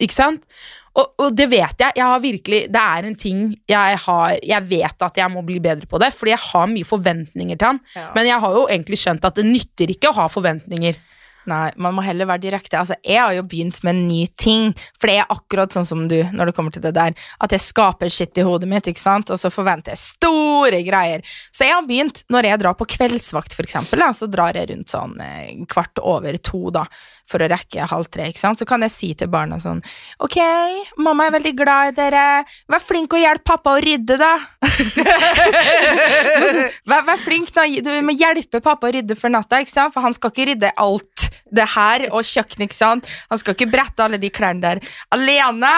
ikke 0.05 0.13
sant? 0.17 0.43
Og, 0.91 1.13
og 1.23 1.35
det 1.35 1.47
vet 1.47 1.79
jeg. 1.79 1.95
Jeg 1.95 2.03
har 2.03 2.19
virkelig 2.19 2.57
Det 2.73 2.81
er 2.81 3.05
en 3.07 3.15
ting 3.15 3.37
jeg 3.69 3.99
har 4.03 4.33
Jeg 4.43 4.65
vet 4.67 5.05
at 5.07 5.19
jeg 5.21 5.31
må 5.31 5.43
bli 5.47 5.61
bedre 5.63 5.87
på 5.87 6.01
det, 6.03 6.11
fordi 6.13 6.33
jeg 6.33 6.43
har 6.43 6.67
mye 6.67 6.87
forventninger 6.87 7.55
til 7.57 7.69
han. 7.69 7.79
Ja. 7.95 8.09
Men 8.15 8.27
jeg 8.27 8.43
har 8.43 8.57
jo 8.59 8.65
egentlig 8.67 8.99
skjønt 8.99 9.25
at 9.29 9.39
det 9.39 9.47
nytter 9.47 9.93
ikke 9.95 10.11
å 10.11 10.17
ha 10.19 10.27
forventninger. 10.31 10.99
Nei, 11.49 11.71
man 11.81 11.95
må 11.97 12.03
heller 12.05 12.27
være 12.29 12.43
direkte. 12.43 12.77
Altså, 12.77 12.97
jeg 13.01 13.17
har 13.17 13.33
jo 13.33 13.45
begynt 13.49 13.79
med 13.81 13.95
en 13.95 14.01
ny 14.07 14.25
ting, 14.37 14.67
for 15.01 15.09
det 15.09 15.17
er 15.21 15.33
akkurat 15.33 15.73
sånn 15.73 15.87
som 15.87 16.03
du 16.11 16.19
når 16.31 16.51
det 16.51 16.55
kommer 16.57 16.75
til 16.75 16.83
det 16.83 16.93
der, 16.97 17.15
at 17.41 17.55
jeg 17.55 17.63
skaper 17.63 18.11
shit 18.13 18.37
i 18.37 18.45
hodet 18.45 18.69
mitt, 18.69 18.89
ikke 18.91 19.01
sant, 19.01 19.31
og 19.33 19.41
så 19.41 19.49
forventer 19.53 19.95
jeg 19.95 20.03
store 20.03 20.83
greier. 20.85 21.25
Så 21.49 21.65
jeg 21.65 21.73
har 21.73 21.87
begynt, 21.87 22.23
når 22.29 22.51
jeg 22.51 22.61
drar 22.61 22.77
på 22.77 22.89
kveldsvakt, 22.93 23.57
for 23.57 23.65
eksempel, 23.65 24.05
så 24.13 24.29
drar 24.29 24.57
jeg 24.57 24.69
rundt 24.69 24.93
sånn 24.93 25.17
eh, 25.23 25.65
kvart 25.71 26.01
over 26.05 26.37
to, 26.45 26.67
da, 26.73 26.85
for 27.31 27.43
å 27.43 27.49
rekke 27.51 27.89
halv 27.91 28.09
tre, 28.11 28.29
ikke 28.31 28.43
sant, 28.43 28.61
så 28.61 28.67
kan 28.69 28.83
jeg 28.85 28.93
si 28.93 29.11
til 29.17 29.31
barna 29.31 29.59
sånn, 29.61 29.81
ok, 30.23 30.37
mamma 31.01 31.27
er 31.27 31.35
veldig 31.37 31.53
glad 31.57 31.93
i 31.93 31.97
dere, 31.97 32.25
vær 32.71 32.83
flink 32.83 33.15
og 33.15 33.23
hjelp 33.23 33.45
pappa 33.47 33.75
å 33.77 33.83
rydde, 33.83 34.17
da. 34.21 34.33
vær, 36.91 37.05
vær 37.07 37.21
flink, 37.21 37.53
da, 37.55 37.65
du 37.65 37.91
må 38.05 38.15
hjelpe 38.17 38.61
pappa 38.63 38.89
å 38.89 38.95
rydde 38.97 39.17
for 39.19 39.33
natta, 39.33 39.61
ikke 39.63 39.73
sant, 39.73 39.95
for 39.95 40.05
han 40.05 40.17
skal 40.17 40.33
ikke 40.33 40.49
rydde 40.51 40.73
alt 40.81 41.29
det 41.51 41.67
her 41.73 42.05
og 42.11 42.25
kjøkken, 42.25 42.65
ikke 42.65 42.77
sant? 42.77 43.09
Han 43.31 43.41
skal 43.41 43.55
ikke 43.55 43.69
brette 43.71 44.03
alle 44.03 44.19
de 44.21 44.31
klærne 44.33 44.63
der 44.63 44.81
alene! 45.13 45.71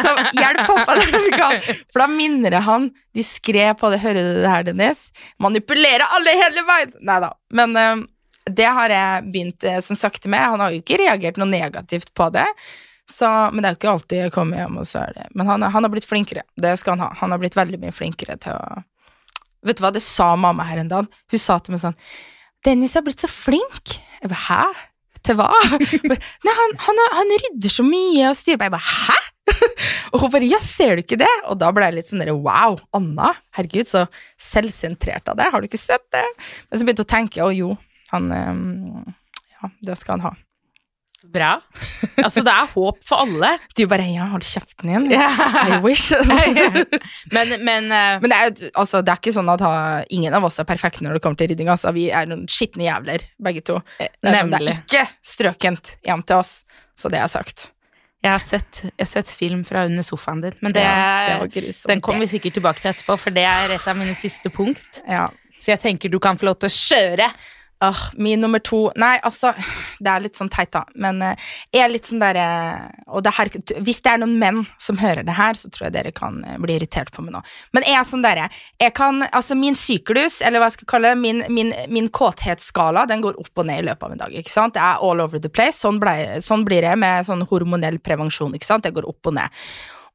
Så 0.00 0.14
hjelp 0.36 0.62
pappa 0.68 0.96
der 0.98 1.12
du 1.12 1.30
kan. 1.34 1.58
For 1.92 2.02
da 2.02 2.08
minner 2.10 2.56
jeg 2.56 2.66
han 2.66 2.88
skrev 3.26 3.74
på 3.80 3.90
det. 3.92 4.00
Hører 4.04 4.24
du 4.24 4.40
det 4.40 4.52
her, 4.52 4.66
Dennis? 4.70 5.08
Manipulere 5.42 6.08
alle 6.16 6.36
hele 6.40 6.64
veien! 6.68 6.96
Nei 7.04 7.18
da. 7.22 7.34
Men 7.56 7.76
uh, 7.76 8.06
det 8.48 8.68
har 8.68 8.92
jeg 8.92 9.26
begynt 9.32 9.66
uh, 9.68 9.80
som 9.84 9.98
sakte 9.98 10.30
med. 10.32 10.44
Han 10.54 10.62
har 10.62 10.72
jo 10.72 10.80
ikke 10.80 11.00
reagert 11.02 11.40
noe 11.40 11.50
negativt 11.50 12.12
på 12.16 12.30
det. 12.34 12.46
Så, 13.10 13.26
men 13.50 13.62
det 13.62 13.68
er 13.68 13.74
jo 13.74 13.80
ikke 13.80 13.92
alltid 13.94 14.20
jeg 14.20 14.32
kommer 14.34 14.60
hjem, 14.62 14.76
og 14.78 14.86
så 14.86 15.00
er 15.02 15.16
det 15.16 15.24
Men 15.34 15.48
han, 15.50 15.64
han 15.74 15.86
har 15.86 15.90
blitt 15.92 16.06
flinkere. 16.06 16.44
Det 16.54 16.76
skal 16.78 16.94
han 16.94 17.08
ha. 17.08 17.10
Han 17.22 17.34
har 17.34 17.40
blitt 17.42 17.58
veldig 17.58 17.80
mye 17.82 17.94
flinkere 17.94 18.38
til 18.40 18.58
å 18.58 18.84
Vet 19.60 19.76
du 19.76 19.82
hva, 19.84 19.90
det 19.92 20.00
sa 20.00 20.30
mamma 20.40 20.64
her 20.64 20.78
en 20.80 20.88
dag. 20.88 21.08
Hun 21.28 21.40
sa 21.42 21.58
til 21.60 21.74
meg 21.74 21.82
sånn 21.82 21.98
Dennis 22.64 22.94
har 22.96 23.04
blitt 23.04 23.20
så 23.20 23.28
flink. 23.28 23.98
Jeg 24.20 24.30
bare, 24.30 24.44
hæ? 24.46 24.86
Til 25.24 25.36
hva? 25.36 25.50
Nei, 26.08 26.54
han, 26.56 26.74
han, 26.86 27.02
han, 27.16 27.34
rydder 27.42 27.72
så 27.72 27.84
mye 27.84 28.30
og 28.30 28.38
styrer 28.38 28.60
meg. 28.60 28.70
Jeg 28.70 28.74
bare, 28.76 28.94
hæ? 29.04 29.18
Og 30.14 30.24
hun 30.24 30.32
bare, 30.32 30.48
ja, 30.48 30.60
ser 30.64 30.96
du 30.96 31.04
ikke 31.04 31.20
det? 31.20 31.30
Og 31.52 31.58
da 31.60 31.70
ble 31.74 31.88
jeg 31.88 31.98
litt 31.98 32.08
sånn 32.08 32.22
der, 32.24 32.32
wow, 32.36 32.78
Anna, 32.96 33.34
herregud, 33.56 33.88
så 33.88 34.06
selvsentrert 34.40 35.28
av 35.28 35.38
det. 35.40 35.48
Har 35.52 35.60
du 35.60 35.68
ikke 35.68 35.80
sett 35.80 36.06
det? 36.14 36.24
Men 36.68 36.80
så 36.80 36.86
begynte 36.86 37.04
jeg 37.04 37.08
å 37.08 37.14
tenke, 37.16 37.44
å 37.44 37.52
jo, 37.54 37.74
han 38.14 38.30
Ja, 38.30 39.70
det 39.86 39.98
skal 40.00 40.18
han 40.18 40.30
ha. 40.30 40.36
Bra. 41.28 41.58
Altså, 42.16 42.40
det 42.40 42.52
er 42.52 42.68
håp 42.72 43.00
for 43.04 43.20
alle. 43.26 43.50
Du 43.76 43.82
bare 43.90 44.06
ja, 44.08 44.24
hold 44.32 44.44
kjeften. 44.46 44.88
Yeah. 45.10 45.40
I 45.68 45.80
wish. 45.84 46.14
men, 47.34 47.52
men, 47.64 47.90
uh, 47.92 48.16
men 48.22 48.32
det, 48.32 48.38
er, 48.38 48.70
altså, 48.72 49.02
det 49.04 49.12
er 49.12 49.20
ikke 49.20 49.34
sånn 49.36 49.50
at 49.52 49.64
ha, 49.64 49.72
ingen 50.16 50.36
av 50.36 50.46
oss 50.48 50.56
er 50.62 50.68
perfekte 50.68 51.04
når 51.04 51.18
det 51.18 51.24
kommer 51.24 51.40
til 51.40 51.52
rydding. 51.52 51.68
Altså. 51.72 51.92
Vi 51.96 52.08
er 52.08 52.30
noen 52.30 52.46
skitne 52.50 52.86
jævler, 52.88 53.26
begge 53.42 53.64
to. 53.68 53.76
Det 53.98 54.08
er, 54.08 54.40
sånn, 54.40 54.54
det 54.54 54.62
er 54.62 54.72
ikke 54.78 55.04
strøkent 55.34 55.92
hjem 56.08 56.24
til 56.24 56.40
oss, 56.40 56.54
så 56.96 57.12
det 57.12 57.20
er 57.20 57.28
sagt. 57.32 57.68
Jeg 58.20 58.34
har, 58.34 58.42
sett, 58.44 58.82
jeg 58.84 59.00
har 59.00 59.08
sett 59.08 59.30
film 59.32 59.62
fra 59.64 59.86
under 59.88 60.04
sofaen 60.04 60.42
din, 60.44 60.56
men 60.60 60.74
det, 60.76 60.82
ja, 60.84 61.38
det 61.40 61.70
den 61.88 62.02
kommer 62.04 62.26
vi 62.26 62.34
sikkert 62.34 62.58
tilbake 62.58 62.82
til 62.82 62.90
etterpå, 62.90 63.16
for 63.16 63.32
det 63.32 63.46
er 63.48 63.72
et 63.78 63.86
av 63.88 63.96
mine 63.96 64.12
siste 64.18 64.52
punkt. 64.52 65.00
Ja. 65.08 65.30
Så 65.60 65.72
jeg 65.72 65.80
tenker 65.80 66.12
du 66.12 66.18
kan 66.20 66.36
få 66.40 66.50
lov 66.50 66.58
til 66.60 66.68
å 66.68 66.74
kjøre 66.74 67.30
Åh, 67.82 68.00
min 68.12 68.40
nummer 68.40 68.58
to 68.60 68.90
Nei, 69.00 69.14
altså, 69.24 69.54
det 70.04 70.10
er 70.12 70.20
litt 70.20 70.36
sånn 70.36 70.50
teit, 70.52 70.68
da, 70.74 70.82
men 71.00 71.22
uh, 71.24 71.46
jeg 71.72 71.80
er 71.80 71.92
litt 71.92 72.08
sånn 72.08 72.20
derre 72.20 72.44
Og 73.08 73.24
det 73.24 73.32
her, 73.38 73.48
hvis 73.80 74.02
det 74.04 74.12
er 74.12 74.20
noen 74.20 74.34
menn 74.40 74.58
som 74.80 74.98
hører 75.00 75.24
det 75.24 75.36
her, 75.38 75.56
så 75.56 75.70
tror 75.72 75.86
jeg 75.86 75.94
dere 75.94 76.12
kan 76.12 76.42
uh, 76.44 76.58
bli 76.60 76.76
irritert 76.76 77.08
på 77.14 77.24
meg 77.24 77.32
nå. 77.38 77.40
Men 77.72 77.86
jeg 77.88 77.96
er 77.96 78.08
sånn 78.08 78.24
derre 78.26 78.50
Jeg 78.80 78.92
kan 78.98 79.22
Altså, 79.30 79.56
min 79.56 79.78
syklus, 79.78 80.40
eller 80.44 80.60
hva 80.60 80.68
jeg 80.68 80.76
skal 80.76 80.90
kalle 80.92 81.14
det, 81.14 81.20
min, 81.22 81.40
min, 81.48 81.72
min 81.88 82.10
kåthetsskala, 82.12 83.06
den 83.08 83.24
går 83.24 83.38
opp 83.40 83.62
og 83.62 83.68
ned 83.70 83.80
i 83.80 83.86
løpet 83.88 84.06
av 84.06 84.12
en 84.12 84.22
dag, 84.26 84.34
ikke 84.42 84.52
sant? 84.52 84.76
Det 84.76 84.82
er 84.84 85.00
all 85.06 85.22
over 85.22 85.40
the 85.40 85.50
place. 85.52 85.78
Sånn, 85.80 86.00
ble, 86.02 86.42
sånn 86.44 86.66
blir 86.68 86.84
det 86.84 86.92
med 87.00 87.24
sånn 87.28 87.46
hormonell 87.48 88.00
prevensjon, 88.04 88.52
ikke 88.56 88.68
sant? 88.68 88.84
Det 88.84 88.92
går 88.96 89.08
opp 89.08 89.30
og 89.30 89.36
ned. 89.38 89.62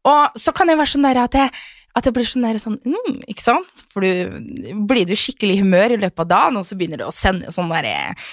Og 0.06 0.38
så 0.38 0.54
kan 0.56 0.70
jeg 0.70 0.80
være 0.80 0.94
sånn 0.94 1.08
derre 1.08 1.26
at 1.26 1.38
jeg 1.40 1.54
at 1.96 2.04
det 2.04 2.12
blir 2.16 2.28
sånn 2.28 2.44
der 2.44 2.58
sånn 2.60 2.76
mm, 2.84 3.22
Ikke 3.32 3.44
sant? 3.44 3.84
For 3.94 4.04
du 4.04 4.74
blir 4.90 5.08
du 5.08 5.14
skikkelig 5.18 5.56
i 5.56 5.62
humør 5.64 5.96
i 5.96 6.00
løpet 6.02 6.26
av 6.26 6.30
dagen, 6.32 6.60
og 6.60 6.68
så 6.68 6.76
begynner 6.78 7.00
du 7.00 7.06
å 7.08 7.14
sende 7.16 7.54
sånne 7.56 7.82
der, 7.86 8.26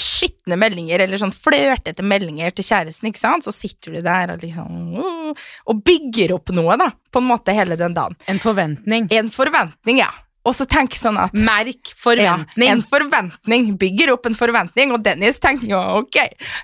skitne 0.00 0.56
meldinger, 0.60 1.04
eller 1.04 1.20
sånn 1.20 1.34
flørtete 1.34 2.04
meldinger 2.06 2.54
til 2.56 2.66
kjæresten, 2.70 3.10
ikke 3.10 3.20
sant? 3.20 3.44
Så 3.44 3.54
sitter 3.56 3.96
du 3.96 4.00
der 4.04 4.34
og 4.34 4.44
liksom 4.44 4.96
uh, 4.96 5.46
Og 5.68 5.84
bygger 5.84 6.34
opp 6.38 6.52
noe, 6.56 6.78
da, 6.80 6.88
på 7.12 7.20
en 7.22 7.28
måte 7.28 7.54
hele 7.56 7.76
den 7.80 7.96
dagen. 7.96 8.16
En 8.30 8.40
forventning. 8.42 9.10
En 9.12 9.30
forventning, 9.32 10.00
ja. 10.00 10.10
Og 10.48 10.54
så 10.56 10.64
tenk 10.68 10.94
sånn 10.96 11.18
at 11.20 11.34
Merk 11.36 11.90
forventning. 12.00 12.64
Ja, 12.64 12.72
en 12.72 12.84
forventning. 12.86 13.74
Bygger 13.80 14.14
opp 14.14 14.28
en 14.28 14.38
forventning, 14.38 14.94
og 14.94 15.02
Dennis 15.04 15.40
tenker 15.42 15.68
jo 15.68 15.80
ok, 16.00 16.16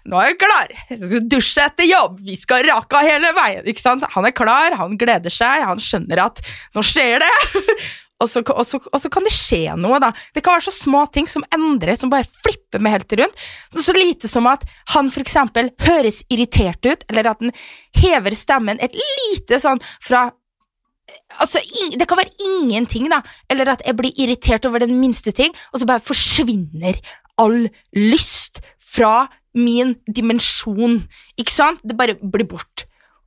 nå 0.09 0.23
er 0.23 0.31
jeg 0.31 0.39
klar. 0.41 0.73
Jeg 0.89 1.03
skal 1.03 1.29
dusje 1.29 1.67
etter 1.67 1.89
jobb, 1.91 2.23
vi 2.25 2.39
skal 2.41 2.65
rake 2.71 2.97
av 2.97 3.05
hele 3.05 3.35
veien. 3.37 3.69
ikke 3.69 3.85
sant? 3.85 4.07
Han 4.17 4.29
er 4.29 4.35
klar, 4.37 4.79
han 4.81 4.97
gleder 5.01 5.33
seg, 5.33 5.67
han 5.69 5.83
skjønner 5.83 6.25
at 6.25 6.41
nå 6.77 6.85
skjer 6.87 7.21
det. 7.27 7.33
og, 8.23 8.31
så, 8.33 8.41
og, 8.41 8.65
så, 8.65 8.81
og 8.81 9.03
så, 9.03 9.13
kan 9.13 9.29
det 9.29 9.35
skje 9.37 9.77
noe, 9.77 10.01
da. 10.01 10.11
Det 10.33 10.41
kan 10.41 10.57
være 10.57 10.71
så 10.71 10.75
små 10.79 11.05
ting 11.13 11.29
som 11.29 11.45
endrer, 11.53 11.99
som 12.01 12.13
bare 12.13 12.29
flipper 12.47 12.81
med 12.81 12.97
helt 12.97 13.13
rundt. 13.21 13.47
Så 13.77 13.93
lite 13.97 14.31
som 14.33 14.49
at 14.49 14.65
han 14.95 15.13
eksempel 15.21 15.69
høres 15.85 16.23
irritert 16.33 16.81
ut, 16.89 17.05
eller 17.13 17.29
at 17.35 17.45
han 17.45 17.53
hever 18.01 18.41
stemmen 18.41 18.81
et 18.81 18.97
lite 18.97 19.61
sånn 19.61 19.85
fra 20.01 20.31
Altså, 21.39 21.61
det 21.93 22.07
kan 22.09 22.19
være 22.19 22.35
ingenting, 22.43 23.07
da, 23.13 23.21
eller 23.53 23.75
at 23.75 23.83
jeg 23.87 23.97
blir 23.99 24.17
irritert 24.19 24.67
over 24.67 24.83
den 24.83 24.97
minste 25.01 25.33
ting, 25.37 25.53
og 25.73 25.81
så 25.81 25.89
bare 25.89 26.03
forsvinner 26.03 26.99
all 27.39 27.69
lyst 27.95 28.63
fra 28.81 29.29
min 29.57 29.95
dimensjon, 30.09 31.03
ikke 31.39 31.53
sant? 31.53 31.83
Det 31.85 31.97
bare 31.99 32.17
blir 32.21 32.49
bort. 32.49 32.87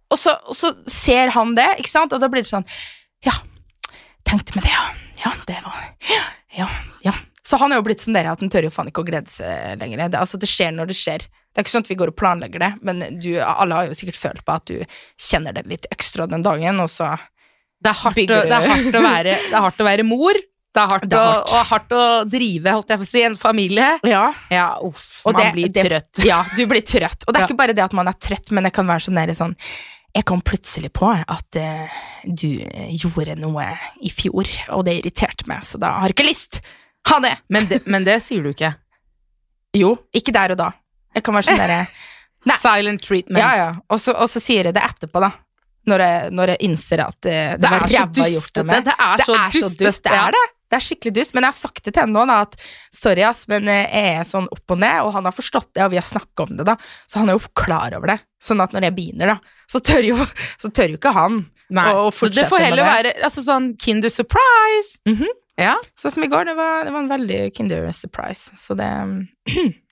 Og 0.09 0.17
så, 0.17 0.33
og 0.49 0.57
så 0.57 0.73
ser 0.89 1.33
han 1.35 1.53
det, 1.57 1.67
ikke 1.79 1.91
sant, 1.91 2.13
og 2.13 2.21
da 2.21 2.29
blir 2.31 2.41
det 2.43 2.49
sånn 2.49 2.65
Ja, 3.25 3.35
tenkte 4.25 4.57
meg 4.57 4.65
det, 4.65 4.73
ja. 4.73 4.85
Ja, 5.19 5.33
det 5.45 5.57
var 5.65 5.81
Ja, 6.55 6.69
ja. 7.05 7.13
Så 7.45 7.57
han 7.57 7.73
er 7.73 7.79
jo 7.79 7.85
blitt 7.87 8.01
sånn 8.03 8.15
der 8.17 8.29
at 8.29 8.41
han 8.43 8.51
tør 8.51 8.67
jo 8.67 8.73
faen 8.73 8.91
ikke 8.91 9.01
å 9.01 9.07
glede 9.07 9.31
seg 9.33 9.79
lenger. 9.81 10.05
Det, 10.05 10.19
altså, 10.21 10.37
det 10.41 10.49
skjer 10.49 10.73
når 10.75 10.91
det 10.91 10.97
skjer. 10.99 11.23
Det 11.25 11.57
er 11.57 11.65
ikke 11.65 11.73
sånn 11.73 11.85
at 11.85 11.89
vi 11.89 11.97
går 11.97 12.11
og 12.11 12.17
planlegger 12.19 12.61
det, 12.61 12.69
men 12.85 13.01
du, 13.17 13.31
alle 13.41 13.77
har 13.77 13.87
jo 13.89 13.97
sikkert 13.97 14.19
følt 14.19 14.43
på 14.45 14.53
at 14.53 14.69
du 14.69 14.75
kjenner 15.17 15.55
det 15.57 15.63
litt 15.69 15.87
ekstra 15.89 16.27
den 16.29 16.45
dagen, 16.45 16.81
og 16.83 16.91
så 16.93 17.15
det 17.79 17.91
er, 17.91 17.99
hardt, 18.01 18.19
å, 18.19 18.39
det, 18.43 18.55
er 18.55 18.65
hardt 18.67 18.95
å 18.95 19.01
være, 19.03 19.35
det 19.47 19.55
er 19.55 19.63
hardt 19.63 19.79
å 19.79 19.85
være 19.87 20.05
mor. 20.07 20.39
Det 20.69 20.81
er 20.81 20.91
hardt, 20.91 21.05
det 21.09 21.17
er 21.17 21.29
hardt. 21.29 21.49
Å, 21.49 21.55
og 21.55 21.69
hardt 21.71 21.93
å 21.95 22.01
drive 22.29 22.73
holdt 22.75 22.91
jeg 22.93 23.01
på 23.01 23.05
å 23.05 23.09
si, 23.09 23.21
en 23.25 23.37
familie. 23.39 23.87
Ja, 24.05 24.25
ja 24.53 24.65
uff, 24.85 25.23
og 25.23 25.37
man 25.37 25.47
det, 25.47 25.53
blir 25.55 25.71
trøtt. 25.73 26.25
ja, 26.27 26.41
du 26.57 26.65
blir 26.69 26.83
trøtt. 26.85 27.23
Og 27.25 27.31
det 27.31 27.39
er 27.39 27.45
ja. 27.45 27.47
ikke 27.49 27.61
bare 27.61 27.75
det 27.77 27.85
at 27.87 27.95
man 27.97 28.11
er 28.11 28.19
trøtt, 28.19 28.51
men 28.53 28.67
det 28.67 28.73
kan 28.75 28.89
være 28.89 29.07
sånn 29.07 29.33
sånn 29.39 29.55
Jeg 30.19 30.27
kom 30.27 30.43
plutselig 30.45 30.91
på 30.93 31.09
at 31.09 31.59
uh, 31.61 31.97
du 32.25 32.61
gjorde 32.99 33.39
noe 33.39 33.71
i 34.03 34.11
fjor, 34.13 34.51
og 34.75 34.85
det 34.85 34.99
irriterte 34.99 35.47
meg, 35.49 35.63
så 35.65 35.81
da 35.81 35.95
har 36.03 36.11
jeg 36.11 36.19
ikke 36.19 36.29
lyst. 36.29 36.61
Ha 37.09 37.23
det! 37.23 37.35
Men 37.47 37.71
det, 37.71 37.83
men 37.87 38.05
det 38.05 38.19
sier 38.25 38.43
du 38.43 38.51
ikke. 38.51 38.75
Jo, 39.77 39.95
ikke 40.13 40.35
der 40.35 40.53
og 40.53 40.61
da. 40.61 40.73
Jeg 41.15 41.25
kan 41.25 41.39
være 41.39 41.49
sånn 41.49 41.63
derre 41.63 41.83
Silent 42.59 43.01
treatment. 43.03 43.41
Ja, 43.41 43.51
ja. 43.57 43.69
Og 43.89 43.99
så, 44.01 44.13
og 44.13 44.29
så 44.31 44.41
sier 44.41 44.69
jeg 44.69 44.75
det 44.75 44.83
etterpå, 44.85 45.21
da 45.23 45.33
når 45.89 46.05
jeg, 46.05 46.31
når 46.37 46.53
jeg 46.53 46.63
innser 46.69 47.03
at 47.03 47.17
det, 47.25 47.33
det, 47.33 47.59
det 47.63 47.73
var 47.73 47.85
ræva 47.85 48.29
gjort 48.35 48.61
av 48.61 48.69
meg. 48.69 48.87
Det 48.87 48.95
er 48.95 49.25
så, 49.25 49.33
det 49.33 49.41
er 49.41 49.53
så 49.57 49.75
dust. 49.83 50.05
Det 50.05 50.15
er 50.21 50.37
det. 50.37 50.45
Det 50.69 50.77
er 50.77 50.85
skikkelig 50.85 51.13
dust, 51.17 51.33
men 51.33 51.45
jeg 51.45 51.49
har 51.49 51.57
sagt 51.57 51.81
det 51.81 51.93
til 51.95 52.03
henne 52.03 52.13
nå, 52.13 52.23
da, 52.29 52.43
at 52.45 52.93
sorry, 52.93 53.23
ass, 53.25 53.47
men 53.49 53.69
jeg 53.71 53.87
er 53.89 54.27
sånn 54.27 54.45
opp 54.53 54.75
og 54.75 54.77
ned, 54.77 54.99
og 55.01 55.15
han 55.15 55.25
har 55.25 55.33
forstått 55.33 55.71
det, 55.73 55.81
og 55.87 55.95
vi 55.95 55.97
har 55.97 56.05
snakka 56.05 56.45
om 56.45 56.59
det, 56.59 56.67
da, 56.69 56.75
så 57.09 57.23
han 57.23 57.31
er 57.31 57.39
jo 57.39 57.53
klar 57.57 57.95
over 57.97 58.13
det. 58.13 58.19
Sånn 58.43 58.61
at 58.61 58.75
når 58.75 58.85
jeg 58.85 58.95
begynner, 58.99 59.33
da, 59.33 59.63
så 59.69 59.81
tør 59.81 60.11
jo, 60.11 60.19
så 60.61 60.69
tør 60.69 60.93
jo 60.93 61.01
ikke 61.01 61.15
han 61.17 61.41
Nei. 61.73 61.89
å 61.89 62.09
fortsette 62.13 62.29
med 62.29 62.39
det 62.43 62.47
får 62.53 62.65
heller 62.67 62.89
være 62.89 63.15
altså, 63.25 63.45
sånn 63.45 63.73
Kinder 63.81 64.13
surprise. 64.13 65.01
Mm 65.09 65.17
-hmm. 65.17 65.35
Ja. 65.59 65.75
Sånn 65.97 66.11
som 66.11 66.23
i 66.23 66.29
går, 66.31 66.45
det 66.45 66.55
var, 66.55 66.85
det 66.85 66.93
var 66.93 67.01
en 67.03 67.11
veldig 67.11 67.41
Kinder 67.57 67.91
surprise, 67.91 68.53
så 68.57 68.77
det 68.77 68.89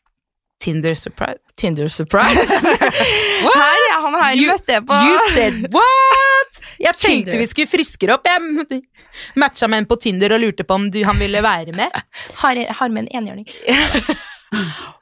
Tinder 0.60 0.96
surprise. 0.96 1.39
Tinder 1.56 1.88
surprise. 1.88 2.60
her, 2.63 3.82
ja, 3.89 3.98
han 4.02 4.15
her 4.17 4.38
you, 4.38 4.48
møtte 4.52 4.74
jeg 4.74 4.86
på 4.89 5.02
You 5.06 5.20
said 5.36 5.67
what?! 5.74 6.60
Jeg 6.78 6.93
tenkte 6.98 7.32
Tinder. 7.32 7.38
vi 7.41 7.48
skulle 7.50 7.70
friskere 7.72 8.17
opp. 8.17 8.28
Jeg 8.28 8.82
matcha 9.41 9.70
med 9.70 9.84
en 9.84 9.89
på 9.89 10.00
Tinder 10.02 10.36
og 10.36 10.41
lurte 10.41 10.65
på 10.67 10.78
om 10.78 10.89
du, 10.93 11.00
han 11.06 11.22
ville 11.22 11.41
være 11.46 11.76
med. 11.78 11.93
Har, 12.41 12.60
har 12.80 12.93
med 12.93 13.06
en 13.06 13.22
enhjørning. 13.22 13.48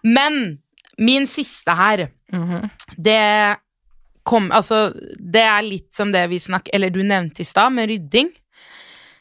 Men 0.03 0.41
min 0.97 1.27
siste 1.27 1.71
her, 1.71 2.07
mm 2.33 2.43
-hmm. 2.49 2.69
det 2.97 3.57
kom 4.23 4.51
Altså, 4.51 4.93
det 5.19 5.43
er 5.43 5.61
litt 5.61 5.95
som 5.95 6.11
det 6.11 6.27
vi 6.31 6.39
snakk... 6.39 6.69
Eller 6.73 6.89
du 6.89 7.03
nevnte 7.03 7.41
i 7.41 7.45
stad, 7.45 7.73
med 7.73 7.89
rydding. 7.89 8.31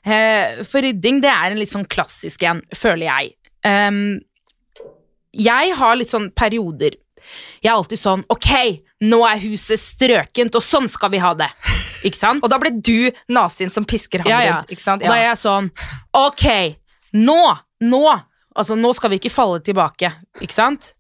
Eh, 0.05 0.65
for 0.65 0.81
rydding, 0.85 1.21
det 1.21 1.29
er 1.33 1.51
en 1.51 1.59
litt 1.59 1.73
sånn 1.73 1.85
klassisk 1.85 2.43
en, 2.43 2.63
føler 2.77 3.07
jeg. 3.07 3.35
Um, 3.65 4.21
jeg 5.35 5.75
har 5.79 5.97
litt 5.99 6.13
sånn 6.13 6.31
perioder. 6.37 6.99
Jeg 7.65 7.71
er 7.71 7.79
alltid 7.79 7.97
sånn 7.97 8.23
Ok, 8.29 8.51
nå 9.09 9.23
er 9.25 9.41
huset 9.47 9.81
strøkent, 9.81 10.57
og 10.59 10.65
sånn 10.65 10.91
skal 10.93 11.13
vi 11.15 11.23
ha 11.23 11.33
det. 11.39 11.49
Ikke 12.05 12.21
sant? 12.21 12.43
og 12.45 12.53
da 12.53 12.59
blir 12.61 12.75
du 12.77 13.09
nazien 13.33 13.73
som 13.73 13.87
pisker 13.89 14.25
ham 14.25 14.31
ja, 14.31 14.43
ja. 14.45 14.59
Ikke 14.69 14.85
sant? 14.85 15.05
Ja. 15.05 15.13
Da 15.13 15.21
er 15.21 15.31
jeg 15.31 15.41
sånn 15.41 15.71
Ok, 16.21 16.45
nå, 17.17 17.41
nå 17.89 18.05
Altså, 18.55 18.77
nå 18.79 18.93
skal 18.95 19.11
vi 19.11 19.19
ikke 19.19 19.33
falle 19.35 19.59
tilbake, 19.67 20.13
ikke 20.45 20.55
sant? 20.55 20.93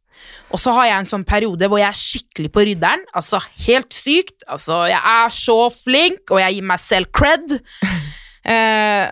Og 0.51 0.59
så 0.59 0.73
har 0.75 0.89
jeg 0.89 1.03
en 1.03 1.07
sånn 1.07 1.27
periode 1.27 1.69
hvor 1.71 1.79
jeg 1.79 1.87
er 1.87 1.99
skikkelig 1.99 2.51
på 2.51 2.65
rydderen. 2.67 3.05
Altså 3.15 3.39
helt 3.67 3.95
sykt. 3.95 4.41
Altså, 4.51 4.81
jeg 4.91 4.99
er 4.99 5.31
så 5.35 5.57
flink, 5.71 6.25
og 6.35 6.41
jeg 6.43 6.57
gir 6.57 6.67
meg 6.73 6.83
selv 6.83 7.13
cred. 7.15 7.59
Eh, 8.45 9.07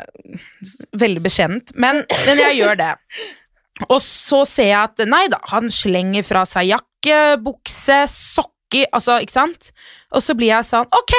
veldig 1.01 1.23
beskjedent, 1.25 1.71
men, 1.81 2.03
men 2.27 2.41
jeg 2.43 2.59
gjør 2.59 2.75
det. 2.77 2.91
Og 3.89 3.99
så 4.05 4.43
ser 4.49 4.69
jeg 4.69 4.81
at 4.81 5.05
nei 5.09 5.25
da, 5.33 5.41
han 5.53 5.71
slenger 5.73 6.27
fra 6.27 6.45
seg 6.49 6.69
jakke, 6.71 7.21
bukse, 7.43 8.03
sokker, 8.13 8.89
altså, 8.93 9.19
ikke 9.25 9.35
sant? 9.35 9.71
Og 10.13 10.25
så 10.25 10.37
blir 10.39 10.53
jeg 10.53 10.69
sånn, 10.69 10.91
ok, 10.93 11.15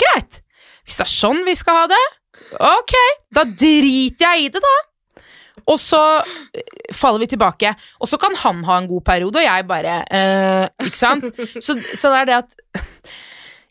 greit. 0.00 0.40
Hvis 0.86 0.98
det 1.00 1.04
er 1.04 1.12
sånn 1.12 1.42
vi 1.46 1.56
skal 1.58 1.82
ha 1.82 1.88
det, 1.90 2.04
ok, 2.54 2.94
da 3.34 3.44
driter 3.50 4.28
jeg 4.28 4.46
i 4.46 4.52
det, 4.54 4.62
da. 4.62 4.76
Og 5.68 5.76
så 5.82 6.00
eh, 6.56 6.92
faller 6.96 7.24
vi 7.24 7.30
tilbake. 7.34 7.74
Og 8.00 8.08
så 8.08 8.16
kan 8.20 8.36
han 8.40 8.62
ha 8.64 8.78
en 8.80 8.88
god 8.88 9.04
periode, 9.04 9.42
og 9.42 9.44
jeg 9.44 9.66
bare 9.68 9.98
eh, 10.14 10.86
Ikke 10.86 11.00
sant? 11.00 11.26
Så, 11.60 11.76
så 11.92 12.12
det 12.14 12.20
er 12.22 12.28
det 12.30 12.36
at 12.38 12.54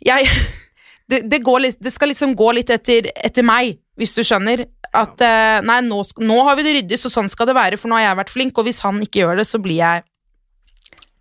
Jeg 0.05 0.27
det, 1.09 1.21
det, 1.31 1.39
går 1.45 1.63
litt, 1.63 1.77
det 1.79 1.93
skal 1.93 2.11
liksom 2.11 2.35
gå 2.37 2.51
litt 2.57 2.71
etter, 2.73 3.11
etter 3.15 3.45
meg, 3.45 3.77
hvis 3.99 4.15
du 4.17 4.23
skjønner. 4.27 4.65
At 4.95 5.21
eh, 5.23 5.59
nei, 5.65 5.79
nå, 5.85 6.01
nå 6.23 6.41
har 6.47 6.57
vi 6.59 6.65
det 6.67 6.75
ryddig, 6.79 6.99
så 6.99 7.11
sånn 7.11 7.31
skal 7.31 7.49
det 7.49 7.57
være, 7.57 7.79
for 7.79 7.91
nå 7.91 7.99
har 7.99 8.09
jeg 8.09 8.19
vært 8.21 8.33
flink, 8.33 8.59
og 8.59 8.67
hvis 8.67 8.83
han 8.85 8.99
ikke 9.03 9.23
gjør 9.23 9.41
det, 9.41 9.47
så 9.47 9.61
blir 9.63 9.79
jeg 9.79 10.05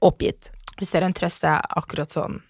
oppgitt. 0.06 0.50
Hvis 0.76 0.92
det 0.92 1.00
er 1.00 1.08
en 1.08 1.16
trøst, 1.16 1.44
det 1.44 1.54
er 1.54 1.80
akkurat 1.80 2.12
sånn 2.12 2.40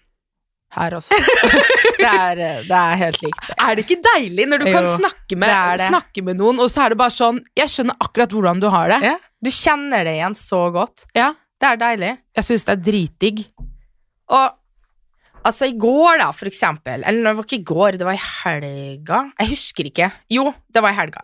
her 0.75 0.97
også. 0.97 1.15
det, 2.01 2.09
er, 2.09 2.41
det 2.67 2.77
er 2.77 2.99
helt 2.99 3.21
likt. 3.23 3.49
Er 3.55 3.77
det 3.77 3.85
ikke 3.85 3.99
deilig 4.03 4.47
når 4.51 4.63
du 4.63 4.67
kan 4.69 4.87
snakke 4.97 5.37
med, 5.39 5.49
det 5.49 5.81
det. 5.81 5.89
snakke 5.93 6.23
med 6.27 6.41
noen, 6.41 6.61
og 6.63 6.71
så 6.73 6.85
er 6.85 6.93
det 6.93 6.99
bare 6.99 7.15
sånn 7.15 7.39
Jeg 7.57 7.71
skjønner 7.71 7.97
akkurat 8.03 8.35
hvordan 8.35 8.61
du 8.61 8.67
har 8.73 8.91
det. 8.91 8.99
Ja. 9.13 9.15
Du 9.43 9.51
kjenner 9.53 10.07
det 10.07 10.17
igjen 10.17 10.35
så 10.37 10.67
godt. 10.75 11.07
Ja. 11.17 11.31
Det 11.57 11.71
er 11.71 11.79
deilig. 11.81 12.11
Jeg 12.37 12.45
syns 12.45 12.67
det 12.67 12.75
er 12.75 12.83
dritdigg. 12.85 13.43
Og 14.35 14.57
altså, 15.47 15.69
i 15.71 15.77
går, 15.79 16.19
da, 16.21 16.27
for 16.35 16.49
eksempel 16.49 17.05
Eller 17.07 17.29
det 17.29 17.35
var 17.37 17.47
ikke 17.47 17.61
i 17.61 17.67
går, 17.71 17.97
det 17.99 18.07
var 18.07 18.17
i 18.17 18.27
helga. 18.43 19.23
Jeg 19.39 19.51
husker 19.55 19.89
ikke. 19.89 20.11
Jo, 20.33 20.51
det 20.73 20.83
var 20.83 20.93
i 20.93 20.99
helga. 20.99 21.23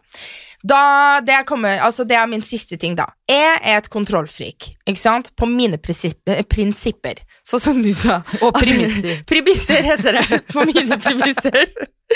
Da, 0.63 1.19
det, 1.19 1.33
er 1.35 1.43
kommet, 1.43 1.81
altså 1.83 2.05
det 2.07 2.15
er 2.15 2.29
min 2.31 2.43
siste 2.45 2.77
ting, 2.79 2.95
da. 2.95 3.09
Jeg 3.27 3.57
er 3.59 3.81
et 3.81 3.89
kontrollfrik, 3.91 4.69
ikke 4.87 5.01
sant? 5.01 5.33
På 5.35 5.47
mine 5.49 5.75
prinsipper, 5.75 6.39
prinsipper. 6.47 7.19
Sånn 7.43 7.63
som 7.65 7.81
du 7.83 7.91
sa. 7.97 8.21
Og 8.39 8.55
premisser. 8.55 9.19
Premisser 9.31 9.83
heter 9.83 10.21
det. 10.21 10.39
På 10.53 10.63
mine 10.69 10.95
premisser. 11.03 11.67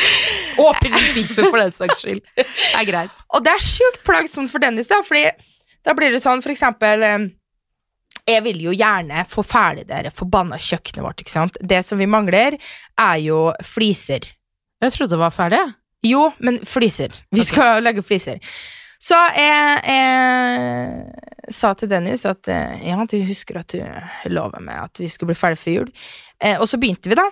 og 0.63 0.79
prinsipper, 0.79 1.49
for 1.49 1.59
den 1.59 1.75
saks 1.75 2.05
skyld. 2.05 2.23
Det 2.37 2.47
er 2.71 2.87
greit. 2.87 3.27
Og 3.35 3.43
det 3.43 3.51
er 3.51 3.67
sjukt 3.67 4.05
plagsomt 4.07 4.53
for 4.53 4.63
Dennis, 4.63 4.87
da, 4.87 5.01
fordi 5.03 5.27
da 5.83 5.95
blir 5.97 6.15
det 6.15 6.23
sånn, 6.23 6.39
for 6.43 6.55
eksempel 6.55 7.03
eh, 7.03 7.27
Jeg 8.27 8.43
vil 8.43 8.59
jo 8.65 8.73
gjerne 8.75 9.23
få 9.29 9.43
ferdig 9.47 9.85
det 9.87 10.11
forbanna 10.15 10.59
kjøkkenet 10.59 11.05
vårt, 11.05 11.21
ikke 11.23 11.31
sant. 11.31 11.59
Det 11.63 11.79
som 11.85 11.99
vi 11.99 12.09
mangler, 12.11 12.57
er 12.99 13.19
jo 13.23 13.53
fliser. 13.63 14.25
Jeg 14.83 14.93
trodde 14.93 15.15
det 15.15 15.21
var 15.21 15.35
ferdig. 15.35 15.61
Jo, 16.05 16.27
men 16.43 16.59
fliser. 16.67 17.15
Vi 17.31 17.45
skal 17.47 17.81
legge 17.83 18.03
fliser. 18.05 18.41
Så 18.99 19.17
jeg, 19.37 19.81
jeg 19.87 21.53
sa 21.53 21.73
til 21.77 21.89
Dennis 21.89 22.25
at 22.27 22.49
eh, 22.49 22.87
ja, 22.89 22.97
du 23.05 23.17
husker 23.27 23.59
at 23.61 23.73
du 23.73 24.31
lova 24.33 24.59
meg 24.63 24.87
at 24.87 25.01
vi 25.01 25.09
skulle 25.11 25.31
bli 25.31 25.39
ferdig 25.39 25.61
før 25.61 25.75
jul. 25.75 25.91
Eh, 26.41 26.57
og 26.57 26.67
så 26.69 26.79
begynte 26.81 27.11
vi, 27.11 27.17
da. 27.17 27.27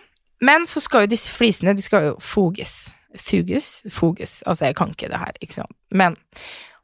Men 0.46 0.68
så 0.70 0.84
skal 0.84 1.06
jo 1.06 1.14
disse 1.16 1.34
flisene 1.34 1.74
de 1.76 1.84
skal 1.84 2.12
jo 2.12 2.14
foges. 2.22 2.94
Fuges? 3.18 3.82
Foges. 3.92 4.42
Altså, 4.46 4.70
jeg 4.70 4.78
kan 4.78 4.94
ikke 4.94 5.10
det 5.12 5.20
her, 5.22 5.36
ikke 5.42 5.60
sant. 5.62 5.76
Men 5.92 6.18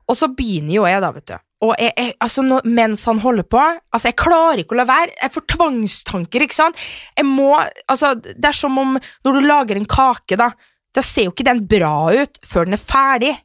Og 0.09 0.18
så 0.18 0.28
begynner 0.28 0.74
jo 0.76 0.86
jeg, 0.89 1.01
da, 1.03 1.12
vet 1.16 1.28
du. 1.30 1.38
Og 1.62 1.76
jeg, 1.78 1.93
jeg, 1.93 2.16
altså, 2.24 2.41
nå, 2.45 2.57
mens 2.66 3.03
han 3.05 3.22
holder 3.22 3.45
på 3.45 3.59
Altså, 3.62 4.07
jeg 4.09 4.18
klarer 4.18 4.64
ikke 4.64 4.74
å 4.74 4.80
la 4.80 4.88
være. 4.89 5.14
Jeg 5.20 5.34
får 5.36 5.45
tvangstanker, 5.53 6.45
ikke 6.45 6.57
sant. 6.57 6.80
Jeg 7.18 7.28
må 7.30 7.53
Altså, 7.59 8.16
det 8.18 8.49
er 8.49 8.57
som 8.57 8.80
om 8.82 8.97
når 8.97 9.38
du 9.38 9.45
lager 9.45 9.78
en 9.78 9.89
kake, 9.89 10.39
da. 10.41 10.51
Da 10.91 11.03
ser 11.05 11.30
jo 11.30 11.36
ikke 11.36 11.47
den 11.47 11.64
bra 11.70 12.12
ut 12.12 12.41
før 12.47 12.68
den 12.68 12.76
er 12.76 12.84
ferdig. 12.84 13.36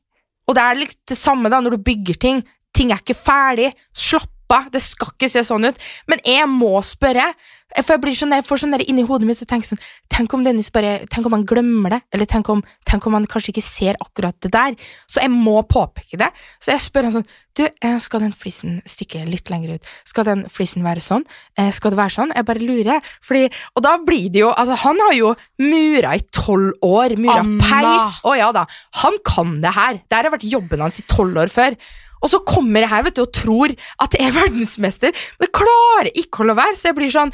Og 0.47 0.57
det 0.57 0.62
er 0.62 0.81
litt 0.81 0.97
det 1.11 1.19
samme 1.19 1.51
da 1.53 1.61
når 1.62 1.77
du 1.77 1.87
bygger 1.87 2.19
ting. 2.23 2.41
Ting 2.75 2.93
er 2.93 3.03
ikke 3.03 3.19
ferdig. 3.19 3.71
Slapp 3.95 4.33
av, 4.55 4.71
det 4.73 4.83
skal 4.85 5.12
ikke 5.12 5.31
se 5.31 5.43
sånn 5.47 5.69
ut. 5.69 5.79
Men 6.11 6.23
jeg 6.27 6.49
må 6.51 6.73
spørre. 6.87 7.33
For 7.85 7.93
jeg, 7.97 8.01
blir 8.01 8.14
sånn, 8.16 8.33
jeg 8.33 8.45
får 8.49 8.61
sånn 8.62 8.72
der 8.72 8.85
inni 8.89 9.03
hodet 9.05 9.27
mitt 9.29 9.37
så 9.37 9.45
tenker 9.49 9.68
sånn 9.68 9.81
Tenk 10.12 10.33
om 10.33 10.45
Dennis 10.47 10.70
bare 10.72 11.07
Tenk 11.12 11.27
om 11.29 11.35
han 11.37 11.45
glemmer 11.49 11.93
det, 11.93 11.99
eller 12.14 12.29
tenk 12.31 12.49
om, 12.49 12.62
tenk 12.89 13.05
om 13.09 13.16
han 13.18 13.27
kanskje 13.29 13.53
ikke 13.53 13.64
ser 13.64 13.99
akkurat 14.01 14.37
det 14.41 14.51
der. 14.55 14.77
Så 15.11 15.20
jeg 15.20 15.33
må 15.35 15.59
påpeke 15.68 16.16
det. 16.20 16.31
Så 16.62 16.72
jeg 16.72 16.81
spør 16.87 17.09
han 17.11 17.16
sånn 17.18 17.27
Du, 17.57 17.64
eh, 17.66 17.99
skal 18.01 18.20
den 18.24 18.33
flisen 18.37 18.79
stikke 18.89 19.22
litt 19.29 19.51
lenger 19.53 19.74
ut? 19.77 19.91
Skal 20.09 20.24
den 20.29 20.47
flisen 20.53 20.85
være 20.87 21.05
sånn? 21.05 21.27
Eh, 21.59 21.70
Skal 21.72 21.93
det 21.93 22.01
være 22.01 22.14
sånn? 22.16 22.33
Jeg 22.37 22.49
bare 22.49 22.64
lurer. 22.64 23.12
Fordi, 23.24 23.51
og 23.77 23.85
da 23.85 23.97
blir 23.99 24.31
det 24.33 24.41
jo 24.45 24.51
Altså, 24.57 24.77
han 24.87 24.97
har 25.05 25.12
jo 25.18 25.35
mura 25.61 26.14
i 26.16 26.24
tolv 26.33 26.72
år. 26.85 27.16
Mura 27.20 27.43
Anna. 27.45 27.64
peis. 27.64 28.18
Å 28.24 28.37
ja 28.39 28.51
da. 28.57 28.64
Han 29.03 29.20
kan 29.24 29.61
det 29.61 29.72
her. 29.77 30.01
Det 30.09 30.16
her 30.16 30.31
har 30.31 30.37
vært 30.39 30.49
jobben 30.51 30.81
hans 30.81 31.01
i 31.01 31.07
tolv 31.12 31.37
år 31.45 31.53
før. 31.53 31.77
Og 32.24 32.31
så 32.33 32.41
kommer 32.49 32.81
jeg 32.81 32.89
her 32.91 33.05
vet 33.05 33.18
du, 33.18 33.22
og 33.27 33.33
tror 33.37 33.72
at 34.03 34.14
jeg 34.16 34.24
er 34.31 34.33
verdensmester, 34.33 35.12
men 35.37 35.47
jeg 35.47 35.53
klarer 35.59 36.09
ikke 36.16 36.41
å 36.43 36.47
la 36.49 36.55
være. 36.57 36.77
Så 36.79 36.89
jeg 36.89 36.97
blir 36.97 37.12
sånn 37.12 37.33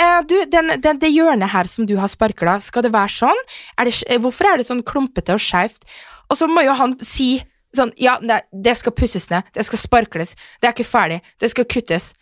eh, 0.00 0.20
du, 0.28 0.36
den, 0.50 0.74
den, 0.80 1.00
Det 1.02 1.10
hjørnet 1.12 1.52
her 1.52 1.68
som 1.70 1.86
du 1.88 1.96
har 2.00 2.10
sparkla, 2.10 2.58
skal 2.64 2.86
det 2.86 2.92
være 2.94 3.12
sånn? 3.20 3.44
Er 3.78 3.88
det, 3.88 3.96
eh, 4.08 4.20
hvorfor 4.22 4.48
er 4.50 4.60
det 4.60 4.68
sånn 4.68 4.84
klumpete 4.86 5.36
og 5.36 5.42
skeivt? 5.42 5.84
Og 6.30 6.38
så 6.38 6.48
må 6.50 6.64
jo 6.66 6.76
han 6.78 6.96
si 7.04 7.32
sånn 7.76 7.92
Ja, 8.00 8.18
nei, 8.22 8.40
det 8.50 8.76
skal 8.80 8.94
pusses 8.96 9.28
ned. 9.30 9.46
Det 9.54 9.66
skal 9.66 9.78
sparkles. 9.78 10.34
Det 10.60 10.70
er 10.70 10.74
ikke 10.74 10.88
ferdig. 10.88 11.20
Det 11.38 11.52
skal 11.52 11.68
kuttes. 11.70 12.12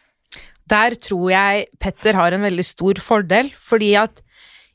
Der 0.69 0.97
tror 1.01 1.31
jeg 1.33 1.69
Petter 1.81 2.19
har 2.19 2.35
en 2.37 2.45
veldig 2.45 2.65
stor 2.67 3.01
fordel, 3.01 3.53
fordi 3.57 3.95
at 3.97 4.21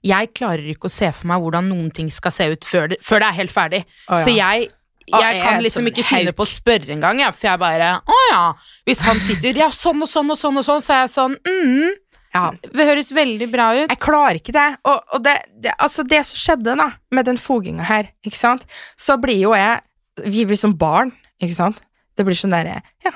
jeg 0.03 0.33
klarer 0.35 0.65
ikke 0.73 0.89
å 0.89 0.93
se 0.93 1.07
for 1.15 1.29
meg 1.31 1.43
hvordan 1.43 1.69
noen 1.71 1.91
ting 1.95 2.09
skal 2.11 2.33
se 2.35 2.47
ut 2.51 2.65
før 2.67 2.89
det, 2.91 2.97
før 3.05 3.23
det 3.23 3.27
er 3.29 3.37
helt 3.37 3.53
ferdig. 3.53 3.83
Oh, 4.09 4.17
ja. 4.17 4.23
Så 4.25 4.33
jeg, 4.35 4.65
jeg 5.07 5.43
kan 5.43 5.61
liksom 5.63 5.87
ikke 5.91 6.05
finne 6.07 6.33
på 6.35 6.43
å 6.43 6.49
spørre 6.49 6.91
engang, 6.95 7.21
ja, 7.23 7.29
for 7.35 7.51
jeg 7.51 7.61
bare 7.61 7.89
Å 8.01 8.19
ja. 8.31 8.43
Hvis 8.87 9.03
han 9.07 9.19
sitter 9.23 9.59
Ja, 9.59 9.69
sånn 9.71 10.03
og 10.03 10.09
sånn 10.09 10.31
og 10.33 10.39
sånn 10.39 10.59
og 10.59 10.67
sånn, 10.67 10.83
så 10.83 10.95
er 10.95 11.01
jeg 11.05 11.13
sånn 11.13 11.37
mm, 11.39 11.95
Ja, 12.33 12.47
Det 12.65 12.85
høres 12.87 13.11
veldig 13.13 13.47
bra 13.53 13.67
ut. 13.77 13.87
Jeg 13.91 14.01
klarer 14.01 14.39
ikke 14.39 14.55
det. 14.55 14.67
Og, 14.89 15.01
og 15.13 15.23
det, 15.25 15.35
det, 15.61 15.73
altså 15.77 16.05
det 16.07 16.23
som 16.25 16.39
skjedde 16.41 16.75
da, 16.79 16.87
med 17.13 17.27
den 17.29 17.37
foginga 17.37 17.85
her, 17.85 18.09
ikke 18.25 18.39
sant, 18.39 18.65
så 18.97 19.19
blir 19.21 19.37
jo 19.43 19.53
jeg 19.57 19.81
Vi 20.29 20.45
blir 20.45 20.57
som 20.59 20.75
barn, 20.77 21.13
ikke 21.41 21.57
sant. 21.57 21.81
Det 22.17 22.25
blir 22.25 22.37
sånn 22.37 22.53
derre 22.53 22.81
Ja, 23.05 23.13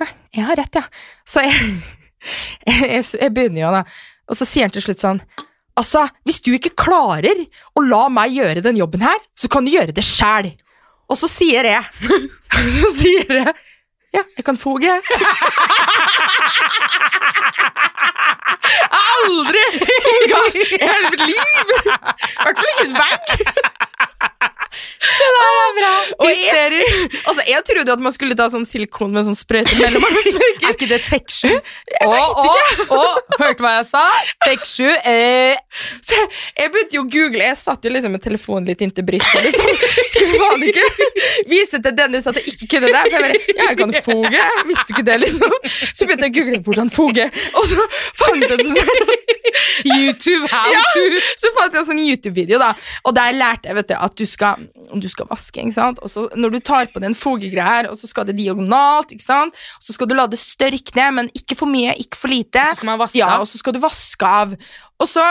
nei, 0.00 0.08
jeg 0.36 0.48
har 0.48 0.60
rett, 0.60 0.80
ja. 0.80 0.84
Så 1.28 1.44
jeg, 1.44 1.54
jeg, 2.68 3.04
jeg 3.04 3.32
begynner 3.36 3.66
jo, 3.66 3.72
da. 3.78 3.84
Og 4.28 4.38
så 4.40 4.48
sier 4.48 4.66
han 4.66 4.74
til 4.74 4.84
slutt 4.84 5.04
sånn 5.04 5.20
Altså, 5.74 6.04
hvis 6.22 6.38
du 6.44 6.52
ikke 6.54 6.70
klarer 6.78 7.40
å 7.74 7.82
la 7.82 8.04
meg 8.12 8.36
gjøre 8.36 8.62
den 8.62 8.76
jobben 8.78 9.02
her, 9.02 9.16
så 9.34 9.48
kan 9.50 9.66
du 9.66 9.72
gjøre 9.72 9.90
det 9.96 10.04
sjæl. 10.06 10.52
Og 11.10 11.18
så 11.18 11.26
sier 11.26 11.66
jeg 11.66 12.12
Så 12.78 12.92
sier 12.94 13.40
jeg 13.40 13.54
ja, 14.14 14.22
jeg 14.36 14.44
kan 14.44 14.58
foge, 14.58 14.86
jeg. 14.86 15.00
Aldri 19.24 19.64
foga 20.06 20.40
i 20.54 20.64
hele 20.72 21.10
mitt 21.10 21.24
liv! 21.26 21.66
I 21.84 22.42
hvert 22.44 22.58
fall 22.58 22.70
ikke 22.72 22.88
vegg. 23.00 23.24
Og 26.18 26.30
jeg, 26.30 26.84
altså, 27.28 27.42
jeg 27.48 27.62
trodde 27.68 27.86
jo 27.90 27.96
at 27.96 28.02
man 28.02 28.14
skulle 28.14 28.36
ta 28.38 28.46
sånn 28.52 28.66
silikon 28.68 29.12
med 29.14 29.26
sånn 29.28 29.36
sprøyte 29.38 29.76
mellom 29.78 30.04
Er 30.04 30.72
ikke 30.72 30.88
det 30.90 31.00
Tek 31.06 31.30
7? 31.32 31.48
Å, 32.04 32.20
å, 32.94 33.02
hørte 33.40 33.64
hva 33.64 33.74
jeg 33.78 33.88
sa? 33.90 34.04
Tek 34.44 34.64
7 34.68 34.84
eh, 35.10 35.58
Så 36.04 36.16
jeg, 36.16 36.28
jeg 36.60 36.72
begynte 36.74 36.98
jo 36.98 37.04
å 37.04 37.08
google. 37.10 37.42
Jeg 37.44 37.58
satt 37.60 37.86
jo 37.86 37.92
liksom 37.92 38.14
med 38.14 38.22
telefonen 38.24 38.68
litt 38.70 38.82
inntil 38.84 39.06
brystet. 39.06 39.44
Liksom. 39.44 39.70
Skulle 40.12 40.40
faen 40.42 40.66
ikke 40.70 40.86
vise 41.50 41.80
til 41.82 41.96
Dennis 41.98 42.28
at 42.30 42.38
jeg 42.40 42.54
ikke 42.54 42.70
kunne 42.76 42.92
det. 42.92 43.02
For 43.02 43.16
jeg 43.16 43.26
bare, 43.26 43.40
ja, 43.58 43.68
jeg 43.70 43.80
kan 43.80 43.94
foge. 44.06 44.34
Jeg 44.34 44.66
visste 44.70 44.94
ikke 44.94 45.06
det, 45.08 45.18
liksom. 45.24 45.56
Så 45.90 46.08
begynte 46.08 46.28
jeg 46.28 46.34
å 46.34 46.38
google 46.38 46.62
hvordan 46.68 46.92
foge, 46.94 47.28
og 47.54 47.68
så 47.68 47.88
fant 48.20 48.44
jeg 48.44 48.58
en 48.58 48.72
sånn 48.72 49.34
YouTube 49.84 50.48
how 50.50 50.72
Ja, 50.72 50.82
to 50.94 51.20
så 51.38 51.50
fant 51.54 51.74
jeg 51.74 51.82
en 51.82 51.88
sånn 51.88 52.02
YouTube-video, 52.02 52.60
da. 52.62 52.72
Og 53.06 53.14
der 53.16 53.34
lærte 53.36 53.70
jeg 53.70 53.78
vet 53.78 53.90
du, 53.90 53.93
at 53.96 54.14
du 54.18 54.24
skal, 54.28 54.66
du 54.92 55.06
skal 55.10 55.28
vaske. 55.30 55.60
ikke 55.60 55.76
sant? 55.76 56.00
Og 56.02 56.10
så 56.10 56.28
Når 56.34 56.56
du 56.56 56.60
tar 56.60 56.90
på 56.92 57.02
den 57.02 57.14
fogegreia 57.14 57.64
her, 57.64 57.90
og 57.90 57.98
så 57.98 58.10
skal 58.10 58.26
det 58.28 58.36
diagonalt, 58.38 59.12
ikke 59.14 59.24
sant? 59.24 59.56
Og 59.78 59.88
så 59.88 59.96
skal 59.96 60.10
du 60.10 60.14
la 60.14 60.26
det 60.30 60.40
størkne, 60.40 61.10
men 61.18 61.30
ikke 61.34 61.56
for 61.58 61.70
mye, 61.70 61.94
ikke 62.00 62.18
for 62.18 62.32
lite. 62.32 62.62
Så 62.70 62.80
skal 62.80 62.92
man 62.92 63.02
vaske 63.02 63.18
ja, 63.18 63.34
av. 63.36 63.44
og 63.44 63.50
så 63.50 63.60
skal 63.60 63.76
du 63.76 63.80
vaske 63.82 64.30
av. 64.40 64.56
Og 65.00 65.10
så 65.10 65.26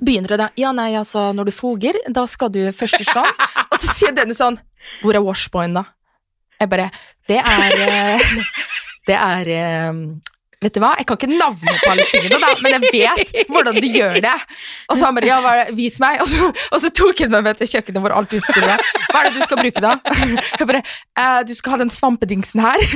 begynner 0.00 0.34
det 0.34 0.40
da 0.42 0.50
Ja, 0.58 0.72
nei, 0.76 0.92
altså, 0.98 1.32
når 1.32 1.50
du 1.50 1.54
foger, 1.54 1.98
da 2.08 2.26
skal 2.30 2.52
du 2.54 2.60
først 2.74 3.02
sånn. 3.10 3.42
og 3.72 3.80
så 3.80 3.94
sier 3.94 4.14
denne 4.16 4.36
sånn 4.36 4.58
Hvor 5.02 5.14
er 5.14 5.24
washboyen, 5.24 5.78
da? 5.78 5.86
Jeg 6.60 6.70
bare 6.70 6.90
Det 7.28 7.40
er 7.40 7.82
eh, 7.88 8.30
Det 9.08 9.16
er 9.18 9.50
eh, 9.52 9.92
Vet 10.64 10.76
du 10.76 10.80
hva, 10.80 10.94
jeg 10.96 11.06
kan 11.08 11.18
ikke 11.18 11.28
navnet 11.34 11.80
på 11.82 11.90
alle 11.92 12.06
tingene, 12.08 12.38
da, 12.40 12.52
men 12.64 12.76
jeg 12.76 12.92
vet 12.94 13.50
hvordan 13.52 13.76
du 13.76 13.88
gjør 13.92 14.16
det. 14.24 14.34
Og 14.88 14.96
så 14.96 15.08
han 15.08 15.18
bare, 15.18 15.28
ja, 15.28 15.40
hva 15.44 15.54
er 15.54 15.60
det? 15.68 15.76
vis 15.76 15.98
meg. 16.00 16.20
Og 16.24 16.30
så, 16.30 16.48
og 16.48 16.80
så 16.80 16.90
tok 16.96 17.24
han 17.24 17.34
meg 17.34 17.44
med 17.46 17.60
til 17.60 17.70
kjøkkenet 17.74 18.04
hvor 18.04 18.14
alt 18.16 18.32
utstyret. 18.38 18.92
Hva 19.10 19.20
er 19.20 19.28
det 19.28 19.34
du 19.36 19.44
skal 19.44 19.60
bruke 19.60 19.84
da? 19.84 19.94
Jeg 20.54 20.68
bare, 20.70 20.82
eh, 21.20 21.40
du 21.44 21.52
skal 21.58 21.74
ha 21.74 21.80
den 21.84 21.92
svampedingsen 21.92 22.62
her. 22.64 22.86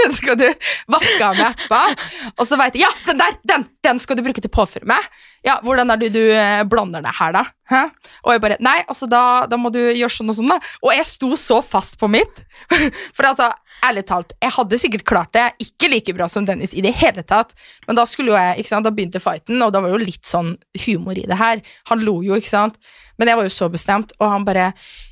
Den 0.00 0.14
skal 0.14 0.38
du 0.38 0.46
vaske 0.90 1.18
av 1.26 1.36
med 1.36 1.48
etterpå. 1.50 2.30
Og 2.38 2.46
så 2.48 2.56
vet 2.60 2.78
jeg, 2.78 2.86
ja, 2.86 2.90
den 3.10 3.20
der, 3.20 3.36
den, 3.50 3.66
den 3.84 4.00
skal 4.00 4.16
du 4.16 4.24
bruke 4.24 4.40
til 4.40 4.52
påføre 4.52 4.88
med. 4.88 5.10
Ja, 5.46 5.56
hvordan 5.64 5.88
er 5.92 6.00
det 6.00 6.10
du 6.12 6.20
eh, 6.20 6.62
blander 6.68 7.04
det 7.04 7.14
her 7.16 7.32
da? 7.32 7.46
Hæ? 7.70 7.82
Og 8.26 8.34
jeg 8.34 8.42
bare, 8.42 8.58
nei, 8.60 8.80
altså 8.90 9.06
da, 9.08 9.22
da 9.48 9.56
må 9.60 9.70
du 9.72 9.80
gjøre 9.80 10.12
sånn 10.12 10.32
og 10.32 10.36
sånn 10.36 10.52
da. 10.52 10.58
Og 10.84 10.92
jeg 10.92 11.06
sto 11.08 11.30
så 11.40 11.60
fast 11.64 11.96
på 12.00 12.10
mitt. 12.12 12.42
For 13.16 13.28
altså, 13.28 13.48
ærlig 13.86 14.04
talt, 14.10 14.34
jeg 14.42 14.52
hadde 14.56 14.80
sikkert 14.82 15.06
klart 15.08 15.32
det 15.36 15.46
ikke 15.64 15.88
like 15.88 16.14
bra 16.16 16.28
som 16.28 16.44
Dennis 16.48 16.74
i 16.76 16.84
det 16.84 16.92
hele 17.00 17.24
tatt. 17.24 17.54
Men 17.86 17.98
da 17.98 18.04
skulle 18.08 18.34
jo 18.34 18.38
jeg, 18.38 18.60
ikke 18.60 18.72
sant, 18.72 18.86
da 18.86 18.92
begynte 18.94 19.22
fighten, 19.22 19.62
og 19.64 19.72
da 19.72 19.80
var 19.80 19.92
det 19.92 19.96
jo 19.96 20.10
litt 20.10 20.28
sånn 20.28 20.54
humor 20.84 21.18
i 21.18 21.24
det 21.30 21.40
her. 21.40 21.64
Han 21.92 22.04
lo 22.04 22.18
jo, 22.26 22.36
ikke 22.36 22.52
sant. 22.52 22.76
Men 23.20 23.32
jeg 23.32 23.40
var 23.40 23.48
jo 23.48 23.56
så 23.56 23.70
bestemt, 23.72 24.12
og 24.20 24.28
han 24.32 24.44
bare, 24.48 24.70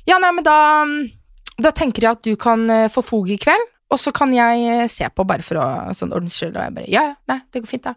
ja, 0.09 0.21
nei, 0.21 0.33
men 0.37 0.45
da, 0.45 0.59
da 1.61 1.73
tenker 1.75 2.05
jeg 2.05 2.17
at 2.17 2.25
du 2.25 2.33
kan 2.41 2.69
eh, 2.73 2.87
få 2.93 3.05
fog 3.05 3.29
i 3.29 3.37
kveld, 3.41 3.69
og 3.89 3.97
så 3.97 4.13
kan 4.13 4.33
jeg 4.33 4.65
eh, 4.69 4.89
se 4.91 5.07
på 5.09 5.25
bare 5.29 5.45
for 5.45 5.61
å 5.61 5.69
sånn 5.97 6.13
ordens 6.13 6.37
skyld, 6.37 6.53
og 6.57 6.61
jeg 6.67 6.75
bare, 6.77 6.91
ja, 6.93 7.07
ja, 7.11 7.17
nei, 7.31 7.41
det 7.49 7.63
går 7.63 7.71
fint 7.71 7.89
da. 7.89 7.95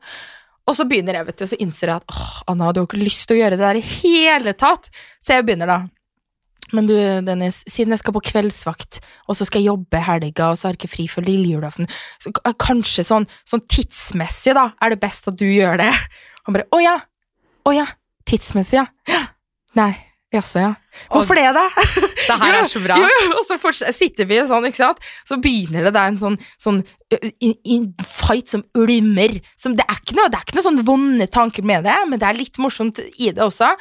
Og 0.68 0.76
så 0.78 0.86
begynner 0.88 1.18
jeg, 1.18 1.26
vet 1.28 1.40
du, 1.40 1.48
så 1.50 1.58
innser 1.62 1.90
jeg 1.90 2.02
at 2.02 2.12
åh, 2.14 2.36
Anna, 2.52 2.70
du 2.70 2.82
har 2.82 2.86
ikke 2.86 3.02
lyst 3.02 3.26
til 3.26 3.38
å 3.38 3.42
gjøre 3.42 3.58
det 3.58 3.64
der 3.64 3.80
i 3.80 3.86
hele 3.86 4.54
tatt. 4.58 4.88
Så 5.22 5.34
jeg 5.34 5.46
begynner 5.48 5.70
da. 5.70 5.80
Men 6.72 6.86
du, 6.88 6.94
Dennis, 7.26 7.60
siden 7.68 7.92
jeg 7.92 8.00
skal 8.00 8.14
på 8.16 8.22
kveldsvakt, 8.30 9.00
og 9.28 9.36
så 9.36 9.44
skal 9.44 9.60
jeg 9.60 9.72
jobbe 9.72 10.00
helga, 10.06 10.52
og 10.52 10.56
så 10.56 10.68
har 10.68 10.76
jeg 10.76 10.80
ikke 10.80 10.92
fri 10.94 11.08
før 11.10 11.26
lille 11.26 11.50
julaften, 11.50 11.90
så 12.22 12.32
kanskje 12.62 13.04
sånn, 13.04 13.26
sånn 13.48 13.64
tidsmessig, 13.68 14.54
da, 14.56 14.70
er 14.80 14.94
det 14.94 15.02
best 15.02 15.28
at 15.28 15.36
du 15.36 15.44
gjør 15.50 15.82
det. 15.82 15.90
Han 16.46 16.56
bare, 16.56 16.64
å 16.72 16.80
ja, 16.80 16.94
å 17.68 17.74
ja, 17.76 17.84
tidsmessig, 18.28 18.80
ja. 18.80 19.20
Nei, 19.76 19.90
jaså, 20.32 20.62
ja. 20.62 20.72
Hvorfor 21.12 21.38
det, 21.38 21.48
da? 21.56 21.64
Det 22.28 22.36
her 22.38 22.56
er 22.60 22.68
så 22.70 22.80
bra. 22.82 22.96
Jo, 23.00 23.08
jo, 23.24 23.38
og 23.40 23.46
så 23.48 23.72
sitter 23.96 24.28
vi 24.28 24.38
sånn, 24.46 24.66
ikke 24.68 24.78
sant? 24.78 25.00
Så 25.28 25.38
begynner 25.42 25.88
det 25.88 25.94
det 25.96 26.02
er 26.02 26.12
en 26.12 26.20
sånn, 26.20 26.36
sånn 26.60 26.82
in, 27.12 27.32
i, 27.42 27.50
i 27.74 27.78
fight 28.06 28.52
som 28.52 28.62
ulmer. 28.78 29.38
Som, 29.58 29.74
det, 29.78 29.86
er 29.88 29.98
ikke 29.98 30.16
noe, 30.18 30.30
det 30.30 30.38
er 30.38 30.46
ikke 30.46 30.58
noe 30.58 30.66
sånn 30.68 30.84
vonde 30.86 31.26
tanker 31.32 31.66
med 31.66 31.88
det, 31.88 31.96
men 32.08 32.20
det 32.20 32.28
er 32.28 32.38
litt 32.38 32.60
morsomt 32.62 33.00
i 33.16 33.32
det 33.32 33.42
også. 33.42 33.72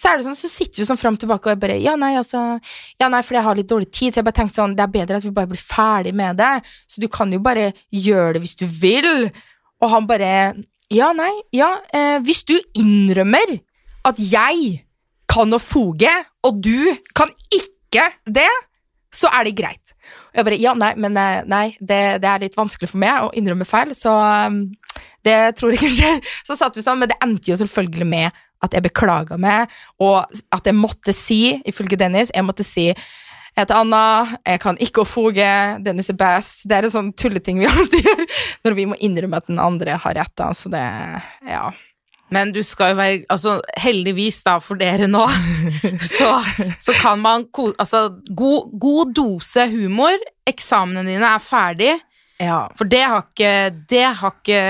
Så 0.00 0.08
er 0.08 0.18
det 0.20 0.26
sånn, 0.28 0.38
så 0.38 0.48
sitter 0.48 0.80
vi 0.80 0.88
sånn 0.88 1.00
fram 1.00 1.16
og 1.18 1.22
tilbake, 1.24 1.48
og 1.48 1.54
jeg 1.54 1.60
bare 1.60 1.78
Ja, 1.82 1.96
nei, 1.98 2.14
altså 2.16 2.40
Ja, 3.00 3.10
nei, 3.12 3.20
fordi 3.26 3.40
jeg 3.40 3.46
har 3.48 3.58
litt 3.58 3.70
dårlig 3.70 3.90
tid, 3.90 4.12
så 4.12 4.20
jeg 4.20 4.28
bare 4.28 4.38
tenkte 4.38 4.56
sånn 4.56 4.76
Det 4.78 4.84
er 4.86 4.92
bedre 4.94 5.18
at 5.18 5.26
vi 5.26 5.32
bare 5.36 5.50
blir 5.50 5.60
ferdig 5.60 6.14
med 6.16 6.38
det, 6.40 6.52
så 6.88 7.02
du 7.02 7.08
kan 7.12 7.32
jo 7.34 7.40
bare 7.44 7.72
gjøre 7.92 8.36
det 8.36 8.44
hvis 8.46 8.56
du 8.62 8.64
vil. 8.70 9.28
Og 9.82 9.92
han 9.92 10.06
bare 10.08 10.30
Ja, 10.90 11.10
nei, 11.16 11.32
ja, 11.54 11.74
eh, 11.94 12.16
hvis 12.24 12.44
du 12.48 12.56
innrømmer 12.78 13.58
at 14.08 14.22
jeg 14.22 14.80
kan 15.30 15.54
å 15.54 15.62
foge, 15.62 16.10
og 16.46 16.60
du 16.64 16.90
kan 17.16 17.30
ikke 17.54 18.10
det, 18.26 18.50
så 19.14 19.30
er 19.34 19.46
det 19.46 19.56
greit. 19.58 19.94
Og 20.30 20.40
jeg 20.40 20.46
bare, 20.46 20.60
ja, 20.62 20.74
nei, 20.78 20.92
men 21.00 21.16
eh, 21.18 21.40
nei, 21.50 21.64
det, 21.78 22.20
det 22.22 22.30
er 22.30 22.44
litt 22.44 22.58
vanskelig 22.58 22.90
for 22.90 23.02
meg 23.02 23.26
å 23.26 23.32
innrømme 23.38 23.66
feil, 23.68 23.94
så 23.96 24.14
um, 24.50 24.62
det 25.26 25.38
tror 25.58 25.74
jeg 25.74 25.80
ikke 25.80 25.96
skjer. 25.96 26.20
Så 26.46 26.56
satt 26.58 26.76
vi 26.78 26.84
sånn, 26.84 27.00
men 27.02 27.10
det 27.10 27.18
endte 27.22 27.52
jo 27.52 27.58
selvfølgelig 27.60 28.06
med 28.08 28.38
at 28.60 28.74
jeg 28.76 28.84
beklaga 28.84 29.38
meg, 29.40 29.72
og 30.02 30.22
at 30.52 30.68
jeg 30.68 30.76
måtte 30.76 31.14
si, 31.16 31.58
ifølge 31.68 31.98
Dennis, 32.00 32.32
jeg 32.34 32.46
måtte 32.46 32.66
si 32.66 32.90
jeg 32.90 33.64
heter 33.64 33.80
Anna, 33.80 34.38
jeg 34.46 34.60
kan 34.62 34.76
ikke 34.80 35.02
å 35.02 35.08
foge, 35.08 35.46
Dennis 35.82 36.12
er 36.12 36.16
best. 36.20 36.62
Det 36.70 36.76
er 36.76 36.86
en 36.86 36.92
sånn 36.94 37.08
tulleting 37.18 37.58
vi 37.58 37.66
alltid 37.66 38.06
gjør 38.06 38.20
når 38.64 38.76
vi 38.78 38.84
må 38.92 38.98
innrømme 39.02 39.40
at 39.42 39.48
den 39.50 39.58
andre 39.60 39.96
har 40.00 40.14
rett. 40.16 40.34
Altså 40.38 40.68
Så 40.68 40.72
det, 40.72 40.84
ja. 41.50 41.64
Men 42.30 42.52
du 42.54 42.60
skal 42.66 42.92
jo 42.92 42.98
være 43.00 43.24
Altså, 43.30 43.56
heldigvis 43.80 44.42
da 44.46 44.58
for 44.62 44.80
dere 44.80 45.08
nå, 45.10 45.24
så, 46.16 46.30
så 46.78 46.94
kan 47.00 47.20
man 47.22 47.48
Altså, 47.76 48.06
god, 48.30 48.70
god 48.80 49.14
dose 49.16 49.66
humor. 49.72 50.16
Eksamene 50.48 51.04
dine 51.06 51.34
er 51.34 51.42
ferdig. 51.44 51.98
ja. 52.40 52.64
For 52.78 52.88
det 52.88 53.02
har 53.04 53.26
ikke 53.28 53.54
Det 53.90 54.06
har 54.22 54.34
ikke 54.40 54.60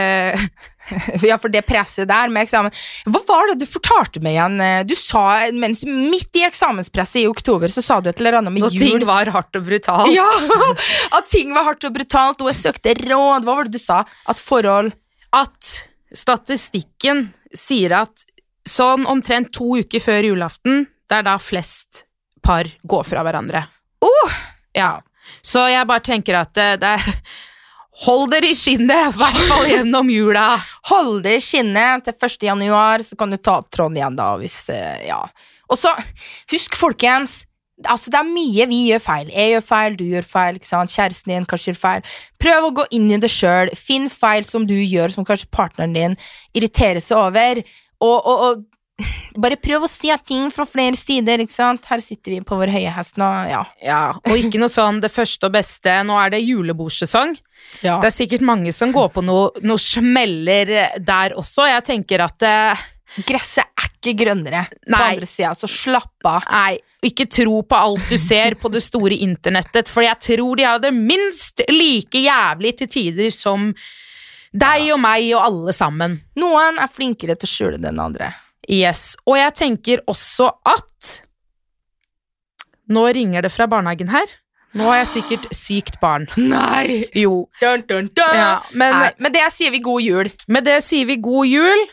Ja, 1.29 1.37
for 1.39 1.53
det 1.53 1.63
presset 1.69 2.09
der 2.11 2.31
med 2.33 2.43
eksamen 2.43 2.73
Hva 3.07 3.21
var 3.29 3.51
det 3.53 3.61
du 3.61 3.67
fortalte 3.71 4.23
meg 4.25 4.35
igjen? 4.35 4.57
Du 4.89 4.97
sa, 4.99 5.23
mens 5.55 5.85
midt 5.87 6.35
i 6.41 6.43
eksamenspresset 6.49 7.23
i 7.23 7.29
oktober, 7.31 7.71
så 7.71 7.85
sa 7.85 8.01
du 8.03 8.09
et 8.11 8.19
eller 8.19 8.41
annet 8.41 8.57
med 8.57 8.65
jul. 8.65 8.73
At 8.73 8.83
ting 8.83 9.07
var 9.07 9.31
hardt 9.31 9.61
og 9.61 9.69
brutalt. 9.69 10.11
Ja! 10.15 10.27
At 11.17 11.31
ting 11.31 11.55
var 11.55 11.69
hardt 11.69 11.87
og 11.87 11.95
brutalt, 11.95 12.43
og 12.43 12.51
jeg 12.51 12.59
søkte 12.59 12.97
råd. 13.05 13.47
Hva 13.47 13.55
var 13.61 13.69
det 13.71 13.77
du 13.79 13.83
sa? 13.83 14.03
At 14.31 14.43
forhold 14.43 14.91
At 15.37 15.71
statistikken 16.17 17.29
sier 17.55 17.95
at 18.03 18.25
sånn 18.69 19.07
omtrent 19.09 19.53
to 19.57 19.77
uker 19.81 20.03
før 20.03 20.31
julaften, 20.33 20.87
det 21.11 21.21
er 21.21 21.27
da 21.27 21.37
flest 21.43 22.05
par 22.45 22.69
går 22.83 23.07
fra 23.07 23.23
hverandre. 23.27 23.65
Oh! 24.05 24.35
Ja. 24.77 24.99
Så 25.43 25.65
jeg 25.71 25.87
bare 25.87 26.05
tenker 26.05 26.41
at 26.41 26.53
det, 26.57 26.73
det 26.83 26.97
er 26.99 27.23
Hold 28.01 28.31
dere 28.33 28.49
i 28.49 28.57
skinnet, 28.57 29.11
i 29.11 29.19
hvert 29.19 29.41
fall 29.45 29.67
gjennom 29.69 30.09
jula. 30.09 30.55
Hold 30.89 31.19
dere 31.27 31.37
i 31.37 31.45
skinnet 31.45 32.07
til 32.07 32.15
1. 32.17 32.47
januar, 32.49 33.03
så 33.05 33.19
kan 33.19 33.29
du 33.29 33.37
ta 33.37 33.59
opp 33.61 33.69
tråden 33.69 33.99
igjen 33.99 34.17
da, 34.17 34.31
hvis 34.41 34.57
eh, 34.73 35.03
Ja. 35.11 35.19
Og 35.69 35.77
så, 35.79 35.93
husk, 36.51 36.79
folkens. 36.81 37.43
Altså, 37.89 38.11
det 38.13 38.19
er 38.21 38.29
mye 38.29 38.67
vi 38.71 38.81
gjør 38.91 39.05
feil. 39.05 39.31
Jeg 39.35 39.55
gjør 39.55 39.67
feil, 39.71 39.97
du 39.97 40.05
gjør 40.05 40.27
feil, 40.29 40.59
kjæresten 40.61 41.33
din 41.33 41.47
kanskje 41.49 41.73
gjør 41.73 41.81
feil. 41.81 42.11
Prøv 42.43 42.67
å 42.67 42.75
gå 42.81 42.89
inn 42.97 43.07
i 43.13 43.21
det 43.23 43.31
sjøl. 43.33 43.73
Finn 43.79 44.11
feil 44.13 44.45
som 44.49 44.67
du 44.69 44.77
gjør, 44.77 45.15
som 45.15 45.27
kanskje 45.29 45.49
partneren 45.55 45.97
din 45.97 46.19
irriterer 46.57 47.01
seg 47.05 47.17
over. 47.21 47.63
Og, 48.01 48.17
og, 48.19 48.45
og 48.49 48.67
bare 49.41 49.57
prøv 49.61 49.87
å 49.87 49.91
si 49.91 50.13
ting 50.29 50.51
fra 50.53 50.67
flere 50.69 50.99
sider, 50.99 51.41
ikke 51.41 51.57
sant? 51.57 51.87
Her 51.89 52.03
sitter 52.05 52.37
vi 52.37 52.43
på 52.45 52.59
vår 52.61 52.73
høye 52.75 52.93
hest 52.95 53.21
nå, 53.21 53.29
ja. 53.49 53.63
Ja, 53.85 54.03
og 54.19 54.37
ikke 54.37 54.61
noe 54.61 54.73
sånn 54.73 55.01
det 55.01 55.13
første 55.15 55.49
og 55.49 55.57
beste. 55.57 56.01
Nå 56.07 56.19
er 56.21 56.35
det 56.35 56.43
julebordsesong. 56.45 57.37
ja. 57.85 57.99
Det 58.01 58.11
er 58.11 58.17
sikkert 58.17 58.45
mange 58.45 58.73
som 58.77 58.93
går 58.93 59.13
på 59.15 59.25
noe, 59.25 59.51
noe 59.65 59.81
smeller 59.81 60.73
der 60.99 61.37
også. 61.39 61.69
Jeg 61.71 61.87
tenker 61.89 62.27
at 62.27 62.47
eh, 62.47 62.89
Gresset 63.27 63.70
ikke 64.01 64.17
grønnere 64.25 64.65
på 64.89 64.97
andre 64.97 65.29
sida, 65.29 65.53
så 65.55 65.69
slapp 65.69 66.27
av. 66.27 66.45
Nei, 66.51 66.79
ikke 67.05 67.29
tro 67.29 67.61
på 67.69 67.77
alt 67.77 68.09
du 68.09 68.17
ser 68.21 68.57
på 68.61 68.71
det 68.73 68.81
store 68.85 69.17
internettet, 69.21 69.89
for 69.93 70.05
jeg 70.05 70.17
tror 70.25 70.57
de 70.57 70.65
har 70.69 70.81
det 70.83 70.93
minst 70.97 71.61
like 71.71 72.25
jævlig 72.25 72.75
til 72.81 72.89
tider 72.89 73.31
som 73.35 73.71
deg 74.51 74.89
og 74.95 75.01
meg 75.05 75.29
og 75.37 75.45
alle 75.45 75.73
sammen. 75.77 76.19
Noen 76.41 76.81
er 76.83 76.91
flinkere 76.91 77.37
til 77.39 77.47
å 77.47 77.55
skjule 77.55 77.79
det 77.81 77.93
enn 77.93 78.01
andre. 78.03 78.33
Yes. 78.71 79.15
Og 79.29 79.37
jeg 79.39 79.55
tenker 79.59 80.03
også 80.11 80.51
at 80.69 81.21
Nå 82.91 83.05
ringer 83.15 83.45
det 83.47 83.53
fra 83.55 83.69
barnehagen 83.71 84.09
her. 84.11 84.27
Nå 84.75 84.87
har 84.89 85.01
jeg 85.01 85.09
sikkert 85.13 85.45
sykt 85.55 86.01
barn. 86.03 86.25
Nei! 86.39 87.05
Jo. 87.15 87.45
Dun, 87.61 87.85
dun, 87.87 88.09
dun. 88.15 88.35
Ja, 88.35 88.57
men 88.75 88.97
Nei, 88.97 89.11
med 89.23 89.35
det 89.35 89.45
sier 89.55 89.71
vi 89.75 89.79
god 89.83 90.03
jul. 90.03 90.31
med 90.51 90.67
det 90.67 90.81
sier 90.83 91.07
vi 91.07 91.17
god 91.23 91.47
jul, 91.47 91.85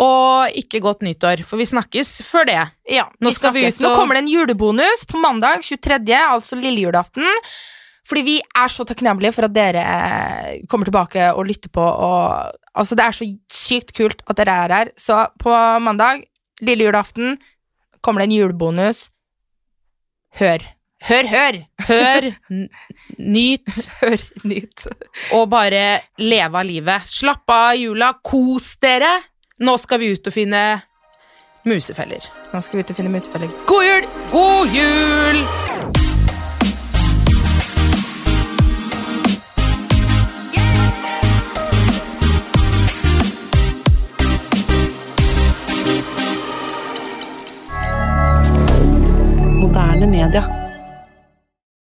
og 0.00 0.56
ikke 0.58 0.80
godt 0.82 1.04
nyttår, 1.06 1.44
for 1.46 1.60
vi 1.60 1.68
snakkes 1.70 2.16
før 2.26 2.48
det. 2.48 2.58
Ja, 2.90 3.04
Nå 3.22 3.30
vi 3.30 3.36
skal 3.36 3.54
vi 3.54 3.62
snakkes. 3.62 3.80
Nå 3.84 3.94
kommer 3.94 4.16
det 4.18 4.24
en 4.24 4.32
julebonus 4.32 5.04
på 5.06 5.20
mandag 5.22 5.62
23., 5.62 6.18
altså 6.18 6.58
lillejulaften. 6.58 7.24
Fordi 8.04 8.22
vi 8.26 8.34
er 8.42 8.68
så 8.68 8.84
takknemlige 8.84 9.32
for 9.32 9.46
at 9.46 9.54
dere 9.54 9.80
eh, 9.80 10.64
kommer 10.68 10.88
tilbake 10.90 11.30
og 11.32 11.46
lytter 11.48 11.70
på. 11.72 11.80
Og, 11.80 12.52
altså 12.74 12.98
Det 12.98 13.04
er 13.06 13.16
så 13.16 13.28
sykt 13.48 13.94
kult 13.96 14.20
at 14.28 14.36
dere 14.42 14.56
er 14.66 14.74
her. 14.76 14.90
Så 15.00 15.22
på 15.40 15.54
mandag, 15.80 16.26
lille 16.60 16.84
julaften, 16.84 17.38
kommer 18.04 18.20
det 18.20 18.28
en 18.32 18.38
julebonus. 18.42 19.06
Hør. 20.40 20.66
Hør, 21.04 21.26
hør! 21.28 21.56
Hør, 21.84 22.26
nyt, 23.20 23.68
Hør, 24.00 24.22
nyt. 24.48 24.86
og 25.36 25.50
bare 25.52 26.00
leve 26.18 26.60
av 26.60 26.64
livet. 26.64 27.08
Slapp 27.12 27.50
av 27.52 27.74
jula, 27.76 28.14
kos 28.24 28.74
dere. 28.80 29.10
Nå 29.60 29.76
skal 29.76 30.00
vi 30.02 30.10
ut 30.10 30.26
og 30.26 30.32
finne 30.34 30.62
musefeller. 31.64 32.26
Nå 32.52 32.60
skal 32.60 32.76
vi 32.76 32.82
ut 32.82 32.90
og 32.90 32.96
finne 32.96 33.12
musefeller. 33.14 33.54
God 33.70 33.86
jul! 33.86 34.10
God 34.32 34.74
jul! 34.74 35.44
D'accord. 50.34 50.63